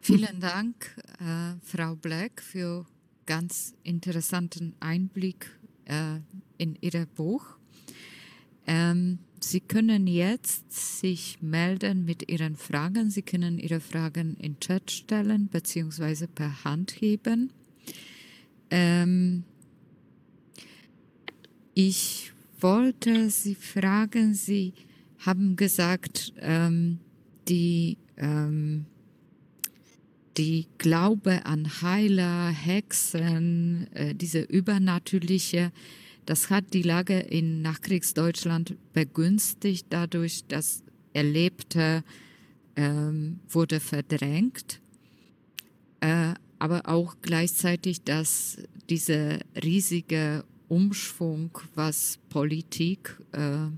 Vielen 0.00 0.40
Dank, 0.40 0.96
äh, 1.20 1.54
Frau 1.62 1.94
Black, 1.94 2.40
für 2.40 2.86
ganz 3.26 3.74
interessanten 3.82 4.74
Einblick 4.80 5.50
äh, 5.84 6.20
in 6.56 6.78
Ihr 6.80 7.04
Buch. 7.14 7.58
Ähm, 8.66 9.18
Sie 9.40 9.60
können 9.60 10.06
jetzt 10.06 10.72
sich 11.00 11.42
melden 11.42 12.06
mit 12.06 12.30
Ihren 12.30 12.56
Fragen. 12.56 13.10
Sie 13.10 13.22
können 13.22 13.58
Ihre 13.58 13.80
Fragen 13.80 14.34
in 14.38 14.58
Chat 14.60 14.90
stellen 14.90 15.48
bzw. 15.48 16.26
per 16.26 16.64
Hand 16.64 16.92
heben. 17.02 17.52
Ähm, 18.70 19.44
ich 21.74 22.32
wollte 22.60 23.30
Sie 23.30 23.54
fragen, 23.54 24.34
Sie 24.34 24.74
haben 25.18 25.56
gesagt, 25.56 26.32
ähm, 26.40 26.98
die, 27.48 27.98
ähm, 28.16 28.86
die 30.36 30.66
Glaube 30.78 31.44
an 31.46 31.82
Heiler, 31.82 32.50
Hexen, 32.50 33.92
äh, 33.94 34.14
diese 34.14 34.40
übernatürliche, 34.40 35.72
das 36.26 36.50
hat 36.50 36.74
die 36.74 36.82
Lage 36.82 37.18
in 37.18 37.62
Nachkriegsdeutschland 37.62 38.76
begünstigt, 38.92 39.86
dadurch, 39.90 40.44
dass 40.46 40.82
Erlebte 41.14 42.04
ähm, 42.76 43.40
wurde 43.48 43.80
verdrängt, 43.80 44.80
äh, 46.00 46.34
aber 46.58 46.88
auch 46.88 47.16
gleichzeitig, 47.22 48.02
dass 48.02 48.58
dieser 48.88 49.38
riesige 49.62 50.44
Umschwung, 50.68 51.50
was 51.74 52.18
Politik 52.28 53.20
äh, 53.32 53.68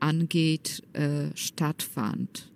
angeht, 0.00 0.82
äh, 0.92 1.34
stattfand. 1.34 2.52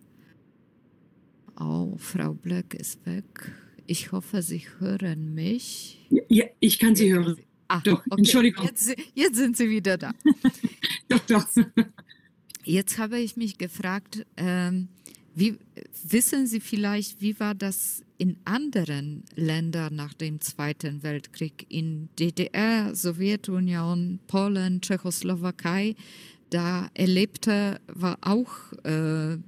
Oh, 1.58 1.94
Frau 1.98 2.34
Black 2.34 2.74
ist 2.74 3.04
weg. 3.06 3.52
Ich 3.86 4.12
hoffe, 4.12 4.42
Sie 4.42 4.62
hören 4.78 5.34
mich. 5.34 6.06
Ja, 6.28 6.46
ich 6.60 6.78
kann 6.78 6.94
Sie 6.94 7.12
hören. 7.12 7.36
Ach, 7.68 7.82
doch, 7.82 8.00
okay. 8.06 8.18
Entschuldigung. 8.18 8.66
Jetzt, 8.66 8.94
jetzt, 9.14 9.36
sind 9.36 9.56
Sie 9.56 9.68
wieder 9.68 9.96
da. 9.96 10.12
doch, 11.08 11.20
doch. 11.26 11.46
Jetzt 12.64 12.98
habe 12.98 13.18
ich 13.18 13.36
mich 13.36 13.58
gefragt, 13.58 14.26
ähm, 14.36 14.88
wie, 15.34 15.58
wissen 16.04 16.46
Sie 16.46 16.60
vielleicht, 16.60 17.20
wie 17.20 17.38
war 17.38 17.54
das 17.54 18.02
in 18.18 18.36
anderen 18.44 19.24
Ländern 19.34 19.94
nach 19.94 20.14
dem 20.14 20.40
Zweiten 20.40 21.02
Weltkrieg, 21.02 21.66
in 21.68 22.08
DDR, 22.18 22.94
Sowjetunion, 22.94 24.20
Polen, 24.26 24.80
Tschechoslowakei? 24.80 25.94
Da 26.50 26.90
erlebte 26.94 27.80
war 27.86 28.18
auch 28.22 28.50
äh, 28.84 29.38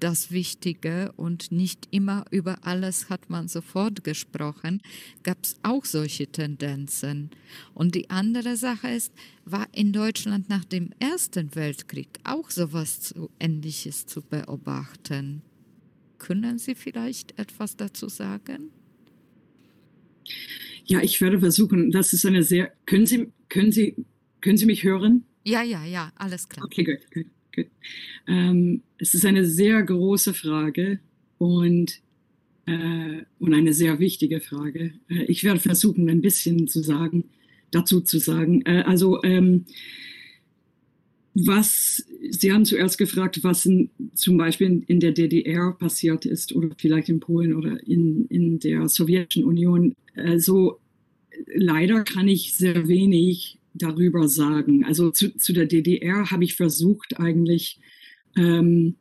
das 0.00 0.30
Wichtige 0.30 1.12
und 1.16 1.52
nicht 1.52 1.88
immer 1.90 2.24
über 2.30 2.66
alles 2.66 3.10
hat 3.10 3.30
man 3.30 3.48
sofort 3.48 4.04
gesprochen, 4.04 4.80
gab 5.22 5.38
es 5.42 5.56
auch 5.62 5.84
solche 5.84 6.26
Tendenzen. 6.26 7.30
Und 7.74 7.94
die 7.94 8.10
andere 8.10 8.56
Sache 8.56 8.88
ist, 8.88 9.12
war 9.44 9.68
in 9.72 9.92
Deutschland 9.92 10.48
nach 10.48 10.64
dem 10.64 10.90
Ersten 10.98 11.54
Weltkrieg 11.54 12.08
auch 12.24 12.50
sowas 12.50 13.00
zu, 13.00 13.30
Ähnliches 13.38 14.06
zu 14.06 14.22
beobachten. 14.22 15.42
Können 16.18 16.58
Sie 16.58 16.74
vielleicht 16.74 17.38
etwas 17.38 17.76
dazu 17.76 18.08
sagen? 18.08 18.70
Ja, 20.84 21.00
ich 21.02 21.20
werde 21.20 21.38
versuchen. 21.38 21.90
Das 21.90 22.12
ist 22.12 22.24
eine 22.26 22.42
sehr. 22.42 22.72
Können 22.86 23.06
Sie, 23.06 23.30
können 23.48 23.72
Sie, 23.72 23.94
können 24.40 24.56
Sie 24.56 24.66
mich 24.66 24.84
hören? 24.84 25.24
Ja, 25.44 25.62
ja, 25.62 25.84
ja, 25.84 26.12
alles 26.16 26.48
klar. 26.48 26.64
Okay, 26.64 26.84
gut, 26.84 27.26
Danke. 27.58 27.70
Ähm, 28.26 28.82
es 28.98 29.14
ist 29.14 29.24
eine 29.24 29.44
sehr 29.44 29.82
große 29.82 30.34
Frage 30.34 31.00
und, 31.38 32.00
äh, 32.66 33.22
und 33.38 33.54
eine 33.54 33.72
sehr 33.72 33.98
wichtige 33.98 34.40
Frage. 34.40 34.92
Äh, 35.08 35.24
ich 35.24 35.44
werde 35.44 35.60
versuchen, 35.60 36.08
ein 36.08 36.20
bisschen 36.20 36.68
zu 36.68 36.82
sagen, 36.82 37.24
dazu 37.70 38.00
zu 38.00 38.18
sagen. 38.18 38.62
Äh, 38.62 38.82
also, 38.86 39.22
ähm, 39.22 39.64
was 41.34 42.04
Sie 42.30 42.52
haben 42.52 42.64
zuerst 42.64 42.98
gefragt, 42.98 43.44
was 43.44 43.64
in, 43.64 43.90
zum 44.14 44.36
Beispiel 44.38 44.66
in, 44.66 44.82
in, 44.82 45.00
der 45.00 45.12
DDR 45.12 45.72
passiert 45.72 46.26
ist 46.26 46.52
oder 46.52 46.70
vielleicht 46.76 47.08
in 47.08 47.20
Polen 47.20 47.54
oder 47.54 47.78
in, 47.86 48.26
in 48.26 48.58
der 48.58 48.88
Sowjetischen 48.88 49.44
Union. 49.44 49.94
Also 50.16 50.80
leider 51.46 52.02
kann 52.02 52.26
ich 52.26 52.56
sehr 52.56 52.88
wenig 52.88 53.57
darüber 53.74 54.28
sagen. 54.28 54.84
Also 54.84 55.10
zu, 55.10 55.36
zu 55.36 55.52
der 55.52 55.66
DDR 55.66 56.30
habe 56.30 56.44
ich 56.44 56.54
versucht 56.54 57.18
eigentlich 57.18 57.80
ähm, 58.36 58.96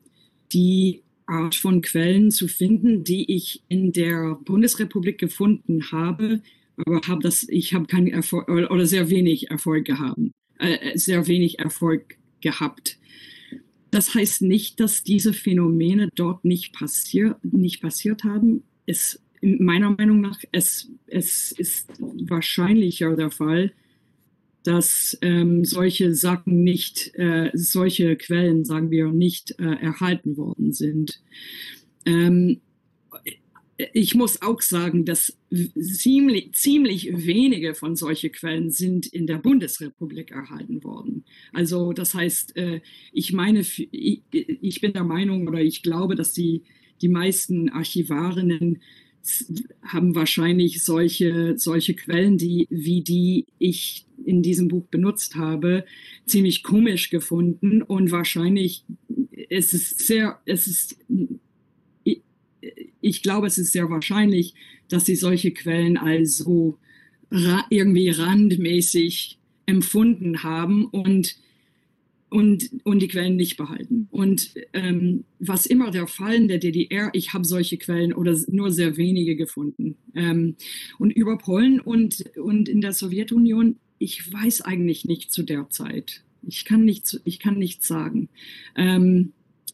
die 0.53 1.03
Art 1.25 1.55
von 1.55 1.81
Quellen 1.81 2.31
zu 2.31 2.47
finden, 2.47 3.03
die 3.03 3.33
ich 3.33 3.63
in 3.67 3.91
der 3.91 4.39
Bundesrepublik 4.45 5.17
gefunden 5.17 5.91
habe, 5.91 6.41
aber 6.77 7.01
habe 7.07 7.21
das, 7.21 7.47
ich 7.49 7.73
habe 7.73 7.85
keinen 7.85 8.07
Erfolg 8.07 8.47
oder 8.49 8.85
sehr 8.85 9.09
wenig 9.09 9.49
Erfolg 9.49 9.85
gehabt, 9.85 10.19
äh, 10.59 10.97
sehr 10.97 11.27
wenig 11.27 11.59
Erfolg 11.59 12.17
gehabt. 12.41 12.97
Das 13.91 14.13
heißt 14.13 14.41
nicht, 14.41 14.79
dass 14.79 15.03
diese 15.03 15.33
Phänomene 15.33 16.09
dort 16.15 16.45
nicht, 16.45 16.73
passier, 16.73 17.37
nicht 17.43 17.81
passiert 17.81 18.23
haben. 18.23 18.63
Es, 18.85 19.21
meiner 19.41 19.91
Meinung 19.91 20.21
nach, 20.21 20.39
es, 20.51 20.91
es 21.07 21.51
ist 21.51 21.89
wahrscheinlicher 21.99 23.15
der 23.15 23.31
Fall, 23.31 23.73
dass 24.67 25.17
ähm, 25.21 25.63
solche 25.63 26.13
Sachen 26.13 26.63
nicht, 26.63 27.15
äh, 27.15 27.49
solche 27.53 28.17
Quellen, 28.17 28.65
sagen 28.65 28.91
wir, 28.91 29.07
nicht 29.07 29.55
äh, 29.59 29.63
erhalten 29.63 30.35
worden 30.35 30.73
sind. 30.73 31.21
Ähm, 32.05 32.59
ich 33.93 34.15
muss 34.15 34.41
auch 34.41 34.61
sagen, 34.61 35.05
dass 35.05 35.37
ziemlich, 35.79 36.53
ziemlich 36.53 37.25
wenige 37.25 37.75
von 37.75 37.95
solchen 37.95 38.31
Quellen 38.31 38.71
sind 38.71 39.05
in 39.05 39.25
der 39.27 39.37
Bundesrepublik 39.37 40.31
erhalten 40.31 40.83
worden. 40.83 41.23
Also 41.53 41.93
das 41.93 42.13
heißt, 42.13 42.57
äh, 42.57 42.81
ich 43.13 43.31
meine, 43.31 43.61
ich 43.61 44.81
bin 44.81 44.93
der 44.93 45.03
Meinung 45.03 45.47
oder 45.47 45.61
ich 45.61 45.81
glaube, 45.81 46.15
dass 46.15 46.33
die, 46.33 46.63
die 47.01 47.09
meisten 47.09 47.69
Archivarinnen 47.69 48.81
haben 49.83 50.15
wahrscheinlich 50.15 50.83
solche, 50.83 51.57
solche 51.57 51.93
Quellen, 51.93 52.37
die, 52.37 52.67
wie 52.69 53.01
die 53.01 53.45
ich 53.59 54.05
in 54.25 54.41
diesem 54.41 54.67
Buch 54.67 54.85
benutzt 54.89 55.35
habe, 55.35 55.85
ziemlich 56.25 56.63
komisch 56.63 57.09
gefunden. 57.09 57.81
Und 57.81 58.11
wahrscheinlich 58.11 58.83
es 59.49 59.73
ist 59.73 59.99
sehr, 59.99 60.39
es 60.45 60.67
ist, 60.67 60.97
ich, 62.03 62.21
ich 63.01 63.21
glaube, 63.21 63.47
es 63.47 63.57
ist 63.57 63.71
sehr 63.71 63.89
wahrscheinlich, 63.89 64.53
dass 64.89 65.05
sie 65.05 65.15
solche 65.15 65.51
Quellen 65.51 65.97
als 65.97 66.37
so 66.37 66.77
ra 67.31 67.65
irgendwie 67.69 68.09
randmäßig 68.09 69.37
empfunden 69.65 70.43
haben. 70.43 70.85
Und 70.85 71.37
und, 72.29 72.69
und 72.83 73.01
die 73.01 73.07
Quellen 73.07 73.35
nicht 73.35 73.57
behalten. 73.57 74.07
Und 74.11 74.53
ähm, 74.73 75.23
was 75.39 75.65
immer 75.65 75.91
der 75.91 76.07
Fall 76.07 76.35
in 76.35 76.47
der 76.47 76.57
DDR, 76.57 77.09
ich 77.13 77.33
habe 77.33 77.45
solche 77.45 77.77
Quellen 77.77 78.13
oder 78.13 78.37
nur 78.47 78.71
sehr 78.71 78.97
wenige 78.97 79.35
gefunden. 79.35 79.95
Ähm, 80.13 80.55
und 80.99 81.11
über 81.11 81.37
Polen 81.37 81.79
und, 81.79 82.25
und 82.37 82.67
in 82.67 82.81
der 82.81 82.93
Sowjetunion, 82.93 83.77
ich 83.97 84.31
weiß 84.31 84.61
eigentlich 84.61 85.05
nicht 85.05 85.31
zu 85.31 85.43
der 85.43 85.69
Zeit. 85.69 86.23
Ich 86.43 86.65
kann 86.65 86.83
nichts, 86.85 87.19
ich 87.23 87.39
kann 87.39 87.57
nichts 87.57 87.87
sagen. 87.87 88.29
Ähm, 88.75 89.31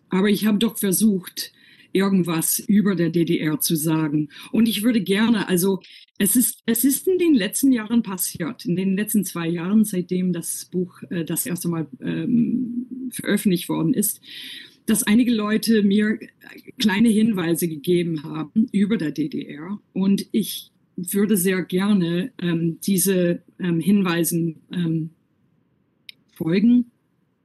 aber 0.10 0.30
ich 0.30 0.45
habe 0.45 0.60
doch 0.60 0.78
versucht, 0.78 1.51
irgendwas 1.94 2.60
über 2.60 2.96
der 2.96 3.10
DDR 3.10 3.60
zu 3.60 3.76
sagen. 3.76 4.30
Und 4.52 4.68
ich 4.68 4.84
würde 4.84 5.02
gerne, 5.02 5.48
also 5.48 5.80
es 6.18 6.36
ist, 6.36 6.62
es 6.66 6.84
ist 6.84 7.08
in 7.08 7.18
den 7.18 7.34
letzten 7.34 7.72
Jahren 7.72 8.04
passiert, 8.04 8.66
in 8.66 8.76
den 8.76 8.96
letzten 8.96 9.24
zwei 9.24 9.48
Jahren, 9.48 9.86
seitdem 9.86 10.34
das 10.34 10.66
Buch 10.66 11.02
äh, 11.10 11.24
das 11.24 11.46
erste 11.46 11.70
Mal 11.70 11.88
ähm, 12.02 13.10
veröffentlicht 13.12 13.70
worden 13.70 13.94
ist, 13.94 14.22
dass 14.86 15.04
einige 15.04 15.34
Leute 15.34 15.84
mir 15.84 16.20
kleine 16.78 17.10
Hinweise 17.10 17.68
gegeben 17.68 18.24
haben 18.24 18.68
über 18.72 18.98
der 18.98 19.12
DDR. 19.12 19.80
Und 19.94 20.26
ich 20.32 20.72
würde 20.96 21.38
sehr 21.38 21.64
gerne 21.64 22.32
ähm, 22.41 22.80
diese 22.82 23.41
ähm, 23.60 23.80
Hinweisen 23.80 24.62
ähm, 24.72 25.12
folgen. 26.34 26.91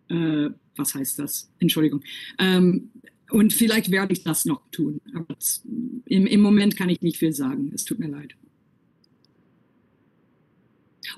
Äh, 0.09 0.51
was 0.77 0.95
heißt 0.95 1.19
das? 1.19 1.51
Entschuldigung. 1.59 2.03
Und 3.31 3.53
vielleicht 3.53 3.91
werde 3.91 4.13
ich 4.13 4.23
das 4.25 4.45
noch 4.45 4.63
tun. 4.71 5.01
Aber 5.15 5.37
im, 6.07 6.27
im 6.27 6.41
Moment 6.41 6.77
kann 6.77 6.89
ich 6.89 7.03
nicht 7.03 7.19
viel 7.19 7.33
sagen. 7.33 7.71
Es 7.75 7.85
tut 7.85 7.99
mir 7.99 8.09
leid. 8.09 8.35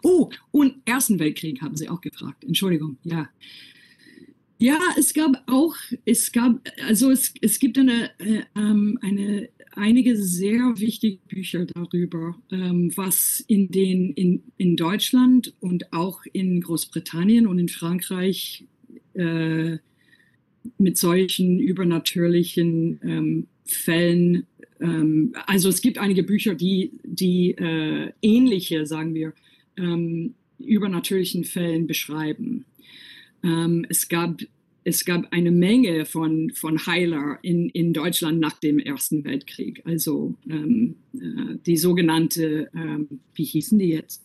Oh, 0.03 0.31
und 0.51 0.77
Ersten 0.85 1.19
Weltkrieg 1.19 1.61
haben 1.63 1.77
Sie 1.77 1.89
auch 1.89 2.01
gefragt. 2.01 2.45
Entschuldigung, 2.45 2.97
ja. 3.05 3.29
Ja, 4.59 4.79
es 4.99 5.15
gab 5.15 5.43
auch, 5.47 5.75
es 6.05 6.33
gab, 6.33 6.61
also 6.87 7.11
es, 7.11 7.33
es 7.41 7.59
gibt 7.59 7.79
eine, 7.79 8.11
äh, 8.19 8.43
ähm, 8.55 8.99
eine, 9.01 9.49
einige 9.73 10.17
sehr 10.17 10.75
wichtige 10.77 11.19
Bücher 11.29 11.65
darüber, 11.65 12.37
ähm, 12.51 12.93
was 12.95 13.41
in 13.47 13.71
den, 13.71 14.13
in, 14.13 14.43
in 14.59 14.77
Deutschland 14.77 15.55
und 15.61 15.93
auch 15.95 16.21
in 16.33 16.61
Großbritannien 16.61 17.47
und 17.47 17.59
in 17.59 17.69
Frankreich 17.69 18.67
äh, 19.15 19.79
mit 20.79 20.99
solchen 20.99 21.59
übernatürlichen 21.59 23.01
ähm, 23.03 23.47
Fällen. 23.65 24.47
Ähm, 24.81 25.33
also 25.47 25.69
es 25.69 25.81
gibt 25.81 25.99
einige 25.99 26.23
Bücher, 26.23 26.55
die, 26.55 26.93
die 27.05 27.53
äh, 27.53 28.13
ähnliche, 28.23 28.87
sagen 28.87 29.15
wir, 29.15 29.33
ähm, 29.77 30.35
übernatürlichen 30.59 31.45
Fällen 31.45 31.87
beschreiben. 31.87 32.65
Ähm, 33.43 33.87
es 33.89 34.09
gab 34.09 34.41
es 34.83 35.05
gab 35.05 35.31
eine 35.31 35.51
Menge 35.51 36.07
von, 36.07 36.51
von 36.51 36.87
Heiler 36.87 37.39
in, 37.43 37.69
in 37.69 37.93
Deutschland 37.93 38.41
nach 38.41 38.59
dem 38.59 38.79
Ersten 38.79 39.25
Weltkrieg. 39.25 39.83
Also 39.85 40.35
ähm, 40.49 40.97
äh, 41.15 41.57
die 41.67 41.77
sogenannte, 41.77 42.71
ähm, 42.75 43.21
wie 43.35 43.45
hießen 43.45 43.79
die 43.79 43.89
jetzt? 43.89 44.25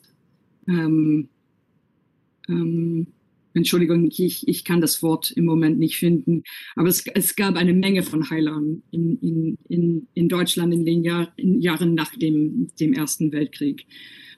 Entschuldigung, 3.56 4.10
ich, 4.16 4.48
ich 4.48 4.64
kann 4.64 4.82
das 4.82 5.02
Wort 5.02 5.32
im 5.32 5.46
Moment 5.46 5.80
nicht 5.80 5.98
finden, 5.98 6.44
aber 6.76 6.90
es, 6.90 7.06
es 7.14 7.36
gab 7.36 7.56
eine 7.56 7.74
Menge 7.74 8.04
von 8.04 8.30
Heilern 8.30 8.84
in, 8.92 9.18
in, 9.20 9.58
in, 9.70 10.08
in 10.14 10.30
Deutschland 10.30 10.74
in 10.74 10.86
den 10.86 11.04
Jahr, 11.04 11.32
in 11.38 11.62
Jahren 11.62 11.96
nach 11.96 12.16
dem, 12.16 12.68
dem 12.80 12.94
Ersten 12.94 13.32
Weltkrieg. 13.32 13.86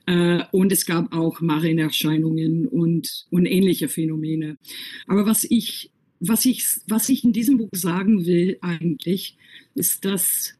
Äh, 0.05 0.43
und 0.51 0.72
es 0.72 0.86
gab 0.86 1.13
auch 1.13 1.41
Marienerscheinungen 1.41 2.68
und, 2.68 3.26
und 3.30 3.45
ähnliche 3.45 3.89
Phänomene. 3.89 4.57
Aber 5.07 5.26
was 5.26 5.43
ich 5.43 5.91
was 6.20 6.45
ich, 6.45 6.65
was 6.88 7.09
ich 7.09 7.24
in 7.24 7.34
diesem 7.34 7.57
Buch 7.57 7.70
sagen 7.74 8.26
will 8.26 8.57
eigentlich, 8.61 9.38
ist, 9.76 10.05
dass 10.05 10.55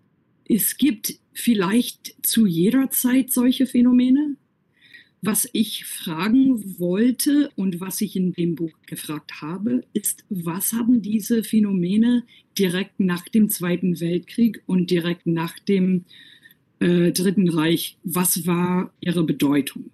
es 0.48 0.78
gibt 0.78 1.16
vielleicht 1.34 2.16
zu 2.26 2.46
jeder 2.46 2.90
Zeit 2.90 3.32
solche 3.32 3.66
Phänomene. 3.66 4.38
Was 5.22 5.50
ich 5.52 5.86
fragen 5.86 6.80
wollte 6.80 7.50
und 7.56 7.80
was 7.82 8.02
ich 8.02 8.16
in 8.16 8.34
dem 8.34 8.56
Buch 8.56 8.74
gefragt 8.86 9.42
habe, 9.42 9.82
ist, 9.94 10.24
was 10.30 10.74
haben 10.74 11.02
diese 11.02 11.44
Phänomene 11.44 12.24
direkt 12.58 13.00
nach 13.00 13.28
dem 13.28 13.50
Zweiten 13.50 14.00
Weltkrieg 14.00 14.62
und 14.68 14.92
direkt 14.92 15.26
nach 15.26 15.58
dem 15.60 16.06
äh, 16.80 17.12
Dritten 17.12 17.50
Reich, 17.50 17.98
was 18.04 18.46
war 18.46 18.94
ihre 19.02 19.24
Bedeutung? 19.24 19.90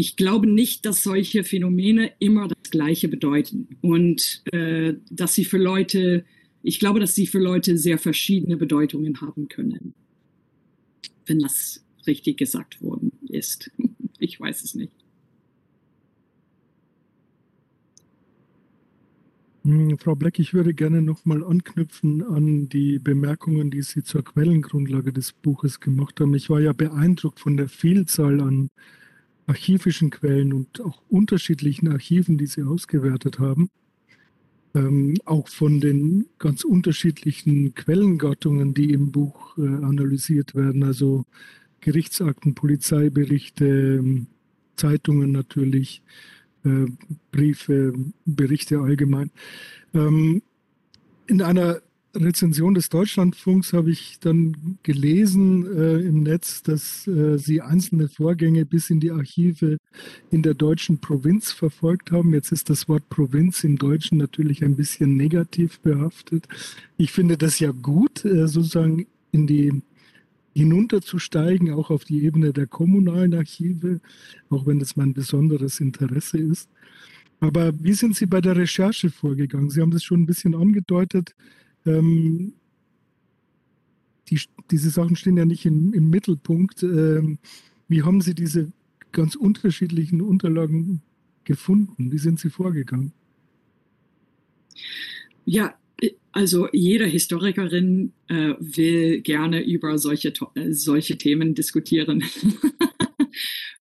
ich 0.00 0.16
glaube 0.16 0.46
nicht, 0.46 0.86
dass 0.86 1.02
solche 1.02 1.44
Phänomene 1.44 2.12
immer 2.20 2.48
das 2.48 2.70
Gleiche 2.70 3.06
bedeuten 3.08 3.68
und 3.82 4.42
äh, 4.50 4.94
dass 5.10 5.34
sie 5.34 5.44
für 5.44 5.58
Leute, 5.58 6.24
ich 6.62 6.80
glaube, 6.80 7.00
dass 7.00 7.14
sie 7.14 7.26
für 7.26 7.38
Leute 7.38 7.76
sehr 7.76 7.98
verschiedene 7.98 8.56
Bedeutungen 8.56 9.20
haben 9.20 9.48
können, 9.48 9.92
wenn 11.26 11.38
das 11.38 11.84
richtig 12.06 12.38
gesagt 12.38 12.80
worden 12.80 13.12
ist. 13.28 13.70
Ich 14.20 14.38
weiß 14.38 14.62
es 14.62 14.74
nicht. 14.74 14.92
Hm, 19.64 19.98
Frau 19.98 20.14
Bleck, 20.14 20.38
ich 20.38 20.54
würde 20.54 20.72
gerne 20.74 21.02
nochmal 21.02 21.44
anknüpfen 21.44 22.22
an 22.22 22.68
die 22.68 22.98
Bemerkungen, 22.98 23.70
die 23.70 23.82
Sie 23.82 24.02
zur 24.02 24.24
Quellengrundlage 24.24 25.12
des 25.12 25.32
Buches 25.32 25.80
gemacht 25.80 26.20
haben. 26.20 26.34
Ich 26.34 26.48
war 26.48 26.60
ja 26.60 26.72
beeindruckt 26.72 27.40
von 27.40 27.56
der 27.56 27.68
Vielzahl 27.68 28.40
an 28.40 28.70
archivischen 29.46 30.10
Quellen 30.10 30.52
und 30.52 30.80
auch 30.80 31.02
unterschiedlichen 31.08 31.88
Archiven, 31.88 32.38
die 32.38 32.46
Sie 32.46 32.62
ausgewertet 32.62 33.38
haben, 33.38 33.70
ähm, 34.74 35.16
auch 35.24 35.48
von 35.48 35.80
den 35.80 36.26
ganz 36.38 36.64
unterschiedlichen 36.64 37.74
Quellengattungen, 37.74 38.74
die 38.74 38.92
im 38.92 39.12
Buch 39.12 39.58
äh, 39.58 39.62
analysiert 39.62 40.54
werden, 40.54 40.84
also 40.84 41.24
Gerichtsakten, 41.80 42.54
Polizeiberichte, 42.54 43.64
ähm, 43.66 44.26
Zeitungen 44.76 45.32
natürlich, 45.32 46.02
äh, 46.64 46.86
Briefe, 47.32 47.92
Berichte 48.24 48.80
allgemein. 48.80 49.30
Ähm, 49.94 50.42
in 51.26 51.42
einer 51.42 51.80
Rezension 52.14 52.74
des 52.74 52.88
Deutschlandfunks 52.88 53.72
habe 53.72 53.90
ich 53.90 54.18
dann 54.18 54.78
gelesen 54.82 55.66
äh, 55.66 56.00
im 56.00 56.22
Netz, 56.22 56.62
dass 56.62 57.06
äh, 57.06 57.38
Sie 57.38 57.60
einzelne 57.60 58.08
Vorgänge 58.08 58.66
bis 58.66 58.90
in 58.90 58.98
die 58.98 59.12
Archive 59.12 59.78
in 60.30 60.42
der 60.42 60.54
deutschen 60.54 60.98
Provinz 60.98 61.52
verfolgt 61.52 62.10
haben. 62.10 62.34
Jetzt 62.34 62.50
ist 62.50 62.68
das 62.68 62.88
Wort 62.88 63.08
Provinz 63.10 63.62
im 63.62 63.78
Deutschen 63.78 64.18
natürlich 64.18 64.64
ein 64.64 64.74
bisschen 64.74 65.16
negativ 65.16 65.78
behaftet. 65.80 66.48
Ich 66.96 67.12
finde 67.12 67.36
das 67.36 67.60
ja 67.60 67.70
gut, 67.70 68.24
äh, 68.24 68.48
sozusagen 68.48 69.06
in 69.30 69.46
die 69.46 69.82
hinunterzusteigen, 70.54 71.72
auch 71.72 71.90
auf 71.90 72.04
die 72.04 72.24
Ebene 72.24 72.52
der 72.52 72.66
kommunalen 72.66 73.34
Archive, 73.34 74.00
auch 74.48 74.66
wenn 74.66 74.78
das 74.78 74.96
mein 74.96 75.14
besonderes 75.14 75.80
Interesse 75.80 76.38
ist. 76.38 76.68
Aber 77.40 77.72
wie 77.82 77.94
sind 77.94 78.16
Sie 78.16 78.26
bei 78.26 78.40
der 78.40 78.56
Recherche 78.56 79.10
vorgegangen? 79.10 79.70
Sie 79.70 79.80
haben 79.80 79.90
das 79.90 80.04
schon 80.04 80.22
ein 80.22 80.26
bisschen 80.26 80.54
angedeutet. 80.54 81.34
Ähm, 81.86 82.52
die, 84.28 84.40
diese 84.70 84.90
Sachen 84.90 85.16
stehen 85.16 85.36
ja 85.36 85.44
nicht 85.44 85.64
in, 85.64 85.92
im 85.92 86.10
Mittelpunkt. 86.10 86.82
Ähm, 86.82 87.38
wie 87.88 88.02
haben 88.02 88.20
Sie 88.20 88.34
diese 88.34 88.70
ganz 89.12 89.34
unterschiedlichen 89.34 90.20
Unterlagen 90.20 91.02
gefunden? 91.44 92.12
Wie 92.12 92.18
sind 92.18 92.38
Sie 92.38 92.50
vorgegangen? 92.50 93.12
Ja, 95.44 95.74
also 96.32 96.68
jede 96.72 97.06
Historikerin 97.06 98.12
äh, 98.28 98.54
will 98.58 99.20
gerne 99.20 99.62
über 99.62 99.98
solche, 99.98 100.32
äh, 100.54 100.72
solche 100.72 101.18
Themen 101.18 101.54
diskutieren. 101.54 102.24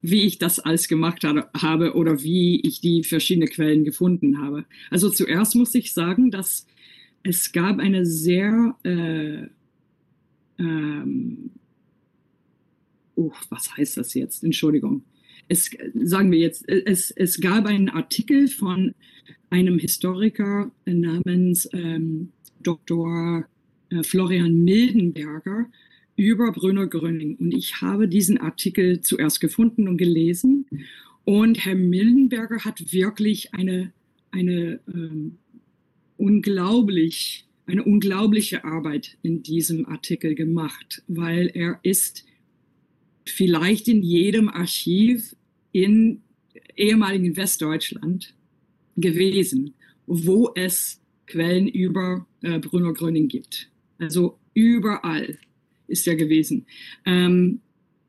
wie 0.01 0.23
ich 0.23 0.37
das 0.37 0.59
alles 0.59 0.87
gemacht 0.87 1.23
habe 1.23 1.93
oder 1.95 2.21
wie 2.21 2.61
ich 2.61 2.79
die 2.79 3.03
verschiedenen 3.03 3.49
Quellen 3.49 3.83
gefunden 3.83 4.39
habe. 4.39 4.65
Also 4.91 5.09
zuerst 5.09 5.55
muss 5.55 5.73
ich 5.73 5.93
sagen, 5.93 6.29
dass 6.29 6.67
es 7.23 7.51
gab 7.51 7.79
eine 7.79 8.05
sehr, 8.05 8.75
äh, 8.83 9.47
ähm, 10.59 11.49
oh, 13.15 13.31
was 13.49 13.75
heißt 13.75 13.97
das 13.97 14.13
jetzt? 14.13 14.43
Entschuldigung. 14.43 15.03
Es, 15.47 15.71
sagen 15.95 16.31
wir 16.31 16.39
jetzt, 16.39 16.69
es, 16.69 17.09
es 17.09 17.39
gab 17.39 17.65
einen 17.65 17.89
Artikel 17.89 18.47
von 18.47 18.93
einem 19.49 19.79
Historiker 19.79 20.71
namens 20.85 21.67
ähm, 21.73 22.31
Dr. 22.65 23.45
Äh, 23.89 24.03
Florian 24.03 24.63
Mildenberger 24.63 25.67
über 26.15 26.51
Brüner 26.51 26.87
Gröning. 26.87 27.35
Und 27.35 27.53
ich 27.53 27.81
habe 27.81 28.07
diesen 28.07 28.37
Artikel 28.37 29.01
zuerst 29.01 29.41
gefunden 29.41 29.87
und 29.87 29.97
gelesen. 29.97 30.65
Und 31.25 31.65
Herr 31.65 31.75
Mildenberger 31.75 32.63
hat 32.63 32.93
wirklich 32.93 33.53
eine, 33.53 33.91
eine 34.31 34.79
ähm, 34.87 35.37
unglaublich, 36.17 37.45
eine 37.65 37.83
unglaubliche 37.83 38.63
Arbeit 38.63 39.17
in 39.23 39.43
diesem 39.43 39.85
Artikel 39.87 40.35
gemacht, 40.35 41.03
weil 41.07 41.51
er 41.53 41.79
ist 41.83 42.25
vielleicht 43.25 43.87
in 43.87 44.03
jedem 44.03 44.49
Archiv 44.49 45.35
in 45.71 46.21
ehemaligen 46.77 47.35
Westdeutschland 47.35 48.33
gewesen, 48.95 49.73
wo 50.05 50.51
es 50.55 51.01
Quellen 51.27 51.67
über 51.67 52.25
äh, 52.45 52.59
Bruno 52.59 52.93
Gröning 52.93 53.27
gibt. 53.27 53.69
Also 53.97 54.37
überall 54.53 55.37
ist 55.87 56.07
er 56.07 56.15
gewesen. 56.15 56.65
Ähm, 57.05 57.61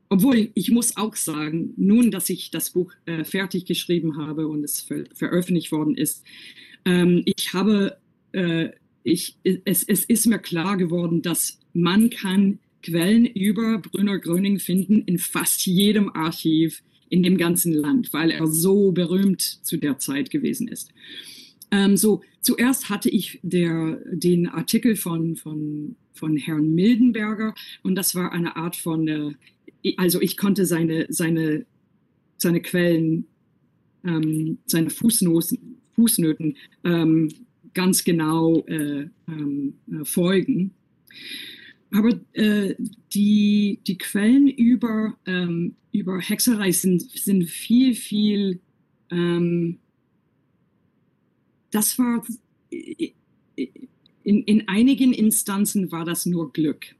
obwohl 0.09 0.49
ich 0.53 0.71
muss 0.71 0.95
auch 0.95 1.15
sagen, 1.15 1.73
nun, 1.75 2.11
dass 2.11 2.29
ich 2.29 2.49
das 2.51 2.69
Buch 2.69 2.93
äh, 3.05 3.23
fertig 3.25 3.65
geschrieben 3.65 4.17
habe 4.17 4.47
und 4.47 4.63
es 4.63 4.81
ver 4.81 5.03
veröffentlicht 5.13 5.71
worden 5.71 5.95
ist, 5.95 6.23
ähm, 6.85 7.23
ich 7.25 7.53
habe, 7.53 7.97
äh, 8.31 8.69
ich, 9.03 9.37
es, 9.43 9.83
es 9.83 10.05
ist 10.05 10.27
mir 10.27 10.39
klar 10.39 10.77
geworden, 10.77 11.21
dass 11.21 11.59
man 11.73 12.09
kann 12.09 12.59
Quellen 12.83 13.25
über 13.25 13.79
Brüner 13.79 14.19
Gröning 14.19 14.59
finden 14.59 15.01
in 15.01 15.17
fast 15.17 15.65
jedem 15.65 16.09
Archiv 16.09 16.83
in 17.09 17.23
dem 17.23 17.37
ganzen 17.37 17.73
Land, 17.73 18.13
weil 18.13 18.31
er 18.31 18.47
so 18.47 18.91
berühmt 18.91 19.41
zu 19.41 19.77
der 19.77 19.97
Zeit 19.97 20.29
gewesen 20.29 20.67
ist. 20.67 20.93
Ähm, 21.71 21.97
so, 21.97 22.21
zuerst 22.41 22.89
hatte 22.89 23.09
ich 23.09 23.39
der, 23.43 23.99
den 24.11 24.47
Artikel 24.47 24.95
von, 24.95 25.35
von, 25.35 25.95
von 26.13 26.37
Herrn 26.37 26.73
Mildenberger 26.73 27.53
und 27.83 27.95
das 27.95 28.15
war 28.15 28.31
eine 28.31 28.55
Art 28.55 28.75
von, 28.75 29.07
äh, 29.07 29.93
also 29.97 30.21
ich 30.21 30.37
konnte 30.37 30.65
seine, 30.65 31.07
seine, 31.09 31.65
seine 32.37 32.61
Quellen, 32.61 33.25
ähm, 34.03 34.59
seine 34.65 34.89
Fußnoten, 34.89 35.77
Fußnoten 35.95 36.55
ähm, 36.83 37.29
ganz 37.73 38.03
genau 38.03 38.65
äh, 38.67 39.07
ähm, 39.27 39.73
äh, 39.91 40.05
folgen. 40.05 40.71
Aber 41.91 42.09
äh, 42.33 42.75
die, 43.13 43.79
die 43.87 43.97
Quellen 43.97 44.47
über, 44.47 45.17
ähm, 45.25 45.75
über 45.91 46.19
Hexerei 46.19 46.71
sind, 46.71 47.01
sind 47.01 47.49
viel, 47.49 47.93
viel, 47.93 48.59
ähm, 49.09 49.79
das 51.71 51.97
war, 51.97 52.23
in, 52.69 53.13
in 54.43 54.67
einigen 54.67 55.13
Instanzen 55.13 55.91
war 55.91 56.05
das 56.05 56.25
nur 56.25 56.51
Glück. 56.51 56.95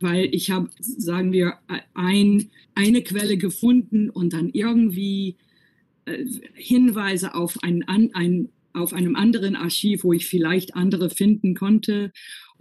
Weil 0.00 0.34
ich 0.34 0.50
habe, 0.50 0.70
sagen 0.80 1.32
wir, 1.32 1.58
ein, 1.94 2.50
eine 2.74 3.02
Quelle 3.02 3.36
gefunden 3.36 4.10
und 4.10 4.32
dann 4.32 4.48
irgendwie 4.48 5.36
äh, 6.06 6.24
Hinweise 6.54 7.34
auf, 7.34 7.62
ein, 7.62 7.86
ein, 7.86 8.48
auf 8.72 8.92
einem 8.92 9.14
anderen 9.14 9.54
Archiv, 9.54 10.04
wo 10.04 10.12
ich 10.12 10.26
vielleicht 10.26 10.74
andere 10.74 11.10
finden 11.10 11.54
konnte. 11.54 12.12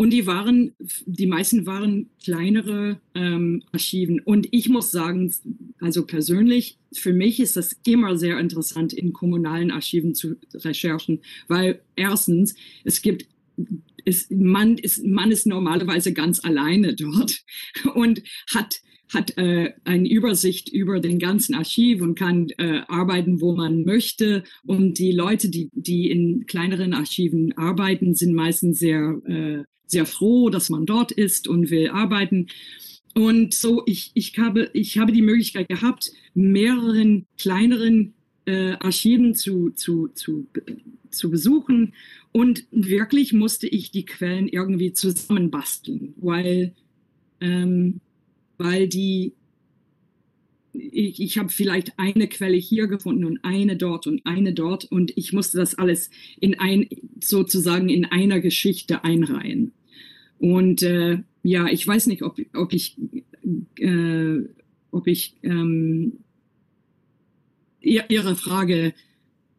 Und 0.01 0.09
die 0.09 0.25
waren, 0.25 0.73
die 1.05 1.27
meisten 1.27 1.67
waren 1.67 2.09
kleinere 2.23 2.99
ähm, 3.13 3.61
Archiven. 3.71 4.19
Und 4.19 4.47
ich 4.49 4.67
muss 4.67 4.89
sagen, 4.89 5.31
also 5.79 6.07
persönlich, 6.07 6.79
für 6.91 7.13
mich 7.13 7.39
ist 7.39 7.55
das 7.55 7.79
immer 7.85 8.17
sehr 8.17 8.39
interessant, 8.39 8.93
in 8.93 9.13
kommunalen 9.13 9.69
Archiven 9.69 10.15
zu 10.15 10.37
recherchen, 10.55 11.19
weil 11.47 11.83
erstens, 11.95 12.55
es 12.83 13.03
gibt 13.03 13.27
ist, 14.03 14.31
man, 14.31 14.79
ist, 14.79 15.05
man 15.05 15.29
ist 15.29 15.45
normalerweise 15.45 16.13
ganz 16.13 16.43
alleine 16.43 16.95
dort 16.95 17.43
und 17.93 18.23
hat 18.55 18.81
hat 19.13 19.37
äh, 19.37 19.73
eine 19.83 20.09
Übersicht 20.09 20.69
über 20.69 20.99
den 20.99 21.19
ganzen 21.19 21.53
Archiv 21.53 22.01
und 22.01 22.15
kann 22.15 22.47
äh, 22.57 22.81
arbeiten, 22.87 23.41
wo 23.41 23.55
man 23.55 23.83
möchte. 23.83 24.43
Und 24.65 24.99
die 24.99 25.11
Leute, 25.11 25.49
die, 25.49 25.69
die 25.73 26.09
in 26.09 26.45
kleineren 26.45 26.93
Archiven 26.93 27.55
arbeiten, 27.57 28.15
sind 28.15 28.33
meistens 28.33 28.79
sehr, 28.79 29.21
äh, 29.25 29.63
sehr 29.85 30.05
froh, 30.05 30.49
dass 30.49 30.69
man 30.69 30.85
dort 30.85 31.11
ist 31.11 31.47
und 31.47 31.69
will 31.69 31.89
arbeiten. 31.89 32.47
Und 33.13 33.53
so, 33.53 33.83
ich, 33.85 34.11
ich, 34.13 34.37
habe, 34.37 34.69
ich 34.73 34.97
habe 34.97 35.11
die 35.11 35.21
Möglichkeit 35.21 35.67
gehabt, 35.67 36.11
mehreren 36.33 37.25
kleineren 37.37 38.13
äh, 38.45 38.73
Archiven 38.79 39.35
zu, 39.35 39.71
zu, 39.71 40.07
zu, 40.13 40.47
zu 41.09 41.29
besuchen. 41.29 41.93
Und 42.31 42.65
wirklich 42.71 43.33
musste 43.33 43.67
ich 43.67 43.91
die 43.91 44.05
Quellen 44.05 44.47
irgendwie 44.47 44.93
zusammenbasteln, 44.93 46.13
weil 46.15 46.73
ähm, 47.41 47.99
weil 48.61 48.87
die, 48.87 49.33
ich, 50.73 51.21
ich 51.21 51.37
habe 51.37 51.49
vielleicht 51.49 51.97
eine 51.97 52.27
Quelle 52.27 52.57
hier 52.57 52.87
gefunden 52.87 53.25
und 53.25 53.39
eine 53.43 53.75
dort 53.75 54.07
und 54.07 54.25
eine 54.25 54.53
dort 54.53 54.85
und 54.85 55.11
ich 55.15 55.33
musste 55.33 55.57
das 55.57 55.75
alles 55.75 56.09
in 56.39 56.59
ein, 56.59 56.87
sozusagen 57.19 57.89
in 57.89 58.05
einer 58.05 58.39
Geschichte 58.39 59.03
einreihen. 59.03 59.73
Und 60.39 60.81
äh, 60.83 61.19
ja, 61.43 61.67
ich 61.67 61.87
weiß 61.87 62.07
nicht, 62.07 62.23
ob, 62.23 62.39
ob 62.53 62.73
ich, 62.73 62.97
äh, 63.77 64.39
ob 64.91 65.07
ich 65.07 65.35
ähm, 65.43 66.13
Ihre 67.81 68.35
Frage 68.35 68.93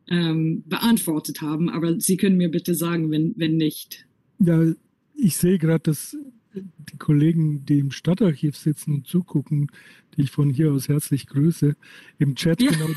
ähm, 0.08 0.62
beantwortet 0.66 1.40
haben, 1.40 1.68
aber 1.68 1.98
Sie 1.98 2.16
können 2.16 2.36
mir 2.36 2.50
bitte 2.50 2.74
sagen, 2.74 3.10
wenn, 3.10 3.34
wenn 3.36 3.56
nicht. 3.56 4.06
Ja, 4.38 4.72
ich 5.14 5.36
sehe 5.36 5.58
gerade, 5.58 5.82
dass 5.82 6.16
die 6.54 6.98
Kollegen, 6.98 7.64
die 7.64 7.78
im 7.78 7.90
Stadtarchiv 7.90 8.56
sitzen 8.56 8.94
und 8.94 9.06
zugucken, 9.06 9.68
die 10.16 10.22
ich 10.22 10.30
von 10.30 10.50
hier 10.50 10.72
aus 10.72 10.88
herzlich 10.88 11.26
grüße, 11.26 11.74
im 12.18 12.34
Chat 12.34 12.60
ja. 12.60 12.70
genau 12.70 12.88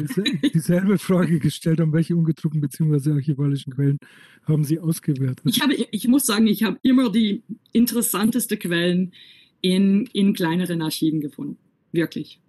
dieselbe, 0.53 0.97
Frage 0.97 1.39
gestellt 1.39 1.80
haben, 1.80 1.93
welche 1.93 2.16
ungedruckten 2.16 2.62
bzw. 2.62 3.12
archivalischen 3.12 3.74
Quellen 3.74 3.97
haben 4.43 4.64
Sie 4.64 4.80
ausgewertet? 4.80 5.41
Ich, 5.45 5.62
habe, 5.62 5.74
ich 5.74 6.08
muss 6.08 6.26
sagen, 6.26 6.47
ich 6.47 6.64
habe 6.64 6.78
immer 6.82 7.12
die 7.12 7.43
interessantesten 7.72 8.60
Quellen 8.60 9.14
in, 9.62 10.06
in 10.14 10.34
kleineren 10.34 10.82
Archiven 10.82 11.22
gefunden. 11.22 11.58
Wirklich. 11.91 12.39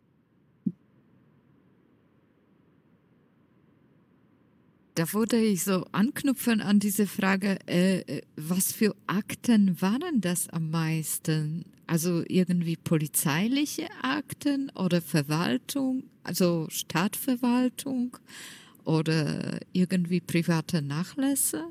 Da 4.97 5.12
würde 5.12 5.36
ich 5.38 5.62
so 5.62 5.84
anknüpfen 5.92 6.61
an 6.62 6.80
diese 6.80 7.07
Frage, 7.07 7.59
äh, 7.68 8.01
äh, 8.01 8.22
was 8.36 8.72
für 8.72 8.97
Akten 9.07 9.80
waren 9.80 10.22
das 10.22 10.49
am 10.49 10.70
meisten? 10.70 11.66
Also 11.86 12.24
irgendwie 12.26 12.76
polizeiliche 12.76 13.88
Akten 14.03 14.72
oder 14.74 15.03
Verwaltung, 15.03 16.05
also 16.24 16.66
Stadtverwaltung 16.70 18.16
oder 18.84 19.61
irgendwie 19.72 20.20
private 20.20 20.80
Nachlässe? 20.80 21.66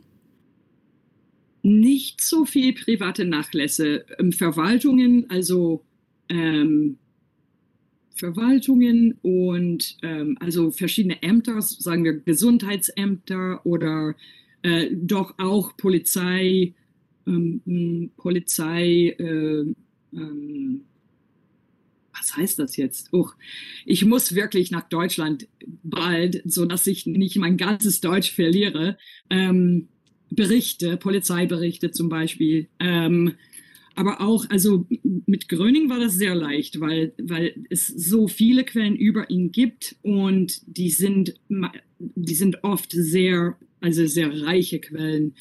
Nicht 1.64 2.22
so 2.22 2.46
viel 2.46 2.74
private 2.74 3.26
Nachlässe. 3.26 4.06
Ähm, 4.20 4.32
Verwaltungen, 4.34 5.28
also 5.32 5.84
ähm, 6.30 7.00
Verwaltungen 8.16 9.18
und 9.22 9.98
ähm, 10.02 10.38
also 10.40 10.72
verschiedene 10.72 11.22
Ämter, 11.22 11.62
sagen 11.62 12.04
wir 12.04 12.14
Gesundheitsämter 12.14 13.66
oder 13.66 14.16
äh, 14.64 14.90
doch 14.94 15.36
auch 15.38 15.76
Polizei, 15.78 16.74
ähm, 17.28 17.62
hm, 17.66 18.12
Polizei, 18.18 19.16
äh, 19.20 19.66
ähm, 20.14 20.82
was 22.18 22.38
heißt 22.38 22.60
das 22.60 22.78
jetzt? 22.78 23.10
Oh, 23.12 23.30
ich 23.86 24.06
muss 24.06 24.34
wirklich 24.34 24.72
nach 24.72 24.88
Deutschland 24.88 25.48
bald, 25.84 26.42
so 26.46 26.66
dass 26.66 26.88
ich 26.88 27.06
nicht 27.06 27.36
mein 27.38 27.58
ganzes 27.58 28.00
Deutsch 28.00 28.32
verliere. 28.32 28.98
Ähm, 29.30 29.90
Berichte, 30.30 30.98
Polizeiberichte 30.98 31.92
zum 31.92 32.10
Beispiel. 32.10 32.68
Aber 33.96 34.22
auch, 34.22 34.46
also 34.50 34.86
mit 35.26 35.48
Gröning 35.48 35.90
war 35.90 36.00
das 36.00 36.16
sehr 36.16 36.36
leicht, 36.36 36.80
weil, 36.82 37.14
weil 37.18 37.56
es 37.70 37.88
so 37.88 38.28
viele 38.28 38.66
Quellen 38.66 38.96
über 38.96 39.30
ihn 39.30 39.52
gibt 39.52 39.96
und 40.02 40.62
die 40.66 40.90
sind, 40.90 41.36
die 41.98 42.36
sind 42.36 42.64
oft 42.64 42.92
sehr, 42.92 43.58
also 43.80 44.06
sehr 44.06 44.42
reiche 44.42 44.80
Quellen. 44.80 45.34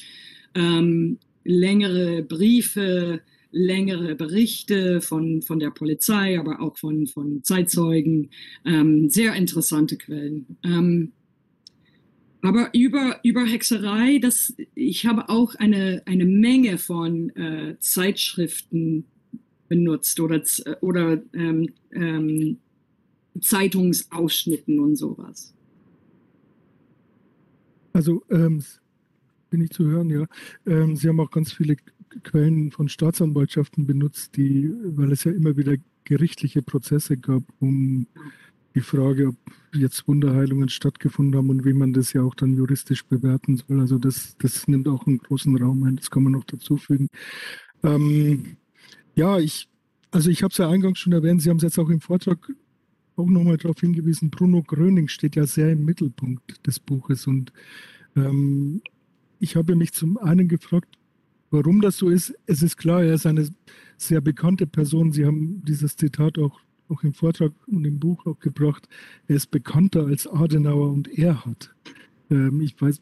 Ähm, 0.55 1.19
längere 1.43 2.23
Briefe, 2.23 3.21
längere 3.51 4.15
Berichte 4.15 5.01
von, 5.01 5.41
von 5.41 5.59
der 5.59 5.71
Polizei, 5.71 6.39
aber 6.39 6.61
auch 6.61 6.77
von, 6.77 7.07
von 7.07 7.43
Zeitzeugen, 7.43 8.29
ähm, 8.65 9.09
sehr 9.09 9.35
interessante 9.35 9.97
Quellen. 9.97 10.57
Ähm, 10.63 11.11
aber 12.45 12.69
über, 12.73 13.19
über 13.23 13.45
Hexerei, 13.45 14.19
das, 14.19 14.53
ich 14.75 15.05
habe 15.05 15.29
auch 15.29 15.55
eine, 15.55 16.01
eine 16.05 16.25
Menge 16.25 16.77
von 16.77 17.29
äh, 17.31 17.77
Zeitschriften 17.79 19.05
benutzt 19.67 20.19
oder, 20.19 20.41
oder 20.81 21.21
ähm, 21.33 21.69
ähm, 21.91 22.57
Zeitungsausschnitten 23.39 24.79
und 24.79 24.95
sowas. 24.95 25.53
Also 27.93 28.23
ähm, 28.29 28.63
bin 29.49 29.61
ich 29.61 29.71
zu 29.71 29.85
hören, 29.85 30.09
ja. 30.09 30.25
Ähm, 30.65 30.95
Sie 30.95 31.07
haben 31.07 31.19
auch 31.19 31.31
ganz 31.31 31.53
viele 31.53 31.77
Quellen 32.23 32.71
von 32.71 32.89
Staatsanwaltschaften 32.89 33.85
benutzt, 33.85 34.35
die, 34.37 34.71
weil 34.83 35.11
es 35.11 35.23
ja 35.23 35.31
immer 35.31 35.57
wieder 35.57 35.75
gerichtliche 36.03 36.61
Prozesse 36.61 37.17
gab, 37.17 37.43
um 37.59 38.07
die 38.75 38.81
Frage, 38.81 39.29
ob 39.29 39.35
jetzt 39.73 40.07
Wunderheilungen 40.07 40.69
stattgefunden 40.69 41.35
haben 41.35 41.49
und 41.49 41.65
wie 41.65 41.73
man 41.73 41.93
das 41.93 42.13
ja 42.13 42.21
auch 42.21 42.35
dann 42.35 42.53
juristisch 42.53 43.05
bewerten 43.05 43.57
soll. 43.57 43.79
Also 43.79 43.97
das, 43.97 44.35
das 44.37 44.67
nimmt 44.67 44.87
auch 44.87 45.07
einen 45.07 45.17
großen 45.17 45.57
Raum 45.57 45.83
ein, 45.83 45.95
das 45.95 46.11
kann 46.11 46.23
man 46.23 46.33
noch 46.33 46.43
dazu 46.43 46.77
fügen. 46.77 47.07
Ähm, 47.83 48.57
ja, 49.15 49.39
ich, 49.39 49.69
also 50.11 50.29
ich 50.29 50.43
habe 50.43 50.51
es 50.51 50.57
ja 50.57 50.69
eingangs 50.69 50.99
schon 50.99 51.13
erwähnt, 51.13 51.41
Sie 51.41 51.49
haben 51.49 51.57
es 51.57 51.63
jetzt 51.63 51.79
auch 51.79 51.89
im 51.89 52.01
Vortrag 52.01 52.51
auch 53.15 53.27
nochmal 53.27 53.57
darauf 53.57 53.79
hingewiesen, 53.79 54.29
Bruno 54.29 54.61
Gröning 54.61 55.07
steht 55.07 55.37
ja 55.37 55.45
sehr 55.45 55.71
im 55.71 55.85
Mittelpunkt 55.85 56.67
des 56.67 56.79
Buches 56.79 57.27
und 57.27 57.53
ähm, 58.17 58.81
ich 59.39 59.55
habe 59.55 59.75
mich 59.75 59.93
zum 59.93 60.17
einen 60.17 60.47
gefragt, 60.49 60.97
warum 61.49 61.81
das 61.81 61.97
so 61.97 62.09
ist. 62.09 62.33
Es 62.45 62.61
ist 62.61 62.77
klar, 62.77 63.03
er 63.03 63.13
ist 63.13 63.25
eine 63.25 63.47
sehr 63.97 64.21
bekannte 64.21 64.67
Person. 64.67 65.11
Sie 65.11 65.25
haben 65.25 65.63
dieses 65.63 65.95
Zitat 65.95 66.37
auch 66.37 66.59
auch 66.89 67.03
im 67.03 67.13
Vortrag 67.13 67.51
und 67.67 67.85
im 67.85 67.99
Buch 67.99 68.25
auch 68.25 68.39
gebracht, 68.39 68.87
er 69.27 69.35
ist 69.35 69.51
bekannter 69.51 70.05
als 70.05 70.27
Adenauer 70.27 70.91
und 70.91 71.07
Erhard. 71.17 71.73
Ähm, 72.29 72.61
ich 72.61 72.79
weiß, 72.79 73.01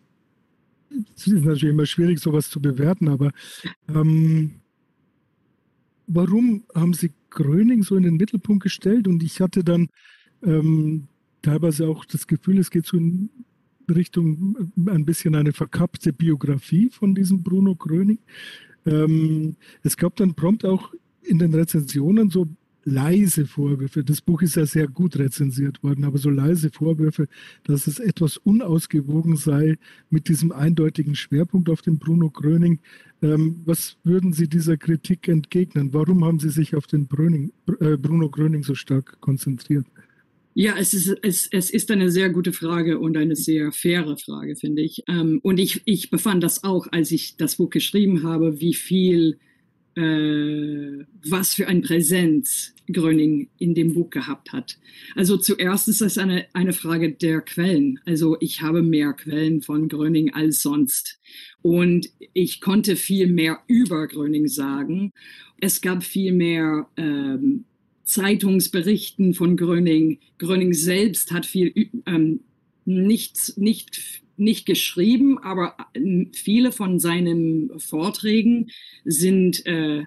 es 1.15 1.27
ist 1.27 1.45
natürlich 1.45 1.73
immer 1.73 1.85
schwierig, 1.85 2.19
sowas 2.19 2.49
zu 2.49 2.61
bewerten, 2.61 3.07
aber 3.07 3.31
ähm, 3.89 4.55
warum 6.07 6.64
haben 6.73 6.93
Sie 6.93 7.11
Gröning 7.30 7.84
so 7.84 7.95
in 7.95 8.03
den 8.03 8.18
Mittelpunkt 8.18 8.64
gestellt? 8.64 9.07
Und 9.07 9.23
ich 9.23 9.41
hatte 9.41 9.64
dann 9.64 9.89
ähm, 10.43 11.07
teilweise 11.41 11.88
auch 11.88 12.05
das 12.05 12.27
Gefühl, 12.27 12.60
es 12.60 12.69
geht 12.69 12.85
so 12.85 12.97
in 12.97 13.30
Richtung 13.89 14.72
äh, 14.85 14.91
ein 14.91 15.05
bisschen 15.05 15.35
eine 15.35 15.53
verkappte 15.53 16.14
Biografie 16.14 16.89
von 16.89 17.15
diesem 17.15 17.43
Bruno 17.43 17.76
Gröning. 17.76 18.19
Ähm, 18.85 19.55
es 19.81 19.97
gab 19.97 20.15
dann 20.15 20.35
prompt 20.35 20.65
auch 20.65 20.93
in 21.22 21.39
den 21.39 21.53
Rezensionen 21.53 22.30
so 22.30 22.47
leise 22.85 23.45
Vorwürfe. 23.45 24.03
Das 24.03 24.22
Buch 24.22 24.41
ist 24.41 24.55
ja 24.55 24.65
sehr 24.65 24.88
gut 24.88 25.18
rezensiert 25.18 25.84
worden, 25.84 26.03
aber 26.03 26.18
so 26.18 26.30
leise 26.30 26.69
Vorwürfe, 26.69 27.27
dass 27.64 27.88
es 27.88 27.99
etwas 27.99 28.38
unausgewogen 28.38 29.35
sei 29.38 29.77
mit 30.10 30.27
diesem 30.27 30.51
eindeutigen 30.51 31.15
Schwerpunkt 31.15 31.69
auf 31.69 31.81
den 31.81 31.99
Bruno 31.99 32.30
Gröning. 32.30 32.80
Ähm, 33.22 33.61
was 33.65 33.97
würden 34.03 34.34
Sie 34.34 34.47
dieser 34.47 34.77
Kritik 34.77 35.27
entgegnen? 35.27 35.93
Warum 35.93 36.26
haben 36.26 36.39
Sie 36.39 36.49
sich 36.49 36.76
auf 36.76 36.88
den 36.88 37.07
Bröning, 37.07 37.51
äh, 37.80 37.97
Bruno 37.97 38.30
Gröning 38.30 38.64
so 38.64 38.76
stark 38.76 39.19
konzentriert? 39.22 39.85
Ja, 40.55 40.76
es 40.77 40.93
ist, 40.93 41.18
es, 41.23 41.47
es 41.51 41.72
ist 41.72 41.89
eine 41.89 42.11
sehr 42.11 42.30
gute 42.30 42.53
Frage 42.53 42.99
und 42.99 43.18
eine 43.18 43.35
sehr 43.35 43.72
faire 43.72 44.18
Frage, 44.18 44.55
finde 44.55 44.84
ich. 44.84 45.03
Ähm, 45.07 45.39
und 45.41 45.60
ich, 45.60 45.81
ich 45.85 46.11
befand 46.11 46.43
das 46.43 46.64
auch, 46.64 46.88
als 46.91 47.11
ich 47.11 47.38
das 47.38 47.55
Buch 47.55 47.72
geschrieben 47.72 48.22
habe, 48.23 48.60
wie 48.60 48.76
viel 48.76 49.39
was 49.95 51.53
für 51.53 51.68
ein 51.68 51.82
Präsenz 51.82 52.74
Gröning 52.91 53.49
in 53.60 53.76
dem 53.76 53.94
Buch 53.94 54.10
gehabt 54.10 54.52
hat. 54.52 54.78
Also 55.15 55.38
zuerst 55.38 55.88
ist 55.88 56.02
das 56.02 56.18
eine, 56.18 56.48
eine 56.53 56.74
Frage 56.74 57.14
der 57.14 57.41
Quellen. 57.41 57.99
Also 58.06 58.38
ich 58.40 58.61
habe 58.61 58.82
mehr 58.82 59.14
Quellen 59.14 59.61
von 59.61 59.88
Gröning 59.88 60.34
als 60.34 60.61
sonst. 60.61 61.20
und 61.61 62.10
ich 62.34 62.60
konnte 62.60 62.95
viel 62.95 63.28
mehr 63.28 63.60
über 63.68 64.07
Gröning 64.07 64.48
sagen. 64.48 65.14
Es 65.60 65.82
gab 65.82 66.03
viel 66.03 66.34
mehr 66.34 66.90
ähm, 66.98 67.65
Zeitungsberichten 68.03 69.34
von 69.34 69.56
Gröning. 69.56 70.20
Gröning 70.38 70.74
selbst 70.74 71.32
hat 71.32 71.45
viel 71.45 71.90
ähm, 72.06 72.41
nicht, 72.86 73.57
nicht, 73.57 74.23
nicht 74.38 74.65
geschrieben, 74.65 75.38
aber 75.39 75.76
äh, 75.93 76.26
viele 76.34 76.72
von 76.72 76.99
seinen 76.99 77.72
Vorträgen 77.80 78.69
sind 79.05 79.65
äh, 79.65 80.05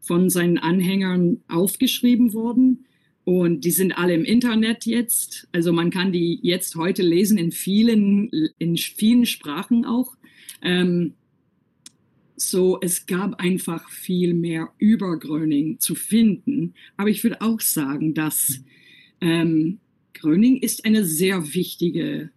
von 0.00 0.30
seinen 0.30 0.58
Anhängern 0.58 1.42
aufgeschrieben 1.48 2.32
worden. 2.32 2.86
Und 3.24 3.64
die 3.64 3.72
sind 3.72 3.98
alle 3.98 4.14
im 4.14 4.24
Internet 4.24 4.86
jetzt. 4.86 5.48
Also 5.50 5.72
man 5.72 5.90
kann 5.90 6.12
die 6.12 6.38
jetzt 6.42 6.76
heute 6.76 7.02
lesen 7.02 7.38
in 7.38 7.50
vielen, 7.50 8.30
in 8.58 8.76
vielen 8.76 9.26
Sprachen 9.26 9.84
auch. 9.84 10.16
Ähm, 10.62 11.14
so, 12.36 12.78
es 12.80 13.06
gab 13.06 13.40
einfach 13.40 13.90
viel 13.90 14.32
mehr 14.34 14.68
über 14.78 15.18
Gröning 15.18 15.80
zu 15.80 15.96
finden. 15.96 16.74
Aber 16.96 17.08
ich 17.08 17.24
würde 17.24 17.40
auch 17.40 17.60
sagen, 17.60 18.14
dass 18.14 18.60
ähm, 19.20 19.80
Gröning 20.14 20.58
ist 20.58 20.84
eine 20.84 21.04
sehr 21.04 21.54
wichtige 21.54 22.30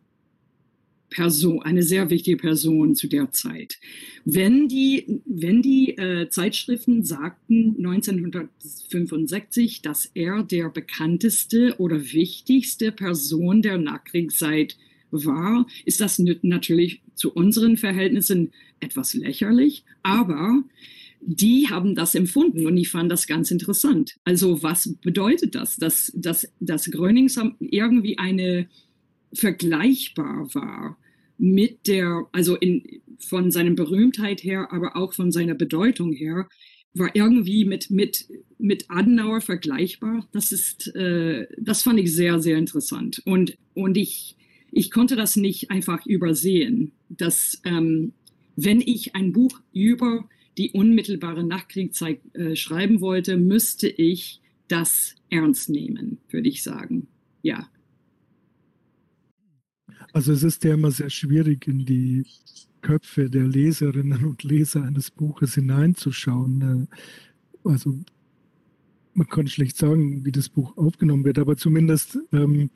Person, 1.09 1.61
eine 1.63 1.83
sehr 1.83 2.09
wichtige 2.09 2.37
Person 2.37 2.95
zu 2.95 3.07
der 3.07 3.31
Zeit. 3.31 3.79
Wenn 4.25 4.67
die, 4.67 5.21
wenn 5.25 5.61
die 5.61 5.97
äh, 5.97 6.29
Zeitschriften 6.29 7.03
sagten 7.03 7.75
1965, 7.77 9.81
dass 9.81 10.11
er 10.13 10.43
der 10.43 10.69
bekannteste 10.69 11.75
oder 11.77 12.13
wichtigste 12.13 12.91
Person 12.91 13.61
der 13.61 13.77
Nachkriegszeit 13.77 14.77
war, 15.11 15.65
ist 15.85 16.01
das 16.01 16.19
natürlich 16.19 17.01
zu 17.15 17.33
unseren 17.33 17.77
Verhältnissen 17.77 18.51
etwas 18.79 19.13
lächerlich, 19.13 19.83
aber 20.03 20.63
die 21.21 21.67
haben 21.69 21.95
das 21.95 22.15
empfunden 22.15 22.65
und 22.65 22.77
ich 22.77 22.89
fand 22.89 23.11
das 23.11 23.27
ganz 23.27 23.51
interessant. 23.51 24.15
Also 24.23 24.63
was 24.63 24.95
bedeutet 25.01 25.55
das, 25.55 25.75
dass, 25.75 26.13
dass, 26.15 26.49
dass 26.59 26.89
Grönings 26.89 27.39
irgendwie 27.59 28.17
eine 28.17 28.67
vergleichbar 29.33 30.53
war 30.53 30.97
mit 31.37 31.87
der, 31.87 32.27
also 32.31 32.55
in, 32.55 33.01
von 33.19 33.51
seiner 33.51 33.71
Berühmtheit 33.71 34.43
her, 34.43 34.67
aber 34.71 34.95
auch 34.95 35.13
von 35.13 35.31
seiner 35.31 35.55
Bedeutung 35.55 36.11
her, 36.11 36.47
war 36.93 37.15
irgendwie 37.15 37.65
mit, 37.65 37.89
mit, 37.91 38.27
mit 38.57 38.85
Adenauer 38.89 39.41
vergleichbar. 39.41 40.27
Das 40.31 40.51
ist, 40.51 40.93
äh, 40.95 41.47
das 41.57 41.83
fand 41.83 41.99
ich 41.99 42.13
sehr, 42.13 42.39
sehr 42.39 42.57
interessant. 42.57 43.21
Und, 43.25 43.57
und 43.73 43.97
ich, 43.97 44.35
ich 44.71 44.91
konnte 44.91 45.15
das 45.15 45.35
nicht 45.35 45.71
einfach 45.71 46.05
übersehen, 46.05 46.91
dass 47.09 47.61
ähm, 47.63 48.13
wenn 48.55 48.81
ich 48.81 49.15
ein 49.15 49.31
Buch 49.31 49.61
über 49.71 50.27
die 50.57 50.71
unmittelbare 50.71 51.43
Nachkriegszeit 51.43 52.19
äh, 52.33 52.55
schreiben 52.55 52.99
wollte, 52.99 53.37
müsste 53.37 53.87
ich 53.87 54.41
das 54.67 55.15
ernst 55.29 55.69
nehmen, 55.69 56.17
würde 56.29 56.49
ich 56.49 56.63
sagen. 56.63 57.07
Ja. 57.41 57.69
Also 60.13 60.33
es 60.33 60.43
ist 60.43 60.63
ja 60.63 60.73
immer 60.73 60.91
sehr 60.91 61.09
schwierig, 61.09 61.67
in 61.67 61.85
die 61.85 62.25
Köpfe 62.81 63.29
der 63.29 63.47
Leserinnen 63.47 64.25
und 64.25 64.43
Leser 64.43 64.83
eines 64.83 65.11
Buches 65.11 65.55
hineinzuschauen. 65.55 66.87
Äh, 67.63 67.67
also 67.67 67.99
man 69.13 69.27
kann 69.27 69.47
schlecht 69.47 69.77
sagen, 69.77 70.25
wie 70.25 70.31
das 70.31 70.49
Buch 70.49 70.77
aufgenommen 70.77 71.25
wird, 71.25 71.39
aber 71.39 71.57
zumindest 71.57 72.17
ähm, 72.31 72.69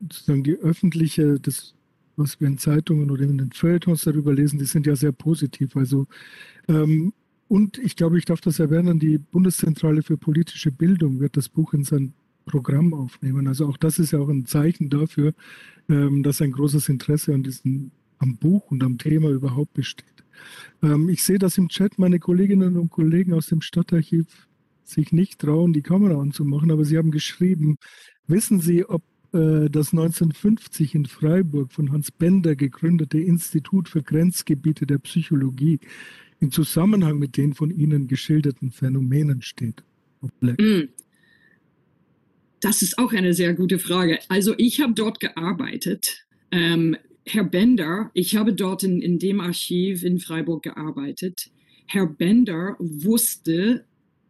sozusagen 0.00 0.44
die 0.44 0.56
öffentliche, 0.56 1.40
das, 1.40 1.74
was 2.16 2.40
wir 2.40 2.48
in 2.48 2.58
Zeitungen 2.58 3.10
oder 3.10 3.24
in 3.24 3.38
den 3.38 3.52
Feuilletons 3.52 4.02
darüber 4.02 4.32
lesen, 4.32 4.58
die 4.58 4.66
sind 4.66 4.86
ja 4.86 4.94
sehr 4.94 5.12
positiv. 5.12 5.76
Also 5.76 6.06
ähm, 6.68 7.12
und 7.48 7.78
ich 7.78 7.96
glaube, 7.96 8.18
ich 8.18 8.24
darf 8.24 8.40
das 8.40 8.58
erwähnen, 8.58 8.98
die 8.98 9.18
Bundeszentrale 9.18 10.02
für 10.02 10.16
politische 10.16 10.72
Bildung 10.72 11.20
wird 11.20 11.36
das 11.36 11.48
Buch 11.48 11.74
in 11.74 11.84
sein 11.84 12.12
Programm 12.46 12.94
aufnehmen. 12.94 13.46
Also 13.46 13.66
auch 13.66 13.76
das 13.76 13.98
ist 13.98 14.12
ja 14.12 14.20
auch 14.20 14.28
ein 14.28 14.46
Zeichen 14.46 14.88
dafür, 14.88 15.34
ähm, 15.88 16.22
dass 16.22 16.40
ein 16.40 16.52
großes 16.52 16.88
Interesse 16.88 17.34
an 17.34 17.42
diesem, 17.42 17.90
am 18.18 18.36
Buch 18.36 18.70
und 18.70 18.82
am 18.82 18.96
Thema 18.96 19.28
überhaupt 19.30 19.74
besteht. 19.74 20.24
Ähm, 20.82 21.08
ich 21.08 21.22
sehe, 21.22 21.38
dass 21.38 21.58
im 21.58 21.68
Chat 21.68 21.98
meine 21.98 22.18
Kolleginnen 22.18 22.76
und 22.76 22.90
Kollegen 22.90 23.34
aus 23.34 23.46
dem 23.46 23.60
Stadtarchiv 23.60 24.48
sich 24.84 25.12
nicht 25.12 25.40
trauen, 25.40 25.72
die 25.72 25.82
Kamera 25.82 26.20
anzumachen, 26.20 26.70
aber 26.70 26.84
sie 26.84 26.96
haben 26.96 27.10
geschrieben, 27.10 27.76
wissen 28.26 28.60
Sie, 28.60 28.84
ob 28.84 29.02
äh, 29.32 29.68
das 29.68 29.92
1950 29.92 30.94
in 30.94 31.06
Freiburg 31.06 31.72
von 31.72 31.92
Hans 31.92 32.10
Bender 32.10 32.54
gegründete 32.56 33.18
Institut 33.18 33.88
für 33.88 34.02
Grenzgebiete 34.02 34.86
der 34.86 34.98
Psychologie 34.98 35.80
in 36.38 36.50
Zusammenhang 36.50 37.18
mit 37.18 37.36
den 37.36 37.54
von 37.54 37.70
Ihnen 37.70 38.06
geschilderten 38.06 38.70
Phänomenen 38.70 39.42
steht. 39.42 39.82
Mm. 40.40 40.88
Das 42.60 42.82
ist 42.82 42.98
auch 42.98 43.12
eine 43.12 43.34
sehr 43.34 43.54
gute 43.54 43.78
Frage. 43.78 44.18
Also 44.28 44.54
ich 44.56 44.80
habe 44.80 44.94
dort 44.94 45.20
gearbeitet. 45.20 46.26
Ähm, 46.50 46.96
Herr 47.24 47.44
Bender, 47.44 48.10
ich 48.14 48.36
habe 48.36 48.54
dort 48.54 48.82
in, 48.82 49.02
in 49.02 49.18
dem 49.18 49.40
Archiv 49.40 50.04
in 50.04 50.20
Freiburg 50.20 50.62
gearbeitet. 50.62 51.50
Herr 51.86 52.06
Bender 52.06 52.76
wusste 52.78 53.84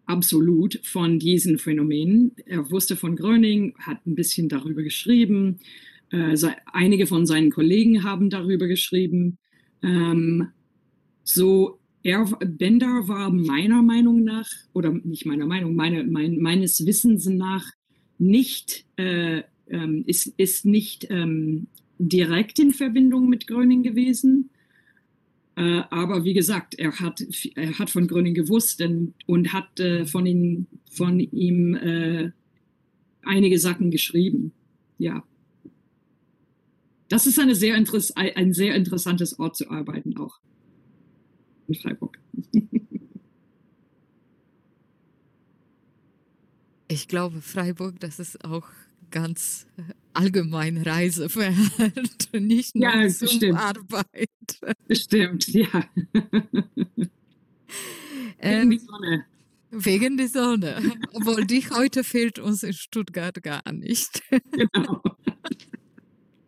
absolut 0.06 0.80
von 0.82 1.18
diesen 1.18 1.58
Phänomenen. 1.58 2.32
Er 2.46 2.70
wusste 2.70 2.96
von 2.96 3.16
Gröning, 3.16 3.74
hat 3.78 4.06
ein 4.06 4.14
bisschen 4.14 4.48
darüber 4.48 4.82
geschrieben. 4.82 5.58
Äh, 6.10 6.36
einige 6.72 7.06
von 7.06 7.26
seinen 7.26 7.50
Kollegen 7.50 8.04
haben 8.04 8.30
darüber 8.30 8.66
geschrieben. 8.66 9.38
Ähm, 9.82 10.48
so, 11.22 11.80
er, 12.02 12.24
Bender 12.40 13.08
war 13.08 13.30
meiner 13.30 13.82
Meinung 13.82 14.22
nach, 14.22 14.48
oder 14.72 14.92
nicht 14.92 15.26
meiner 15.26 15.46
Meinung, 15.46 15.74
meine, 15.74 16.04
mein, 16.04 16.38
meines 16.40 16.86
Wissens 16.86 17.26
nach, 17.26 17.66
nicht, 18.18 18.84
äh, 18.96 19.42
ähm, 19.68 20.04
ist, 20.06 20.32
ist 20.36 20.64
nicht 20.64 21.06
ähm, 21.10 21.66
direkt 21.98 22.58
in 22.58 22.72
Verbindung 22.72 23.28
mit 23.28 23.46
Gröning 23.46 23.82
gewesen. 23.82 24.50
Äh, 25.56 25.82
aber 25.90 26.24
wie 26.24 26.34
gesagt, 26.34 26.78
er 26.78 26.98
hat, 27.00 27.24
er 27.54 27.78
hat 27.78 27.90
von 27.90 28.06
Gröning 28.06 28.34
gewusst 28.34 28.80
und, 28.82 29.14
und 29.26 29.52
hat 29.52 29.80
äh, 29.80 30.04
von, 30.06 30.26
ihn, 30.26 30.66
von 30.90 31.18
ihm 31.18 31.74
äh, 31.74 32.30
einige 33.22 33.58
Sachen 33.58 33.90
geschrieben. 33.90 34.52
Ja. 34.98 35.24
Das 37.08 37.26
ist 37.26 37.38
eine 37.38 37.54
sehr 37.54 37.74
ein 37.74 38.52
sehr 38.52 38.74
interessantes 38.74 39.38
Ort 39.38 39.56
zu 39.56 39.70
arbeiten 39.70 40.16
auch. 40.16 40.38
In 41.68 41.74
Freiburg. 41.74 42.18
Ich 46.88 47.08
glaube, 47.08 47.40
Freiburg, 47.40 47.98
das 48.00 48.20
ist 48.20 48.44
auch 48.44 48.68
ganz 49.10 49.66
allgemein 50.12 50.78
Reisefeld, 50.78 51.54
nicht 52.32 52.74
nur 52.74 52.84
ja, 52.84 53.08
zum 53.08 53.28
bestimmt. 53.28 53.58
Arbeit. 53.58 54.28
Bestimmt, 54.86 55.48
ja. 55.48 55.84
Wegen 58.38 58.62
ähm, 58.62 58.70
die 58.70 58.78
Sonne. 58.78 59.24
Wegen 59.70 60.16
der 60.16 60.28
Sonne. 60.28 60.92
Obwohl 61.12 61.44
dich 61.46 61.70
heute 61.70 62.04
fehlt 62.04 62.38
uns 62.38 62.62
in 62.62 62.72
Stuttgart 62.72 63.42
gar 63.42 63.72
nicht. 63.72 64.22
Genau. 64.52 65.02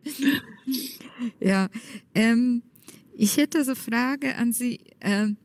ja, 1.41 1.69
ähm, 2.15 2.63
ich 3.15 3.37
hätte 3.37 3.65
so 3.65 3.73
eine 3.73 3.77
Frage 3.77 4.37
an 4.37 4.53
Sie. 4.53 4.81
Ähm, 5.01 5.37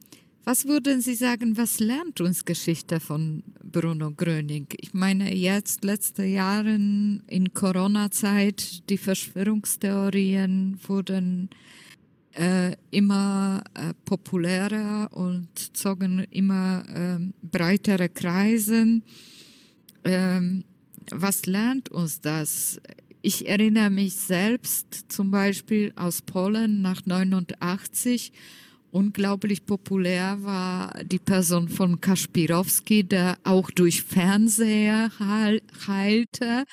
was 0.46 0.66
würden 0.66 1.02
Sie 1.02 1.16
sagen, 1.16 1.58
was 1.58 1.80
lernt 1.80 2.20
uns 2.20 2.44
Geschichte 2.44 3.00
von 3.00 3.44
Bruno 3.64 4.12
Gröning? 4.12 4.68
Ich 4.78 4.94
meine, 4.94 5.34
jetzt, 5.34 5.84
letzte 5.84 6.24
Jahre 6.24 6.74
in 6.74 7.52
Corona-Zeit, 7.54 8.90
die 8.90 8.98
Verschwörungstheorien 8.98 10.80
wurden 10.88 11.50
äh, 12.34 12.76
immer 12.92 13.64
äh, 13.74 13.94
populärer 14.06 15.10
und 15.12 15.78
zogen 15.78 16.26
immer 16.32 16.84
äh, 16.90 17.20
breitere 17.42 18.10
Kreise. 18.10 19.02
Ähm, 20.04 20.64
was 21.12 21.46
lernt 21.46 21.90
uns 21.90 22.20
das? 22.20 22.82
Ich 23.22 23.48
erinnere 23.48 23.90
mich 23.90 24.16
selbst 24.16 25.06
zum 25.08 25.32
Beispiel 25.32 25.94
aus 25.96 26.22
Polen 26.22 26.82
nach 26.82 27.06
89 27.06 28.34
unglaublich 28.94 29.66
populär 29.66 30.38
war 30.42 31.04
die 31.04 31.20
Person 31.20 31.68
von 31.68 32.00
Kaspirowski, 32.00 33.04
der 33.04 33.38
auch 33.44 33.72
durch 33.72 34.04
Fernseher 34.04 35.12
heilte. 35.88 36.66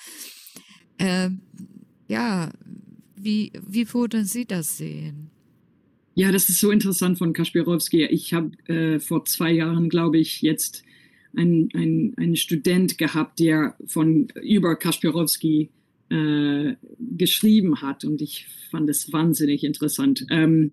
Äh, 0.99 1.31
ja, 2.09 2.51
wie, 3.17 3.53
wie 3.67 3.93
würden 3.93 4.25
Sie 4.25 4.45
das 4.45 4.77
sehen? 4.77 5.31
Ja, 6.15 6.31
das 6.31 6.49
ist 6.51 6.61
so 6.61 6.71
interessant 6.71 7.19
von 7.19 7.33
Kaspirowski. 7.33 8.05
Ich 8.05 8.35
habe 8.35 8.51
äh, 8.69 9.01
vor 9.01 9.25
zwei 9.25 9.53
Jahren, 9.53 9.89
glaube 9.89 10.19
ich, 10.19 10.43
jetzt 10.43 10.85
einen 11.35 11.71
ein 12.17 12.37
Student 12.37 12.99
gehabt, 12.99 13.39
der 13.39 13.77
von 13.87 14.29
über 14.43 14.77
Kaspirowski 14.77 15.71
äh, 16.11 16.75
geschrieben 16.99 17.81
hat 17.81 18.05
und 18.05 18.21
ich 18.21 18.47
fand 18.71 18.91
es 18.91 19.13
wahnsinnig 19.13 19.65
interessant. 19.65 20.27
Ähm, 20.29 20.73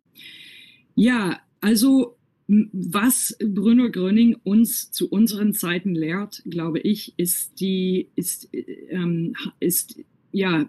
Ja, 0.98 1.40
also 1.62 2.18
was 2.48 3.38
Bruno 3.40 3.92
Gröning 3.92 4.36
uns 4.44 4.92
zu 4.92 5.10
unseren 5.10 5.54
Zeiten 5.54 5.94
lehrt, 5.94 6.42
glaube 6.46 6.80
ich, 6.80 7.14
ist 7.18 7.60
die, 7.60 8.10
ist, 8.16 8.50
ähm, 8.90 9.36
ist 9.60 10.00
ja, 10.32 10.68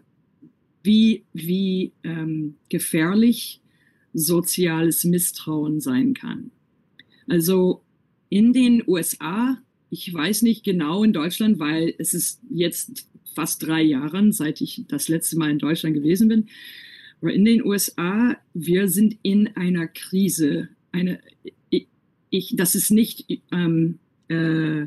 wie, 0.83 1.25
wie 1.33 1.93
ähm, 2.03 2.57
gefährlich 2.69 3.63
soziales 4.13 5.05
Misstrauen 5.05 5.81
sein 5.81 6.13
kann. 6.13 6.51
Also 7.27 7.83
in 8.29 8.53
den 8.53 8.83
USA, 8.87 9.59
ich 9.89 10.13
weiß 10.13 10.43
nicht 10.43 10.63
genau 10.63 11.05
in 11.05 11.15
Deutschland, 11.15 11.59
weil 11.59 11.95
es 11.97 12.13
ist 12.13 12.43
jetzt 12.51 13.09
fast 13.35 13.67
drei 13.67 13.83
Jahre, 13.83 14.31
seit 14.33 14.61
ich 14.61 14.85
das 14.89 15.09
letzte 15.09 15.39
Mal 15.39 15.51
in 15.51 15.59
Deutschland 15.59 15.95
gewesen 15.95 16.29
bin, 16.29 16.49
aber 17.21 17.33
in 17.33 17.45
den 17.45 17.65
USA, 17.65 18.37
wir 18.55 18.89
sind 18.89 19.19
in 19.23 19.49
einer 19.57 19.89
Krise. 19.89 20.69
Eine, 20.93 21.21
ich, 22.31 22.55
das 22.57 22.75
ist 22.75 22.91
nicht 22.91 23.27
ähm, 23.51 23.99
äh, 24.29 24.87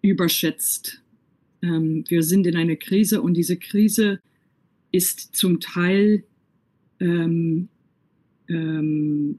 überschätzt. 0.00 1.02
Ähm, 1.62 2.04
wir 2.08 2.22
sind 2.22 2.46
in 2.46 2.56
einer 2.56 2.76
Krise 2.76 3.20
und 3.20 3.34
diese 3.34 3.56
Krise 3.56 4.20
ist 4.92 5.36
zum 5.36 5.60
Teil 5.60 6.24
ähm, 7.00 7.68
ähm, 8.48 9.38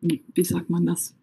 wie 0.00 0.44
sagt 0.44 0.70
man 0.70 0.86
das? 0.86 1.14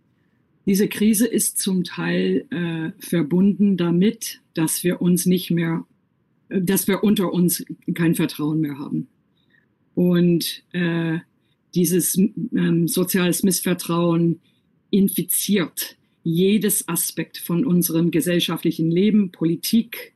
Diese 0.65 0.87
Krise 0.87 1.27
ist 1.27 1.57
zum 1.59 1.83
Teil 1.83 2.45
äh, 2.51 2.91
verbunden 2.99 3.75
damit, 3.75 4.41
dass 4.59 4.83
wir 4.83 5.01
uns 5.01 5.25
nicht 5.25 5.51
mehr, 5.51 5.85
dass 6.49 6.87
wir 6.87 7.01
unter 7.03 7.31
uns 7.31 7.63
kein 7.93 8.13
Vertrauen 8.13 8.59
mehr 8.59 8.77
haben. 8.77 9.07
Und 9.95 10.63
äh, 10.73 11.19
dieses 11.73 12.17
ähm, 12.17 12.87
soziales 12.89 13.41
Missvertrauen 13.41 14.41
infiziert 14.91 15.95
jedes 16.23 16.87
Aspekt 16.89 17.37
von 17.37 17.65
unserem 17.65 18.11
gesellschaftlichen 18.11 18.91
Leben, 18.91 19.31
Politik, 19.31 20.13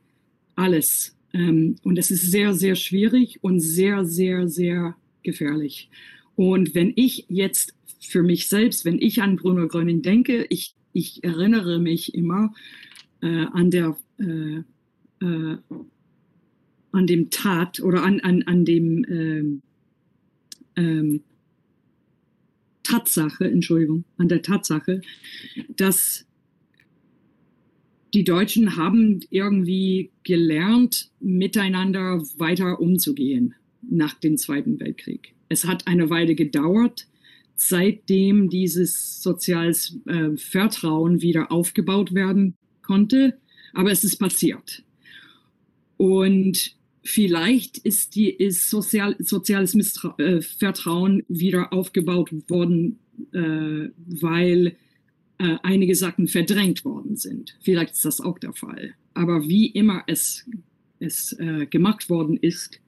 alles. 0.56 1.16
Ähm, 1.32 1.76
und 1.82 1.98
es 1.98 2.10
ist 2.10 2.30
sehr, 2.30 2.52
sehr 2.52 2.74
schwierig 2.74 3.38
und 3.42 3.60
sehr, 3.60 4.04
sehr, 4.04 4.46
sehr 4.46 4.94
gefährlich. 5.22 5.88
Und 6.36 6.74
wenn 6.74 6.92
ich 6.96 7.24
jetzt 7.30 7.72
für 7.98 8.22
mich 8.22 8.48
selbst, 8.48 8.84
wenn 8.84 9.00
ich 9.00 9.22
an 9.22 9.36
Bruno 9.36 9.66
Gröning 9.68 10.02
denke, 10.02 10.46
ich, 10.50 10.74
ich 10.92 11.24
erinnere 11.24 11.78
mich 11.78 12.14
immer 12.14 12.52
an 13.26 13.70
der 13.70 13.96
äh, 14.18 14.62
äh, 15.20 15.56
an 16.92 17.06
dem 17.08 17.30
Tat 17.30 17.80
oder 17.80 18.04
an, 18.04 18.20
an, 18.20 18.42
an 18.44 18.64
dem 18.64 19.04
ähm, 19.08 19.62
ähm, 20.76 21.22
Tatsache, 22.84 23.50
Entschuldigung, 23.50 24.04
an 24.16 24.28
der 24.28 24.42
Tatsache, 24.42 25.00
dass 25.76 26.24
die 28.12 28.22
Deutschen 28.22 28.76
haben 28.76 29.20
irgendwie 29.30 30.12
gelernt, 30.22 31.10
miteinander 31.18 32.22
weiter 32.36 32.80
umzugehen 32.80 33.54
nach 33.82 34.14
dem 34.14 34.36
Zweiten 34.36 34.78
Weltkrieg. 34.78 35.34
Es 35.48 35.64
hat 35.64 35.88
eine 35.88 36.10
Weile 36.10 36.36
gedauert, 36.36 37.08
seitdem 37.56 38.50
dieses 38.50 39.20
soziales 39.20 39.98
äh, 40.06 40.36
Vertrauen 40.36 41.22
wieder 41.22 41.50
aufgebaut 41.50 42.14
werden 42.14 42.54
konnte, 42.84 43.38
aber 43.72 43.90
es 43.90 44.04
ist 44.04 44.16
passiert. 44.16 44.82
Und 45.96 46.76
vielleicht 47.02 47.78
ist, 47.78 48.14
die, 48.14 48.30
ist 48.30 48.70
sozial, 48.70 49.16
soziales 49.18 49.74
Mistra 49.74 50.14
äh, 50.18 50.40
Vertrauen 50.40 51.24
wieder 51.28 51.72
aufgebaut 51.72 52.30
worden, 52.48 52.98
äh, 53.32 53.90
weil 54.06 54.76
äh, 55.38 55.56
einige 55.62 55.94
Sachen 55.94 56.28
verdrängt 56.28 56.84
worden 56.84 57.16
sind. 57.16 57.56
Vielleicht 57.60 57.94
ist 57.94 58.04
das 58.04 58.20
auch 58.20 58.38
der 58.38 58.52
Fall. 58.52 58.94
Aber 59.12 59.46
wie 59.48 59.66
immer 59.66 60.04
es, 60.06 60.48
es 60.98 61.32
äh, 61.38 61.66
gemacht 61.66 62.08
worden 62.08 62.36
ist, 62.36 62.80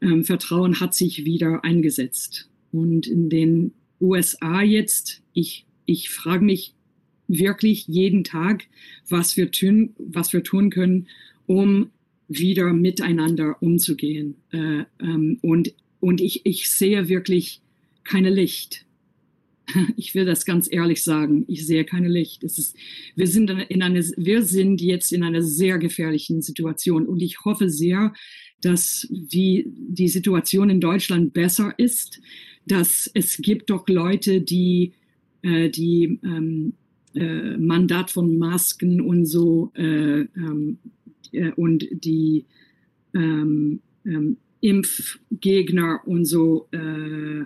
ähm, 0.00 0.24
Vertrauen 0.24 0.80
hat 0.80 0.94
sich 0.94 1.24
wieder 1.24 1.64
eingesetzt. 1.64 2.48
Und 2.72 3.06
in 3.06 3.30
den 3.30 3.72
USA 4.00 4.62
jetzt, 4.62 5.22
ich, 5.32 5.66
ich 5.86 6.10
frage 6.10 6.44
mich 6.44 6.74
wirklich 7.28 7.86
jeden 7.86 8.24
Tag, 8.24 8.64
was 9.08 9.36
wir 9.36 9.50
tun, 9.50 9.94
was 9.98 10.32
wir 10.32 10.42
tun 10.42 10.70
können, 10.70 11.06
um 11.46 11.90
wieder 12.28 12.72
miteinander 12.72 13.62
umzugehen. 13.62 14.36
Äh, 14.52 14.84
ähm, 15.00 15.38
und 15.42 15.72
und 16.00 16.20
ich, 16.20 16.42
ich 16.44 16.70
sehe 16.70 17.08
wirklich 17.08 17.60
keine 18.04 18.30
Licht. 18.30 18.84
Ich 19.98 20.14
will 20.14 20.24
das 20.24 20.46
ganz 20.46 20.66
ehrlich 20.70 21.02
sagen. 21.02 21.44
Ich 21.46 21.66
sehe 21.66 21.84
keine 21.84 22.08
Licht. 22.08 22.42
Es 22.42 22.58
ist, 22.58 22.74
wir, 23.16 23.26
sind 23.26 23.50
in 23.50 23.82
eine, 23.82 24.00
wir 24.16 24.42
sind 24.42 24.80
jetzt 24.80 25.12
in 25.12 25.22
einer 25.22 25.42
sehr 25.42 25.76
gefährlichen 25.76 26.40
Situation. 26.40 27.06
Und 27.06 27.20
ich 27.20 27.44
hoffe 27.44 27.68
sehr, 27.68 28.14
dass 28.62 29.06
wie 29.10 29.66
die 29.66 30.08
Situation 30.08 30.70
in 30.70 30.80
Deutschland 30.80 31.34
besser 31.34 31.74
ist, 31.76 32.18
dass 32.64 33.10
es 33.12 33.36
gibt 33.36 33.68
doch 33.68 33.86
Leute, 33.88 34.40
die 34.40 34.94
äh, 35.42 35.68
die 35.68 36.18
ähm, 36.24 36.72
äh, 37.14 37.56
Mandat 37.56 38.10
von 38.10 38.38
Masken 38.38 39.00
und 39.00 39.26
so 39.26 39.72
äh, 39.74 40.20
ähm, 40.20 40.78
äh, 41.32 41.50
und 41.52 41.86
die 41.90 42.44
ähm, 43.14 43.80
ähm, 44.04 44.36
Impfgegner 44.60 46.00
und 46.06 46.24
so. 46.24 46.68
Äh, 46.72 47.44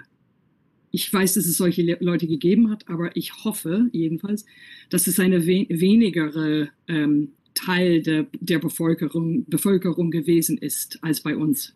ich 0.94 1.10
weiß, 1.10 1.34
dass 1.34 1.46
es 1.46 1.56
solche 1.56 1.82
Le 1.82 1.96
Leute 2.00 2.26
gegeben 2.26 2.70
hat, 2.70 2.88
aber 2.88 3.16
ich 3.16 3.44
hoffe 3.44 3.88
jedenfalls, 3.92 4.44
dass 4.90 5.06
es 5.06 5.18
eine 5.18 5.46
we 5.46 5.66
wenigere 5.68 6.68
ähm, 6.86 7.30
Teil 7.54 8.02
der, 8.02 8.26
der 8.40 8.58
Bevölkerung, 8.58 9.44
Bevölkerung 9.46 10.10
gewesen 10.10 10.58
ist 10.58 10.98
als 11.02 11.20
bei 11.20 11.36
uns. 11.36 11.74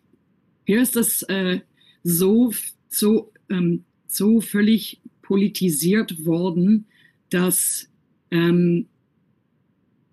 Hier 0.65 0.81
ist 0.81 0.95
das 0.95 1.23
äh, 1.23 1.59
so, 2.03 2.51
so, 2.89 3.31
ähm, 3.49 3.83
so 4.07 4.41
völlig 4.41 5.01
politisiert 5.21 6.25
worden, 6.25 6.85
dass 7.29 7.89
ähm, 8.31 8.87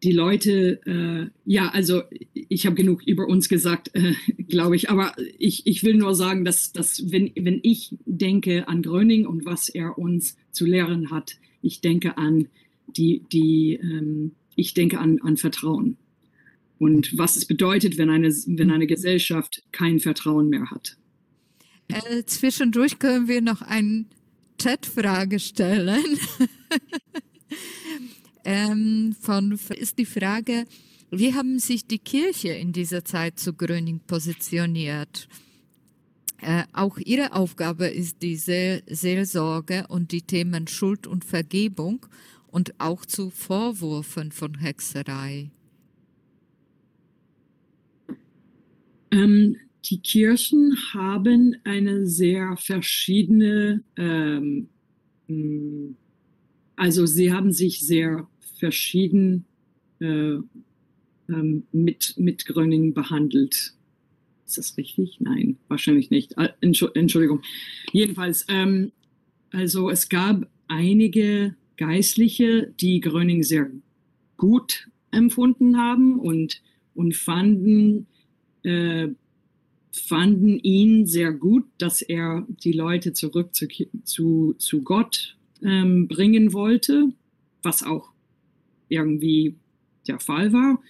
die 0.02 0.12
Leute, 0.12 0.80
äh, 0.86 1.30
ja, 1.46 1.68
also 1.70 2.02
ich 2.34 2.66
habe 2.66 2.76
genug 2.76 3.02
über 3.06 3.26
uns 3.26 3.48
gesagt, 3.48 3.90
äh, 3.94 4.12
glaube 4.48 4.76
ich, 4.76 4.90
aber 4.90 5.14
ich, 5.38 5.66
ich 5.66 5.82
will 5.82 5.94
nur 5.94 6.14
sagen, 6.14 6.44
dass, 6.44 6.72
dass 6.72 7.10
wenn, 7.10 7.32
wenn 7.36 7.60
ich 7.62 7.96
denke 8.04 8.68
an 8.68 8.82
Gröning 8.82 9.26
und 9.26 9.44
was 9.44 9.68
er 9.68 9.98
uns 9.98 10.36
zu 10.52 10.66
lehren 10.66 11.10
hat, 11.10 11.36
ich 11.62 11.80
denke 11.80 12.18
an 12.18 12.48
die, 12.86 13.22
die 13.32 13.78
ähm, 13.80 14.32
ich 14.56 14.74
denke 14.74 14.98
an, 14.98 15.20
an 15.22 15.36
Vertrauen. 15.36 15.96
Und 16.78 17.16
was 17.16 17.36
es 17.36 17.46
bedeutet, 17.46 17.98
wenn 17.98 18.10
eine, 18.10 18.28
wenn 18.28 18.70
eine 18.70 18.86
Gesellschaft 18.86 19.62
kein 19.72 20.00
Vertrauen 20.00 20.48
mehr 20.48 20.70
hat. 20.70 20.96
Äh, 21.88 22.24
zwischendurch 22.24 22.98
können 22.98 23.28
wir 23.28 23.40
noch 23.40 23.62
eine 23.62 24.04
Chat-Frage 24.58 25.38
stellen. 25.38 26.04
ähm, 28.44 29.14
von, 29.20 29.58
ist 29.76 29.98
die 29.98 30.06
Frage, 30.06 30.64
wie 31.10 31.34
haben 31.34 31.58
sich 31.58 31.86
die 31.86 31.98
Kirche 31.98 32.48
in 32.48 32.72
dieser 32.72 33.04
Zeit 33.04 33.38
zu 33.38 33.52
Gröning 33.52 34.00
positioniert? 34.00 35.28
Äh, 36.40 36.64
auch 36.72 36.98
ihre 36.98 37.32
Aufgabe 37.32 37.86
ist 37.86 38.22
die 38.22 38.36
Seelsorge 38.36 39.86
und 39.88 40.12
die 40.12 40.22
Themen 40.22 40.66
Schuld 40.66 41.06
und 41.06 41.24
Vergebung 41.24 42.06
und 42.48 42.74
auch 42.78 43.06
zu 43.06 43.30
Vorwürfen 43.30 44.30
von 44.30 44.58
Hexerei. 44.58 45.50
Ähm, 49.10 49.56
die 49.84 50.00
Kirchen 50.00 50.76
haben 50.92 51.56
eine 51.64 52.06
sehr 52.06 52.56
verschiedene, 52.56 53.82
ähm, 53.96 54.68
also 56.76 57.06
sie 57.06 57.32
haben 57.32 57.52
sich 57.52 57.80
sehr 57.80 58.26
verschieden 58.58 59.44
äh, 60.00 60.36
ähm, 61.28 61.64
mit, 61.72 62.14
mit 62.16 62.46
Gröningen 62.46 62.94
behandelt. 62.94 63.74
Ist 64.46 64.58
das 64.58 64.76
richtig? 64.76 65.18
Nein, 65.20 65.58
wahrscheinlich 65.68 66.10
nicht. 66.10 66.36
Ah, 66.38 66.50
Entschuldigung. 66.60 67.42
Jedenfalls, 67.92 68.44
ähm, 68.48 68.92
also 69.50 69.90
es 69.90 70.08
gab 70.08 70.46
einige 70.68 71.56
Geistliche, 71.76 72.72
die 72.80 73.00
Gröning 73.00 73.42
sehr 73.42 73.70
gut 74.36 74.88
empfunden 75.10 75.76
haben 75.76 76.18
und, 76.18 76.62
und 76.94 77.14
fanden, 77.16 78.06
äh, 78.62 79.08
fanden 79.94 80.58
ihn 80.58 81.06
sehr 81.06 81.32
gut, 81.32 81.64
dass 81.78 82.02
er 82.02 82.46
die 82.48 82.72
Leute 82.72 83.12
zurück 83.12 83.54
zu, 83.54 83.68
zu, 84.02 84.54
zu 84.58 84.82
Gott 84.82 85.36
ähm, 85.62 86.08
bringen 86.08 86.52
wollte, 86.52 87.12
was 87.62 87.82
auch 87.82 88.10
irgendwie 88.88 89.54
der 90.08 90.18
Fall 90.18 90.52
war. 90.52 90.80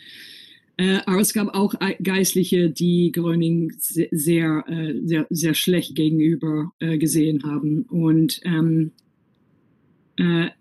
Äh, 0.77 1.01
aber 1.07 1.21
es 1.21 1.35
gab 1.35 1.55
auch 1.55 1.75
Geistliche, 2.03 2.71
die 2.71 3.13
Gröning 3.13 3.73
sehr, 3.79 4.09
sehr, 4.11 4.65
äh, 4.67 4.95
sehr, 5.05 5.27
sehr 5.31 5.55
schlecht 5.55 5.95
gegenüber 5.95 6.73
äh, 6.81 6.99
gesehen 6.99 7.45
haben. 7.45 7.83
Und, 7.83 8.41
ähm, 8.45 8.91
äh, 8.91 9.04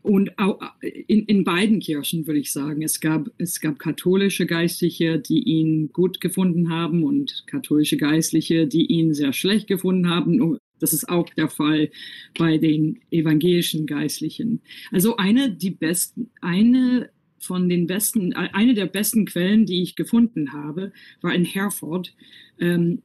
und 0.02 0.40
auch 0.40 0.60
in, 0.82 1.26
in 1.26 1.44
beiden 1.44 1.80
Kirchen 1.80 2.26
würde 2.26 2.40
ich 2.40 2.52
sagen, 2.52 2.82
es 2.82 3.00
gab, 3.00 3.30
es 3.38 3.62
gab 3.62 3.78
katholische 3.78 4.48
Geistliche, 4.48 5.20
die 5.20 5.44
ihn 5.44 5.92
gut 5.94 6.20
gefunden 6.22 6.70
haben 6.70 7.04
und 7.04 7.44
katholische 7.46 7.98
Geistliche, 7.98 8.66
die 8.66 8.86
ihn 8.88 9.14
sehr 9.14 9.32
schlecht 9.32 9.68
gefunden 9.68 10.10
haben. 10.10 10.58
Das 10.80 10.92
ist 10.92 11.08
auch 11.08 11.30
der 11.30 11.50
Fall 11.50 11.92
bei 12.38 12.58
den 12.58 13.00
evangelischen 13.12 13.86
Geistlichen. 13.86 14.62
Also 14.92 15.18
eine, 15.18 15.52
die 15.52 15.72
besten, 15.72 16.32
eine 16.42 17.10
von 17.38 17.70
den 17.70 17.88
besten, 17.88 18.34
eine 18.34 18.74
der 18.74 18.88
besten 18.88 19.26
Quellen, 19.26 19.66
die 19.66 19.84
ich 19.84 19.96
gefunden 19.96 20.54
habe, 20.54 20.92
war 21.22 21.34
in 21.34 21.46
Herford. 21.46 22.16
Ähm, 22.60 23.04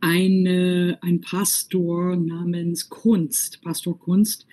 eine, 0.00 0.98
ein 1.02 1.20
Pastor 1.20 2.16
namens 2.16 2.88
Kunst, 2.88 3.60
Pastor 3.62 3.98
Kunst, 3.98 4.46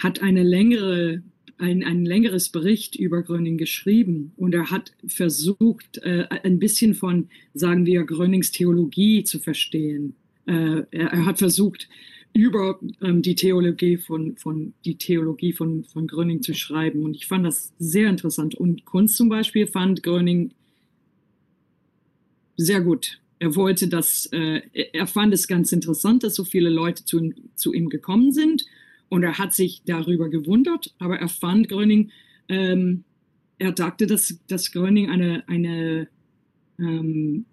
hat 0.00 0.22
eine 0.22 0.42
längere, 0.42 1.22
ein, 1.58 1.84
ein 1.84 2.04
längeres 2.04 2.48
Bericht 2.48 2.96
über 2.96 3.22
Gröning 3.22 3.58
geschrieben 3.58 4.32
und 4.36 4.54
er 4.54 4.70
hat 4.70 4.92
versucht, 5.06 5.98
äh, 5.98 6.26
ein 6.42 6.58
bisschen 6.58 6.94
von, 6.94 7.28
sagen 7.54 7.86
wir, 7.86 8.04
Grönings 8.04 8.50
Theologie 8.50 9.24
zu 9.24 9.38
verstehen. 9.38 10.14
Äh, 10.46 10.82
er, 10.90 11.12
er, 11.12 11.26
hat 11.26 11.38
versucht, 11.38 11.88
über 12.32 12.78
ähm, 13.00 13.22
die 13.22 13.34
Theologie 13.34 13.96
von, 13.96 14.36
von, 14.36 14.74
die 14.84 14.96
Theologie 14.96 15.52
von, 15.52 15.84
von 15.84 16.06
Gröning 16.06 16.42
zu 16.42 16.54
schreiben. 16.54 17.02
Und 17.02 17.16
ich 17.16 17.26
fand 17.26 17.46
das 17.46 17.72
sehr 17.78 18.10
interessant. 18.10 18.54
Und 18.54 18.84
Kunst 18.84 19.16
zum 19.16 19.30
Beispiel 19.30 19.66
fand 19.66 20.02
Gröning 20.02 20.52
sehr 22.56 22.82
gut. 22.82 23.20
Er 23.38 23.54
wollte 23.54 23.88
das, 23.88 24.26
äh, 24.32 24.62
er 24.92 25.06
fand 25.06 25.34
es 25.34 25.46
ganz 25.46 25.72
interessant, 25.72 26.22
dass 26.24 26.34
so 26.34 26.44
viele 26.44 26.70
Leute 26.70 27.04
zu, 27.04 27.32
zu 27.54 27.72
ihm 27.72 27.88
gekommen 27.88 28.32
sind. 28.32 28.64
Und 29.08 29.22
er 29.22 29.38
hat 29.38 29.54
sich 29.54 29.82
darüber 29.84 30.28
gewundert, 30.28 30.94
aber 30.98 31.18
er 31.18 31.28
fand 31.28 31.68
Gröning, 31.68 32.10
ähm, 32.48 33.04
er 33.58 33.72
dachte, 33.72 34.06
dass, 34.06 34.40
dass 34.48 34.72
Gröning 34.72 35.10
eine, 35.10 35.48
eine 35.48 36.08
ähm, 36.78 37.46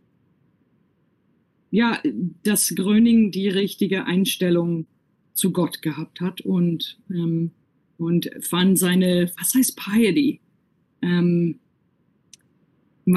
ja, 1.73 1.99
dass 2.43 2.75
Gröning 2.75 3.31
die 3.31 3.49
richtige 3.49 4.05
Einstellung 4.05 4.85
zu 5.33 5.51
Gott 5.51 5.81
gehabt 5.81 6.21
hat 6.21 6.41
und, 6.41 6.99
ähm, 7.09 7.49
und 7.97 8.29
fand 8.41 8.77
seine, 8.77 9.31
was 9.39 9.55
heißt 9.55 9.75
Piety? 9.75 10.39
Ähm, 11.01 11.59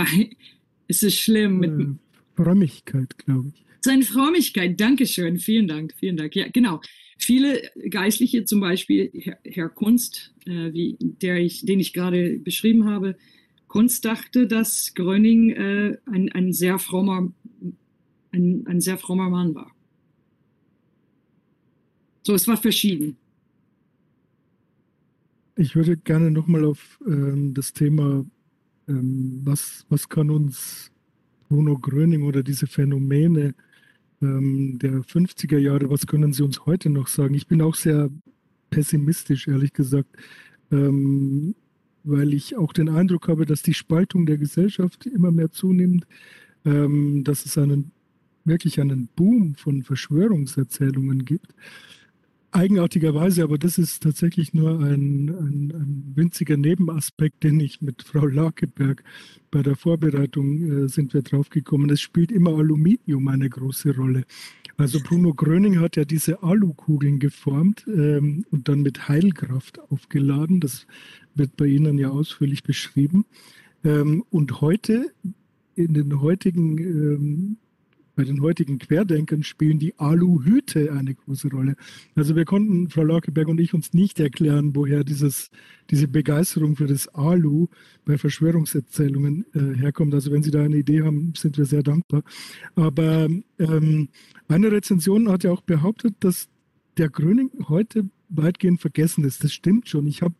es 0.88 1.02
ist 1.02 1.18
schlimm. 1.18 1.58
Mit, 1.58 1.70
äh, 1.72 1.92
Frömmigkeit, 2.36 3.18
glaube 3.18 3.52
ich. 3.54 3.64
Seine 3.80 4.02
Frömmigkeit, 4.02 4.80
Dankeschön, 4.80 5.38
vielen 5.38 5.68
Dank, 5.68 5.94
vielen 5.96 6.16
Dank. 6.16 6.34
Ja, 6.34 6.48
genau. 6.48 6.80
Viele 7.18 7.70
Geistliche, 7.88 8.44
zum 8.44 8.60
Beispiel 8.60 9.10
Herr, 9.14 9.38
Herr 9.44 9.68
Kunst, 9.68 10.34
äh, 10.44 10.72
wie 10.72 10.96
der 11.00 11.38
ich, 11.38 11.64
den 11.64 11.80
ich 11.80 11.92
gerade 11.92 12.38
beschrieben 12.38 12.84
habe, 12.84 13.16
Kunst 13.68 14.04
dachte, 14.04 14.46
dass 14.46 14.94
Gröning 14.94 15.50
äh, 15.50 15.96
ein, 16.06 16.30
ein 16.32 16.52
sehr 16.52 16.78
frommer 16.78 17.32
ein, 18.36 18.66
ein 18.66 18.80
sehr 18.80 18.98
frommer 18.98 19.30
Mann 19.30 19.54
war. 19.54 19.72
So, 22.22 22.34
es 22.34 22.46
war 22.48 22.56
verschieden. 22.56 23.16
Ich 25.56 25.74
würde 25.74 25.96
gerne 25.96 26.30
nochmal 26.30 26.64
auf 26.64 27.00
ähm, 27.06 27.54
das 27.54 27.72
Thema, 27.72 28.26
ähm, 28.88 29.40
was, 29.44 29.86
was 29.88 30.08
kann 30.08 30.30
uns 30.30 30.92
Bruno 31.48 31.76
Gröning 31.78 32.22
oder 32.22 32.42
diese 32.42 32.66
Phänomene 32.66 33.54
ähm, 34.22 34.78
der 34.78 35.02
50er 35.02 35.58
Jahre, 35.58 35.90
was 35.90 36.06
können 36.06 36.32
sie 36.32 36.42
uns 36.42 36.66
heute 36.66 36.90
noch 36.90 37.08
sagen? 37.08 37.34
Ich 37.34 37.46
bin 37.46 37.62
auch 37.62 37.74
sehr 37.74 38.10
pessimistisch, 38.70 39.48
ehrlich 39.48 39.72
gesagt, 39.72 40.16
ähm, 40.70 41.54
weil 42.04 42.34
ich 42.34 42.56
auch 42.56 42.72
den 42.72 42.88
Eindruck 42.88 43.28
habe, 43.28 43.46
dass 43.46 43.62
die 43.62 43.74
Spaltung 43.74 44.26
der 44.26 44.38
Gesellschaft 44.38 45.06
immer 45.06 45.32
mehr 45.32 45.50
zunimmt, 45.50 46.06
ähm, 46.64 47.24
dass 47.24 47.44
es 47.44 47.58
einen 47.58 47.90
wirklich 48.44 48.80
einen 48.80 49.08
Boom 49.16 49.54
von 49.56 49.82
Verschwörungserzählungen 49.82 51.24
gibt. 51.24 51.52
Eigenartigerweise, 52.56 53.42
aber 53.42 53.58
das 53.58 53.76
ist 53.76 54.02
tatsächlich 54.02 54.54
nur 54.54 54.80
ein, 54.80 55.28
ein, 55.28 55.72
ein 55.74 56.12
winziger 56.14 56.56
Nebenaspekt, 56.56 57.44
den 57.44 57.60
ich 57.60 57.82
mit 57.82 58.02
Frau 58.02 58.24
Lakeberg 58.24 59.04
bei 59.50 59.62
der 59.62 59.76
Vorbereitung 59.76 60.84
äh, 60.84 60.88
sind 60.88 61.12
wir 61.12 61.20
draufgekommen. 61.20 61.90
Es 61.90 62.00
spielt 62.00 62.32
immer 62.32 62.56
Aluminium 62.56 63.28
eine 63.28 63.50
große 63.50 63.94
Rolle. 63.94 64.24
Also 64.78 65.00
Bruno 65.00 65.34
Gröning 65.34 65.80
hat 65.80 65.96
ja 65.96 66.06
diese 66.06 66.42
Alukugeln 66.42 67.18
geformt 67.18 67.84
ähm, 67.88 68.46
und 68.50 68.68
dann 68.68 68.80
mit 68.80 69.06
Heilkraft 69.06 69.78
aufgeladen. 69.90 70.60
Das 70.60 70.86
wird 71.34 71.58
bei 71.58 71.66
Ihnen 71.66 71.98
ja 71.98 72.08
ausführlich 72.08 72.62
beschrieben. 72.62 73.26
Ähm, 73.84 74.24
und 74.30 74.62
heute, 74.62 75.12
in 75.74 75.92
den 75.92 76.22
heutigen 76.22 76.78
ähm, 76.78 77.56
bei 78.16 78.24
den 78.24 78.40
heutigen 78.40 78.78
Querdenkern 78.78 79.42
spielen 79.42 79.78
die 79.78 79.96
Aluhüte 79.98 80.90
eine 80.92 81.14
große 81.14 81.48
Rolle. 81.48 81.76
Also 82.14 82.34
wir 82.34 82.46
konnten, 82.46 82.88
Frau 82.88 83.04
Laukeberg 83.04 83.46
und 83.46 83.60
ich, 83.60 83.74
uns 83.74 83.92
nicht 83.92 84.18
erklären, 84.18 84.74
woher 84.74 85.04
dieses, 85.04 85.50
diese 85.90 86.08
Begeisterung 86.08 86.76
für 86.76 86.86
das 86.86 87.08
Alu 87.08 87.68
bei 88.06 88.16
Verschwörungserzählungen 88.16 89.44
äh, 89.54 89.78
herkommt. 89.78 90.14
Also 90.14 90.32
wenn 90.32 90.42
Sie 90.42 90.50
da 90.50 90.62
eine 90.62 90.76
Idee 90.76 91.02
haben, 91.02 91.34
sind 91.36 91.58
wir 91.58 91.66
sehr 91.66 91.82
dankbar. 91.82 92.22
Aber 92.74 93.28
ähm, 93.58 94.08
eine 94.48 94.72
Rezension 94.72 95.28
hat 95.28 95.44
ja 95.44 95.52
auch 95.52 95.60
behauptet, 95.60 96.14
dass 96.20 96.48
der 96.96 97.10
Gröning 97.10 97.50
heute 97.68 98.08
weitgehend 98.30 98.80
vergessen 98.80 99.24
ist. 99.24 99.44
Das 99.44 99.52
stimmt 99.52 99.88
schon. 99.88 100.06
Ich 100.06 100.22
habe 100.22 100.34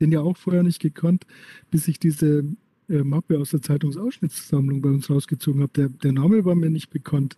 den 0.00 0.12
ja 0.12 0.20
auch 0.20 0.38
vorher 0.38 0.62
nicht 0.62 0.80
gekannt, 0.80 1.26
bis 1.70 1.88
ich 1.88 1.98
diese 1.98 2.44
äh, 2.92 3.02
Mappe 3.04 3.38
aus 3.38 3.50
der 3.50 3.62
Zeitungsausschnittssammlung 3.62 4.82
bei 4.82 4.90
uns 4.90 5.10
rausgezogen 5.10 5.62
habe. 5.62 5.72
Der, 5.74 5.88
der 5.88 6.12
Name 6.12 6.44
war 6.44 6.54
mir 6.54 6.70
nicht 6.70 6.90
bekannt. 6.90 7.36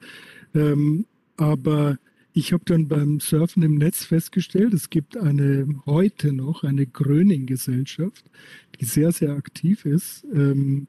Ähm, 0.55 1.07
aber 1.37 1.99
ich 2.33 2.53
habe 2.53 2.65
dann 2.67 2.89
beim 2.89 3.21
Surfen 3.21 3.63
im 3.63 3.77
Netz 3.77 4.05
festgestellt, 4.05 4.75
es 4.75 4.91
gibt 4.91 5.17
eine 5.17 5.69
heute 5.87 6.33
noch 6.33 6.65
eine 6.65 6.85
Gröning-Gesellschaft, 6.85 8.25
die 8.81 8.85
sehr, 8.85 9.13
sehr 9.13 9.31
aktiv 9.35 9.85
ist 9.85 10.27
ähm, 10.35 10.89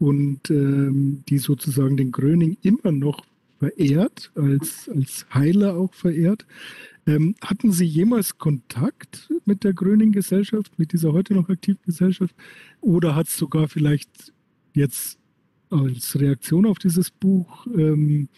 und 0.00 0.50
ähm, 0.50 1.22
die 1.28 1.38
sozusagen 1.38 1.96
den 1.96 2.10
Gröning 2.10 2.56
immer 2.62 2.90
noch 2.90 3.24
verehrt, 3.60 4.32
als, 4.34 4.90
als 4.92 5.24
Heiler 5.32 5.76
auch 5.76 5.94
verehrt. 5.94 6.46
Ähm, 7.06 7.34
hatten 7.40 7.72
Sie 7.72 7.84
jemals 7.84 8.38
Kontakt 8.38 9.28
mit 9.44 9.64
der 9.64 9.72
Gröning-Gesellschaft, 9.72 10.78
mit 10.78 10.92
dieser 10.92 11.12
heute 11.12 11.34
noch 11.34 11.48
aktiven 11.48 11.80
Gesellschaft? 11.84 12.34
Oder 12.80 13.14
hat 13.14 13.26
es 13.26 13.36
sogar 13.36 13.68
vielleicht 13.68 14.32
jetzt 14.74 15.18
als 15.70 16.18
Reaktion 16.20 16.66
auf 16.66 16.78
dieses 16.78 17.10
Buch 17.10 17.66
ähm, 17.66 18.28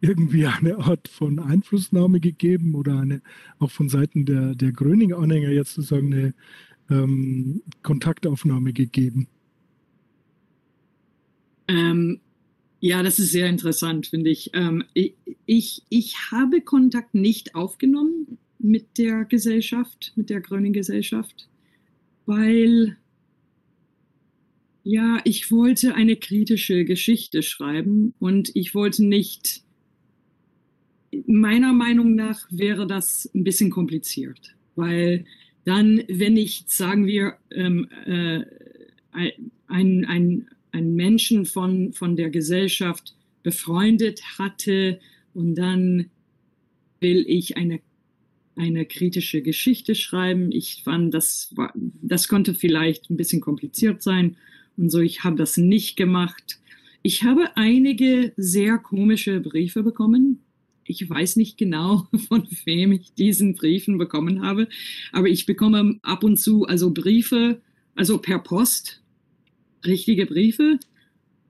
irgendwie 0.00 0.46
eine 0.46 0.78
Art 0.78 1.08
von 1.08 1.38
Einflussnahme 1.38 2.20
gegeben 2.20 2.74
oder 2.74 2.98
eine 2.98 3.20
auch 3.58 3.70
von 3.70 3.88
Seiten 3.88 4.24
der, 4.24 4.54
der 4.54 4.72
Gröning-Anhänger 4.72 5.50
jetzt 5.50 5.74
sozusagen 5.74 6.12
eine 6.12 6.34
ähm, 6.90 7.62
Kontaktaufnahme 7.82 8.72
gegeben? 8.72 9.28
Ähm, 11.68 12.20
ja, 12.86 13.02
das 13.02 13.18
ist 13.18 13.32
sehr 13.32 13.48
interessant, 13.48 14.08
finde 14.08 14.28
ich. 14.28 14.50
Ähm, 14.52 14.84
ich. 14.92 15.82
Ich 15.88 16.16
habe 16.30 16.60
Kontakt 16.60 17.14
nicht 17.14 17.54
aufgenommen 17.54 18.36
mit 18.58 18.98
der 18.98 19.24
Gesellschaft, 19.24 20.12
mit 20.16 20.28
der 20.28 20.42
Grünen 20.42 20.74
Gesellschaft, 20.74 21.48
weil 22.26 22.98
ja, 24.82 25.18
ich 25.24 25.50
wollte 25.50 25.94
eine 25.94 26.16
kritische 26.16 26.84
Geschichte 26.84 27.42
schreiben 27.42 28.12
und 28.18 28.54
ich 28.54 28.74
wollte 28.74 29.02
nicht, 29.02 29.62
meiner 31.26 31.72
Meinung 31.72 32.14
nach 32.14 32.46
wäre 32.50 32.86
das 32.86 33.30
ein 33.34 33.44
bisschen 33.44 33.70
kompliziert, 33.70 34.54
weil 34.76 35.24
dann, 35.64 36.02
wenn 36.08 36.36
ich, 36.36 36.64
sagen 36.66 37.06
wir, 37.06 37.38
ähm, 37.50 37.88
äh, 38.04 38.44
ein, 39.68 40.04
ein, 40.04 40.48
einen 40.74 40.94
Menschen 40.94 41.46
von, 41.46 41.92
von 41.92 42.16
der 42.16 42.30
Gesellschaft 42.30 43.14
befreundet 43.42 44.20
hatte 44.38 44.98
und 45.32 45.54
dann 45.54 46.06
will 47.00 47.24
ich 47.28 47.56
eine, 47.56 47.80
eine 48.56 48.84
kritische 48.84 49.40
Geschichte 49.40 49.94
schreiben. 49.94 50.50
Ich 50.50 50.82
fand, 50.82 51.14
das, 51.14 51.52
war, 51.54 51.72
das 51.74 52.28
konnte 52.28 52.54
vielleicht 52.54 53.08
ein 53.08 53.16
bisschen 53.16 53.40
kompliziert 53.40 54.02
sein 54.02 54.36
und 54.76 54.90
so, 54.90 54.98
ich 54.98 55.22
habe 55.22 55.36
das 55.36 55.56
nicht 55.56 55.96
gemacht. 55.96 56.58
Ich 57.02 57.22
habe 57.22 57.56
einige 57.56 58.32
sehr 58.36 58.78
komische 58.78 59.40
Briefe 59.40 59.82
bekommen. 59.82 60.40
Ich 60.86 61.08
weiß 61.08 61.36
nicht 61.36 61.56
genau, 61.56 62.08
von 62.28 62.48
wem 62.64 62.92
ich 62.92 63.14
diesen 63.14 63.54
Briefen 63.54 63.96
bekommen 63.96 64.42
habe, 64.42 64.68
aber 65.12 65.28
ich 65.28 65.46
bekomme 65.46 66.00
ab 66.02 66.24
und 66.24 66.36
zu 66.38 66.66
also 66.66 66.90
Briefe, 66.90 67.60
also 67.94 68.18
per 68.18 68.40
Post 68.40 69.03
richtige 69.86 70.26
Briefe. 70.26 70.78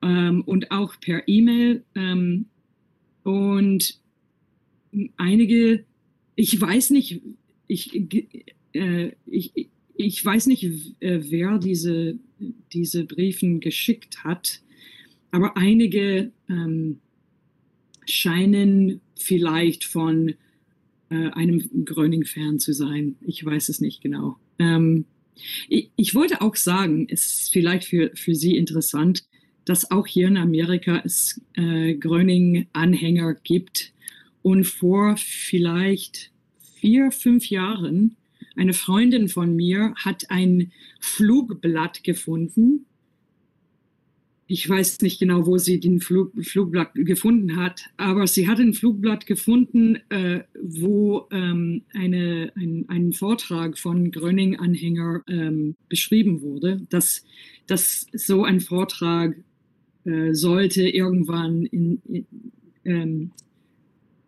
ähm, 0.05 0.43
und 0.45 0.71
auch 0.71 0.99
per 0.99 1.27
E-Mail. 1.27 1.83
Ähm, 1.95 2.45
und 3.23 3.99
einige, 5.17 5.83
ich 6.35 6.59
weiß 6.59 6.91
nicht, 6.91 7.21
ich, 7.67 7.93
äh, 8.73 9.11
ich, 9.25 9.69
ich 9.95 10.23
weiß 10.23 10.45
nicht, 10.47 10.63
äh, 10.99 11.19
wer 11.31 11.57
diese, 11.57 12.19
diese 12.71 13.05
Briefen 13.05 13.59
geschickt 13.59 14.23
hat, 14.23 14.61
aber 15.31 15.57
einige 15.57 16.31
ähm, 16.47 16.99
scheinen 18.05 19.01
vielleicht 19.15 19.85
von 19.85 20.35
äh, 21.09 21.29
einem 21.31 21.67
Gröning-Fan 21.83 22.59
zu 22.59 22.73
sein. 22.73 23.15
Ich 23.21 23.43
weiß 23.43 23.69
es 23.69 23.81
nicht 23.81 24.01
genau. 24.01 24.37
Ähm, 24.59 25.05
ich, 25.69 25.89
ich, 25.95 26.15
wollte 26.15 26.41
auch 26.41 26.55
sagen, 26.55 27.07
es 27.09 27.25
ist 27.25 27.53
vielleicht 27.53 27.85
für, 27.85 28.11
für 28.15 28.35
Sie 28.35 28.55
interessant, 28.57 29.23
dass 29.65 29.91
auch 29.91 30.07
hier 30.07 30.27
in 30.27 30.37
Amerika 30.37 31.01
es 31.03 31.41
äh, 31.53 31.95
Gröning-Anhänger 31.95 33.35
gibt. 33.43 33.93
Und 34.41 34.65
vor 34.65 35.15
vielleicht 35.17 36.31
vier, 36.79 37.11
fünf 37.11 37.49
Jahren, 37.49 38.15
eine 38.55 38.73
Freundin 38.73 39.27
von 39.27 39.55
mir 39.55 39.93
hat 39.97 40.29
ein 40.29 40.71
Flugblatt 40.99 42.03
gefunden 42.03 42.85
ich 44.47 44.69
weiß 44.69 45.01
nicht 45.01 45.19
genau, 45.19 45.47
wo 45.47 45.57
sie 45.57 45.79
den 45.79 45.99
Flug, 45.99 46.31
Flugblatt 46.43 46.91
gefunden 46.93 47.55
hat, 47.55 47.85
aber 47.97 48.27
sie 48.27 48.47
hat 48.47 48.59
ein 48.59 48.73
Flugblatt 48.73 49.25
gefunden, 49.25 49.97
äh, 50.09 50.43
wo 50.61 51.27
ähm, 51.31 51.81
eine, 51.93 52.51
ein, 52.55 52.85
ein 52.87 53.13
Vortrag 53.13 53.77
von 53.79 54.11
Gröning-Anhänger 54.11 55.23
ähm, 55.27 55.75
beschrieben 55.89 56.41
wurde, 56.41 56.85
dass, 56.89 57.25
dass 57.65 58.05
so 58.13 58.43
ein 58.43 58.59
Vortrag 58.59 59.35
äh, 60.05 60.33
sollte 60.33 60.87
irgendwann 60.87 61.65
in, 61.65 62.01
in, 62.05 62.25
ähm, 62.85 63.31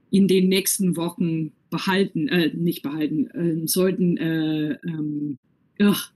in 0.10 0.28
den 0.28 0.50
nächsten 0.50 0.98
Wochen 0.98 1.52
behalten, 1.70 2.28
äh, 2.28 2.52
nicht 2.56 2.82
behalten, 2.82 3.28
äh, 3.28 3.68
sollten, 3.68 4.18
äh, 4.18 4.78
ähm, 4.84 5.38
ach, 5.80 6.12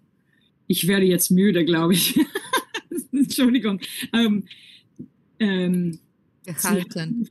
ich 0.65 0.88
werde 0.88 1.06
jetzt 1.06 1.30
müde, 1.30 1.65
glaube 1.65 1.94
ich. 1.94 2.19
Entschuldigung. 3.38 3.80
Ähm, 4.14 4.45
ähm, 5.40 5.99
Gehalten. 6.45 7.28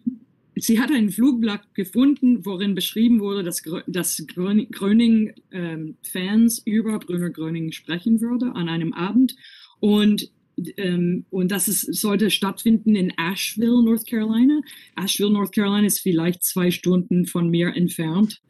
Sie, 0.55 0.61
sie, 0.61 0.81
hat 0.81 0.91
ein 0.91 1.11
Flugblatt 1.11 1.75
gefunden, 1.75 2.45
worin 2.45 2.75
beschrieben 2.75 3.21
wurde, 3.21 3.43
dass, 3.43 3.63
dass 3.87 4.27
Gröning-Fans 4.27 6.59
ähm, 6.59 6.73
über 6.73 6.99
Brüner 6.99 7.31
Gröning 7.31 7.73
sprechen 7.73 8.21
würde 8.21 8.55
an 8.55 8.69
einem 8.69 8.93
Abend. 8.93 9.35
Und 9.81 10.31
ähm, 10.77 11.25
und 11.31 11.51
das 11.51 11.69
ist, 11.69 11.95
sollte 11.95 12.31
stattfinden 12.31 12.95
in 12.95 13.13
Asheville, 13.17 13.83
North 13.83 14.07
Carolina. 14.07 14.61
Asheville, 14.97 15.33
North 15.33 15.53
Carolina 15.53 15.87
ist 15.87 16.01
vielleicht 16.01 16.45
zwei 16.45 16.71
Stunden 16.71 17.27
von 17.27 17.49
mir 17.49 17.75
entfernt. 17.75 18.41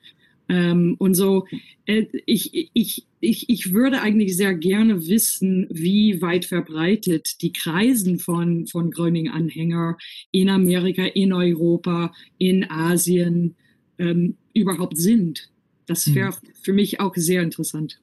Ähm, 0.51 0.97
und 0.99 1.15
so, 1.15 1.47
äh, 1.87 2.07
ich, 2.27 2.71
ich, 2.75 3.07
ich, 3.21 3.49
ich 3.49 3.73
würde 3.73 4.03
eigentlich 4.03 4.37
sehr 4.37 4.53
gerne 4.53 5.07
wissen, 5.07 5.69
wie 5.71 6.21
weit 6.21 6.45
verbreitet 6.45 7.41
die 7.41 7.53
Kreisen 7.53 8.19
von, 8.19 8.67
von 8.67 8.91
Gröning-Anhänger 8.91 9.97
in 10.33 10.49
Amerika, 10.49 11.05
in 11.05 11.33
Europa, 11.33 12.13
in 12.39 12.69
Asien 12.69 13.55
ähm, 13.99 14.37
überhaupt 14.53 14.99
sind. 14.99 15.51
Das 15.87 16.13
wäre 16.17 16.33
hm. 16.33 16.49
für 16.61 16.73
mich 16.73 16.99
auch 16.99 17.15
sehr 17.15 17.43
interessant. 17.43 18.01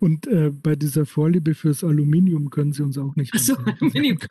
Und 0.00 0.26
äh, 0.28 0.50
bei 0.50 0.76
dieser 0.76 1.06
Vorliebe 1.06 1.54
fürs 1.54 1.82
Aluminium 1.82 2.50
können 2.50 2.72
Sie 2.72 2.82
uns 2.82 2.98
auch 2.98 3.16
nicht. 3.16 3.34
Achso, 3.34 3.54
Aluminium. 3.80 4.18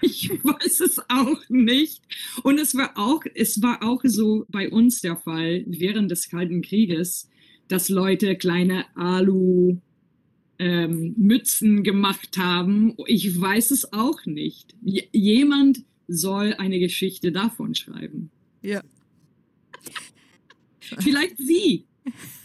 Ich 0.00 0.30
weiß 0.30 0.80
es 0.80 1.00
auch 1.08 1.48
nicht. 1.48 2.02
Und 2.44 2.60
es 2.60 2.76
war 2.76 2.92
auch, 2.96 3.24
es 3.34 3.60
war 3.60 3.82
auch 3.82 4.02
so 4.04 4.46
bei 4.48 4.70
uns 4.70 5.00
der 5.00 5.16
Fall 5.16 5.64
während 5.66 6.10
des 6.10 6.28
Kalten 6.28 6.62
Krieges, 6.62 7.28
dass 7.66 7.88
Leute 7.88 8.36
kleine 8.36 8.84
Alu 8.96 9.78
ähm, 10.58 11.14
Mützen 11.16 11.82
gemacht 11.82 12.38
haben. 12.38 12.94
Ich 13.06 13.40
weiß 13.40 13.72
es 13.72 13.92
auch 13.92 14.24
nicht. 14.26 14.74
J 14.84 15.04
jemand 15.12 15.84
soll 16.06 16.54
eine 16.54 16.78
Geschichte 16.78 17.32
davon 17.32 17.74
schreiben. 17.74 18.30
Ja. 18.62 18.82
Vielleicht 20.80 21.38
Sie. 21.38 21.86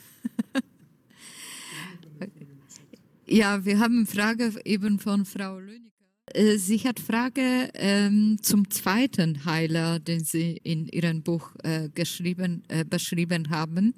Ja, 3.31 3.63
wir 3.63 3.77
haben 3.77 3.97
eine 3.97 4.05
Frage 4.07 4.53
eben 4.65 4.97
von 4.97 5.23
Frau 5.23 5.59
Löniger. 5.59 5.91
Äh, 6.33 6.57
sie 6.57 6.79
hat 6.79 6.99
Frage 6.99 7.69
ähm, 7.75 8.37
zum 8.41 8.71
zweiten 8.71 9.45
Heiler, 9.45 9.99
den 9.99 10.23
Sie 10.23 10.59
in 10.63 10.87
Ihrem 10.87 11.21
Buch 11.21 11.51
äh, 11.63 11.89
geschrieben, 11.93 12.63
äh, 12.69 12.83
beschrieben 12.83 13.51
haben, 13.51 13.93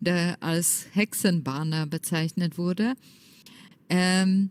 der 0.00 0.42
als 0.42 0.88
Hexenbahner 0.92 1.86
bezeichnet 1.86 2.58
wurde. 2.58 2.94
Ähm, 3.88 4.50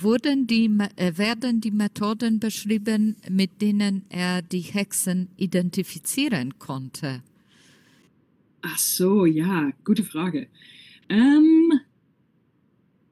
wurden 0.00 0.46
die, 0.46 0.70
äh, 0.94 1.18
werden 1.18 1.60
die 1.60 1.72
Methoden 1.72 2.38
beschrieben, 2.38 3.16
mit 3.28 3.60
denen 3.60 4.04
er 4.10 4.42
die 4.42 4.60
Hexen 4.60 5.30
identifizieren 5.36 6.56
konnte? 6.60 7.24
Ach 8.62 8.78
so, 8.78 9.26
ja, 9.26 9.72
gute 9.82 10.04
Frage. 10.04 10.46
Ähm, 11.08 11.80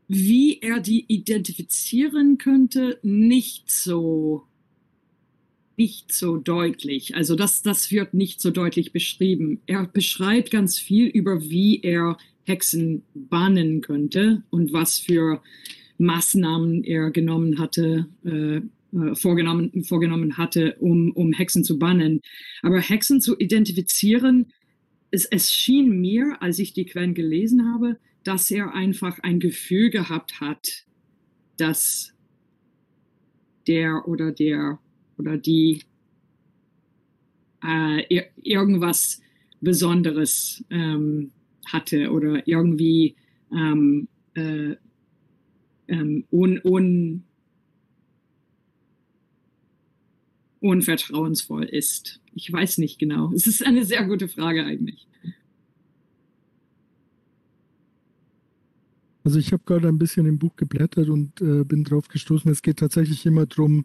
wie 0.08 0.60
er 0.60 0.80
die 0.80 1.04
identifizieren 1.08 2.38
könnte, 2.38 2.98
nicht 3.02 3.70
so 3.70 4.44
nicht 5.78 6.12
so 6.12 6.38
deutlich. 6.38 7.14
Also 7.16 7.36
das, 7.36 7.62
das 7.62 7.90
wird 7.90 8.14
nicht 8.14 8.40
so 8.40 8.50
deutlich 8.50 8.92
beschrieben. 8.92 9.60
Er 9.66 9.86
beschreibt 9.86 10.50
ganz 10.50 10.78
viel 10.78 11.06
über, 11.06 11.42
wie 11.42 11.80
er 11.82 12.16
Hexen 12.44 13.02
bannen 13.14 13.82
könnte 13.82 14.42
und 14.50 14.72
was 14.72 14.98
für 14.98 15.42
Maßnahmen 15.98 16.84
er 16.84 17.10
genommen 17.10 17.58
hatte, 17.58 18.06
äh, 18.24 18.56
äh 18.56 19.14
vorgenommen, 19.14 19.84
vorgenommen 19.84 20.38
hatte, 20.38 20.76
um, 20.80 21.12
um 21.12 21.32
Hexen 21.32 21.64
zu 21.64 21.78
bannen. 21.78 22.20
Aber 22.62 22.80
Hexen 22.80 23.20
zu 23.20 23.36
identifizieren, 23.38 24.46
es, 25.10 25.26
es 25.26 25.52
schien 25.52 26.00
mir, 26.00 26.36
als 26.40 26.58
ich 26.58 26.72
die 26.72 26.86
Quellen 26.86 27.14
gelesen 27.14 27.72
habe, 27.72 27.98
dass 28.26 28.50
er 28.50 28.74
einfach 28.74 29.20
ein 29.20 29.38
Gefühl 29.38 29.90
gehabt 29.90 30.40
hat, 30.40 30.84
dass 31.58 32.12
der 33.68 34.08
oder 34.08 34.32
der 34.32 34.80
oder 35.16 35.38
die 35.38 35.82
äh, 37.62 38.24
irgendwas 38.42 39.22
Besonderes 39.60 40.64
ähm, 40.70 41.30
hatte 41.66 42.10
oder 42.10 42.46
irgendwie 42.48 43.14
ähm, 43.52 44.08
äh, 44.34 44.74
ähm, 45.88 46.24
un, 46.32 46.60
un, 46.64 47.22
unvertrauensvoll 50.60 51.64
ist. 51.64 52.20
Ich 52.34 52.52
weiß 52.52 52.78
nicht 52.78 52.98
genau. 52.98 53.32
Es 53.34 53.46
ist 53.46 53.64
eine 53.64 53.84
sehr 53.84 54.04
gute 54.04 54.26
Frage 54.26 54.64
eigentlich. 54.64 55.06
Also 59.26 59.40
ich 59.40 59.52
habe 59.52 59.64
gerade 59.66 59.88
ein 59.88 59.98
bisschen 59.98 60.24
im 60.24 60.38
Buch 60.38 60.54
geblättert 60.54 61.08
und 61.08 61.40
äh, 61.40 61.64
bin 61.64 61.82
drauf 61.82 62.06
gestoßen. 62.06 62.48
Es 62.48 62.62
geht 62.62 62.78
tatsächlich 62.78 63.26
immer 63.26 63.44
darum, 63.44 63.84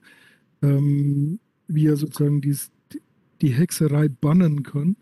ähm, 0.62 1.40
wie 1.68 1.88
er 1.88 1.96
sozusagen 1.98 2.42
dies, 2.42 2.70
die 3.42 3.50
Hexerei 3.50 4.08
bannen 4.08 4.62
kann. 4.62 4.98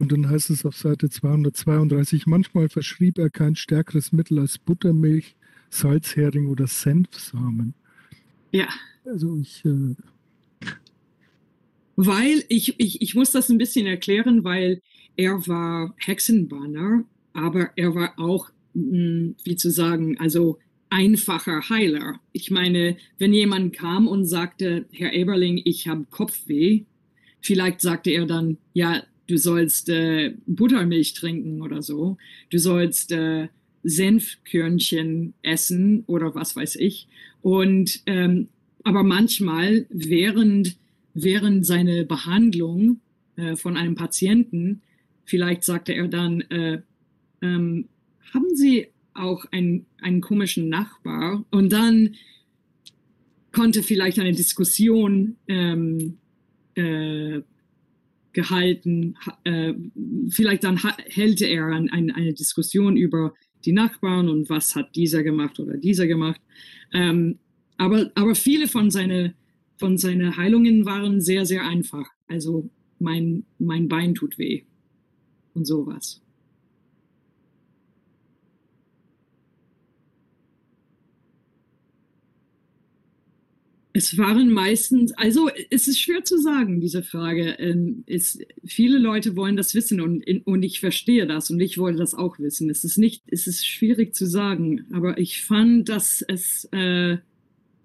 Und 0.00 0.10
dann 0.10 0.28
heißt 0.28 0.50
es 0.50 0.66
auf 0.66 0.76
Seite 0.76 1.10
232, 1.10 2.26
manchmal 2.26 2.68
verschrieb 2.68 3.18
er 3.18 3.30
kein 3.30 3.54
stärkeres 3.54 4.10
Mittel 4.10 4.40
als 4.40 4.58
Buttermilch, 4.58 5.36
Salzhering 5.70 6.48
oder 6.48 6.66
Senfsamen. 6.66 7.74
Ja. 8.50 8.66
Also 9.04 9.38
ich... 9.38 9.64
Äh 9.64 9.94
weil 11.94 12.42
ich, 12.48 12.80
ich, 12.80 13.00
ich 13.00 13.14
muss 13.14 13.30
das 13.30 13.48
ein 13.48 13.58
bisschen 13.58 13.86
erklären, 13.86 14.42
weil 14.42 14.82
er 15.16 15.46
war 15.46 15.94
Hexenbanner, 15.98 17.04
aber 17.32 17.70
er 17.76 17.94
war 17.94 18.18
auch 18.18 18.50
wie 18.74 19.56
zu 19.56 19.70
sagen, 19.70 20.18
also 20.18 20.58
einfacher 20.90 21.68
Heiler. 21.68 22.20
Ich 22.32 22.50
meine, 22.50 22.96
wenn 23.18 23.32
jemand 23.32 23.72
kam 23.74 24.06
und 24.06 24.26
sagte, 24.26 24.86
Herr 24.92 25.12
Eberling, 25.12 25.60
ich 25.64 25.88
habe 25.88 26.06
Kopfweh, 26.10 26.82
vielleicht 27.40 27.80
sagte 27.80 28.10
er 28.10 28.26
dann, 28.26 28.58
ja, 28.74 29.02
du 29.26 29.36
sollst 29.38 29.88
äh, 29.88 30.34
Buttermilch 30.46 31.14
trinken 31.14 31.62
oder 31.62 31.82
so, 31.82 32.18
du 32.50 32.58
sollst 32.58 33.12
äh, 33.12 33.48
Senfkörnchen 33.82 35.34
essen 35.42 36.04
oder 36.06 36.34
was 36.34 36.56
weiß 36.56 36.76
ich. 36.76 37.08
Und 37.40 38.02
ähm, 38.06 38.48
aber 38.84 39.02
manchmal 39.02 39.86
während 39.90 40.76
während 41.14 41.66
seiner 41.66 42.04
Behandlung 42.04 43.00
äh, 43.36 43.56
von 43.56 43.76
einem 43.76 43.94
Patienten, 43.94 44.82
vielleicht 45.24 45.64
sagte 45.64 45.92
er 45.92 46.08
dann, 46.08 46.40
äh, 46.42 46.80
ähm, 47.42 47.88
haben 48.32 48.54
Sie 48.54 48.88
auch 49.14 49.44
einen, 49.52 49.86
einen 50.00 50.20
komischen 50.20 50.68
Nachbar? 50.68 51.44
Und 51.50 51.72
dann 51.72 52.14
konnte 53.52 53.82
vielleicht 53.82 54.18
eine 54.18 54.32
Diskussion 54.32 55.36
ähm, 55.48 56.18
äh, 56.74 57.40
gehalten. 58.32 59.16
Äh, 59.44 59.74
vielleicht 60.30 60.64
dann 60.64 60.80
hält 61.06 61.42
er 61.42 61.66
ein, 61.66 61.90
ein, 61.90 62.10
eine 62.10 62.32
Diskussion 62.32 62.96
über 62.96 63.34
die 63.64 63.72
Nachbarn 63.72 64.28
und 64.28 64.48
was 64.48 64.74
hat 64.74 64.96
dieser 64.96 65.22
gemacht 65.22 65.60
oder 65.60 65.76
dieser 65.76 66.06
gemacht. 66.06 66.40
Ähm, 66.92 67.38
aber, 67.76 68.10
aber 68.14 68.34
viele 68.34 68.68
von 68.68 68.90
seinen 68.90 69.34
von 69.82 69.98
seine 69.98 70.36
Heilungen 70.36 70.86
waren 70.86 71.20
sehr, 71.20 71.44
sehr 71.44 71.66
einfach. 71.66 72.08
Also 72.28 72.70
mein, 73.00 73.44
mein 73.58 73.88
Bein 73.88 74.14
tut 74.14 74.38
weh 74.38 74.62
und 75.54 75.66
sowas. 75.66 76.22
Es 83.94 84.16
waren 84.16 84.50
meistens, 84.50 85.12
also 85.12 85.50
es 85.70 85.86
ist 85.86 86.00
schwer 86.00 86.24
zu 86.24 86.38
sagen, 86.38 86.80
diese 86.80 87.02
Frage. 87.02 87.56
Ähm, 87.58 88.04
es, 88.06 88.38
viele 88.64 88.98
Leute 88.98 89.36
wollen 89.36 89.56
das 89.56 89.74
wissen 89.74 90.00
und, 90.00 90.24
und 90.46 90.62
ich 90.62 90.80
verstehe 90.80 91.26
das 91.26 91.50
und 91.50 91.60
ich 91.60 91.76
wollte 91.76 91.98
das 91.98 92.14
auch 92.14 92.38
wissen. 92.38 92.70
Es 92.70 92.84
ist 92.84 92.96
nicht, 92.96 93.22
es 93.26 93.46
ist 93.46 93.66
schwierig 93.66 94.14
zu 94.14 94.26
sagen, 94.26 94.86
aber 94.92 95.18
ich 95.18 95.44
fand, 95.44 95.90
dass 95.90 96.22
es 96.26 96.64
äh, 96.72 97.18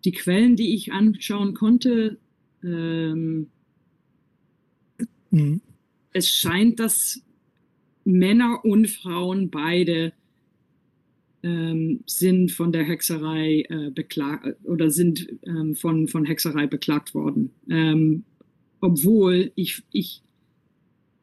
die 0.05 0.13
Quellen, 0.13 0.55
die 0.55 0.75
ich 0.75 0.93
anschauen 0.93 1.53
konnte, 1.53 2.17
ähm, 2.63 3.47
mhm. 5.31 5.61
es 6.13 6.29
scheint, 6.29 6.79
dass 6.79 7.21
Männer 8.05 8.63
und 8.63 8.89
Frauen 8.89 9.49
beide 9.49 10.13
ähm, 11.43 12.01
sind 12.05 12.51
von 12.51 12.71
der 12.71 12.83
Hexerei 12.83 13.65
äh, 13.69 13.91
beklagt 13.91 14.57
oder 14.63 14.89
sind 14.89 15.27
ähm, 15.43 15.75
von, 15.75 16.07
von 16.07 16.25
Hexerei 16.25 16.67
beklagt 16.67 17.13
worden. 17.13 17.51
Ähm, 17.69 18.23
obwohl 18.79 19.51
ich, 19.55 19.83
ich, 19.91 20.21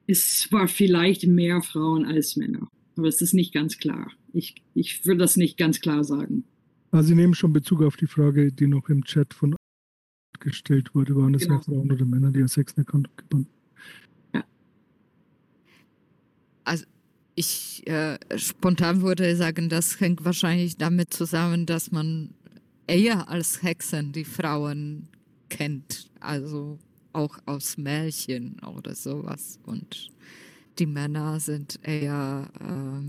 es 0.07 0.49
war 0.51 0.69
vielleicht 0.69 1.27
mehr 1.27 1.63
Frauen 1.63 2.05
als 2.05 2.37
Männer. 2.37 2.69
Aber 2.97 3.09
es 3.09 3.21
ist 3.21 3.35
nicht 3.35 3.53
ganz 3.53 3.79
klar. 3.79 4.11
Ich, 4.33 4.55
ich 4.75 5.05
würde 5.05 5.19
das 5.19 5.37
nicht 5.37 5.57
ganz 5.57 5.81
klar 5.81 6.05
sagen. 6.05 6.45
Also 6.91 7.09
Sie 7.09 7.15
nehmen 7.15 7.35
schon 7.35 7.53
Bezug 7.53 7.83
auf 7.83 7.97
die 7.97 8.07
Frage, 8.07 8.53
die 8.53 8.69
noch 8.69 8.89
im 8.89 9.05
Chat 9.05 9.35
von 9.35 9.57
gestellt 10.41 10.95
wurde. 10.95 11.17
Waren 11.17 11.35
es 11.35 11.43
genau. 11.43 11.61
Frauen 11.61 11.91
oder 11.91 12.05
Männer, 12.05 12.31
die 12.31 12.43
als 12.43 12.55
gebunden 12.55 13.49
Ja. 14.33 14.45
Also 16.65 16.85
ich 17.35 17.87
äh, 17.87 18.19
spontan 18.37 19.03
würde 19.03 19.37
sagen, 19.37 19.69
das 19.69 20.01
hängt 20.01 20.25
wahrscheinlich 20.25 20.77
damit 20.77 21.13
zusammen, 21.13 21.67
dass 21.67 21.91
man 21.91 22.31
eher 22.87 23.29
als 23.29 23.63
Hexen 23.63 24.13
die 24.13 24.25
Frauen 24.25 25.09
kennt, 25.49 26.11
also 26.21 26.79
auch 27.13 27.39
aus 27.47 27.77
Märchen 27.77 28.61
oder 28.61 28.95
sowas. 28.95 29.59
Und 29.65 30.11
die 30.79 30.87
Männer 30.87 31.41
sind 31.41 31.79
eher, 31.83 32.49
äh, 32.61 33.03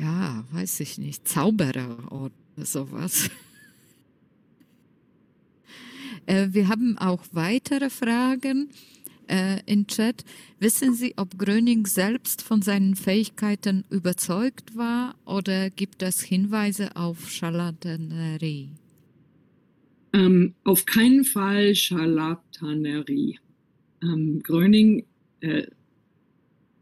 ja, 0.00 0.44
weiß 0.52 0.80
ich 0.80 0.98
nicht, 0.98 1.26
Zauberer 1.26 2.12
oder 2.12 2.64
sowas. 2.64 3.26
äh, 6.26 6.48
wir 6.50 6.68
haben 6.68 6.98
auch 6.98 7.24
weitere 7.32 7.90
Fragen 7.90 8.70
äh, 9.28 9.60
in 9.66 9.86
Chat. 9.86 10.24
Wissen 10.58 10.94
Sie, 10.94 11.14
ob 11.16 11.38
Gröning 11.38 11.86
selbst 11.86 12.42
von 12.42 12.62
seinen 12.62 12.96
Fähigkeiten 12.96 13.84
überzeugt 13.90 14.76
war 14.76 15.14
oder 15.24 15.70
gibt 15.70 16.02
es 16.02 16.22
Hinweise 16.22 16.96
auf 16.96 17.30
Charlatanerie? 17.30 18.70
Ähm, 20.12 20.54
auf 20.64 20.86
keinen 20.86 21.24
Fall 21.24 21.74
Charlatanerie. 21.74 23.38
Ähm, 24.02 24.40
Gröning, 24.42 25.04
äh, 25.40 25.66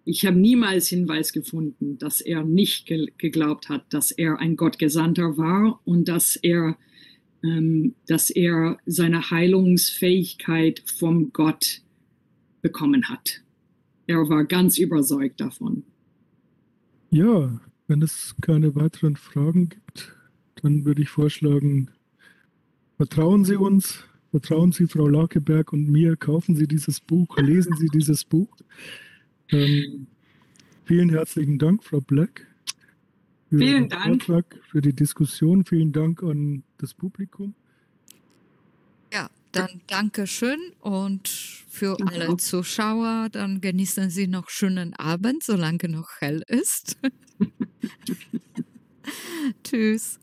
ich 0.04 0.26
habe 0.26 0.38
niemals 0.38 0.88
Hinweis 0.88 1.32
gefunden, 1.32 1.98
dass 1.98 2.20
er 2.20 2.44
nicht 2.44 2.86
ge 2.86 3.08
geglaubt 3.18 3.68
hat, 3.68 3.92
dass 3.92 4.10
er 4.10 4.38
ein 4.38 4.56
Gottgesandter 4.56 5.36
war 5.36 5.80
und 5.84 6.08
dass 6.08 6.36
er, 6.36 6.76
ähm, 7.42 7.94
dass 8.06 8.30
er 8.30 8.78
seine 8.86 9.30
Heilungsfähigkeit 9.30 10.82
vom 10.86 11.32
Gott 11.32 11.80
bekommen 12.64 13.04
hat. 13.10 13.42
Er 14.06 14.26
war 14.28 14.44
ganz 14.44 14.78
überzeugt 14.78 15.38
davon. 15.40 15.84
Ja, 17.10 17.60
wenn 17.86 18.02
es 18.02 18.34
keine 18.40 18.74
weiteren 18.74 19.16
Fragen 19.16 19.68
gibt, 19.68 20.16
dann 20.62 20.86
würde 20.86 21.02
ich 21.02 21.10
vorschlagen, 21.10 21.90
vertrauen 22.96 23.44
Sie 23.44 23.56
uns, 23.56 24.02
vertrauen 24.30 24.72
Sie 24.72 24.86
Frau 24.86 25.06
Lakeberg 25.06 25.74
und 25.74 25.90
mir, 25.90 26.16
kaufen 26.16 26.56
Sie 26.56 26.66
dieses 26.66 27.00
Buch, 27.00 27.36
lesen 27.36 27.76
Sie 27.76 27.88
dieses 27.88 28.24
Buch. 28.24 28.56
Ähm, 29.50 30.06
vielen 30.84 31.10
herzlichen 31.10 31.58
Dank, 31.58 31.84
Frau 31.84 32.00
Black, 32.00 32.46
für 33.50 33.58
vielen 33.58 33.90
Dank. 33.90 34.22
Vortrag, 34.24 34.58
für 34.70 34.80
die 34.80 34.94
Diskussion. 34.94 35.66
Vielen 35.66 35.92
Dank 35.92 36.22
an 36.22 36.62
das 36.78 36.94
Publikum. 36.94 37.54
Dann 39.54 39.80
danke 39.86 40.26
schön 40.26 40.58
und 40.80 41.28
für 41.28 41.96
genau. 41.96 42.10
alle 42.10 42.36
Zuschauer, 42.36 43.28
dann 43.30 43.60
genießen 43.60 44.10
Sie 44.10 44.26
noch 44.26 44.48
schönen 44.48 44.94
Abend, 44.94 45.42
solange 45.42 45.88
noch 45.88 46.08
hell 46.20 46.42
ist. 46.46 46.96
Tschüss. 49.64 50.18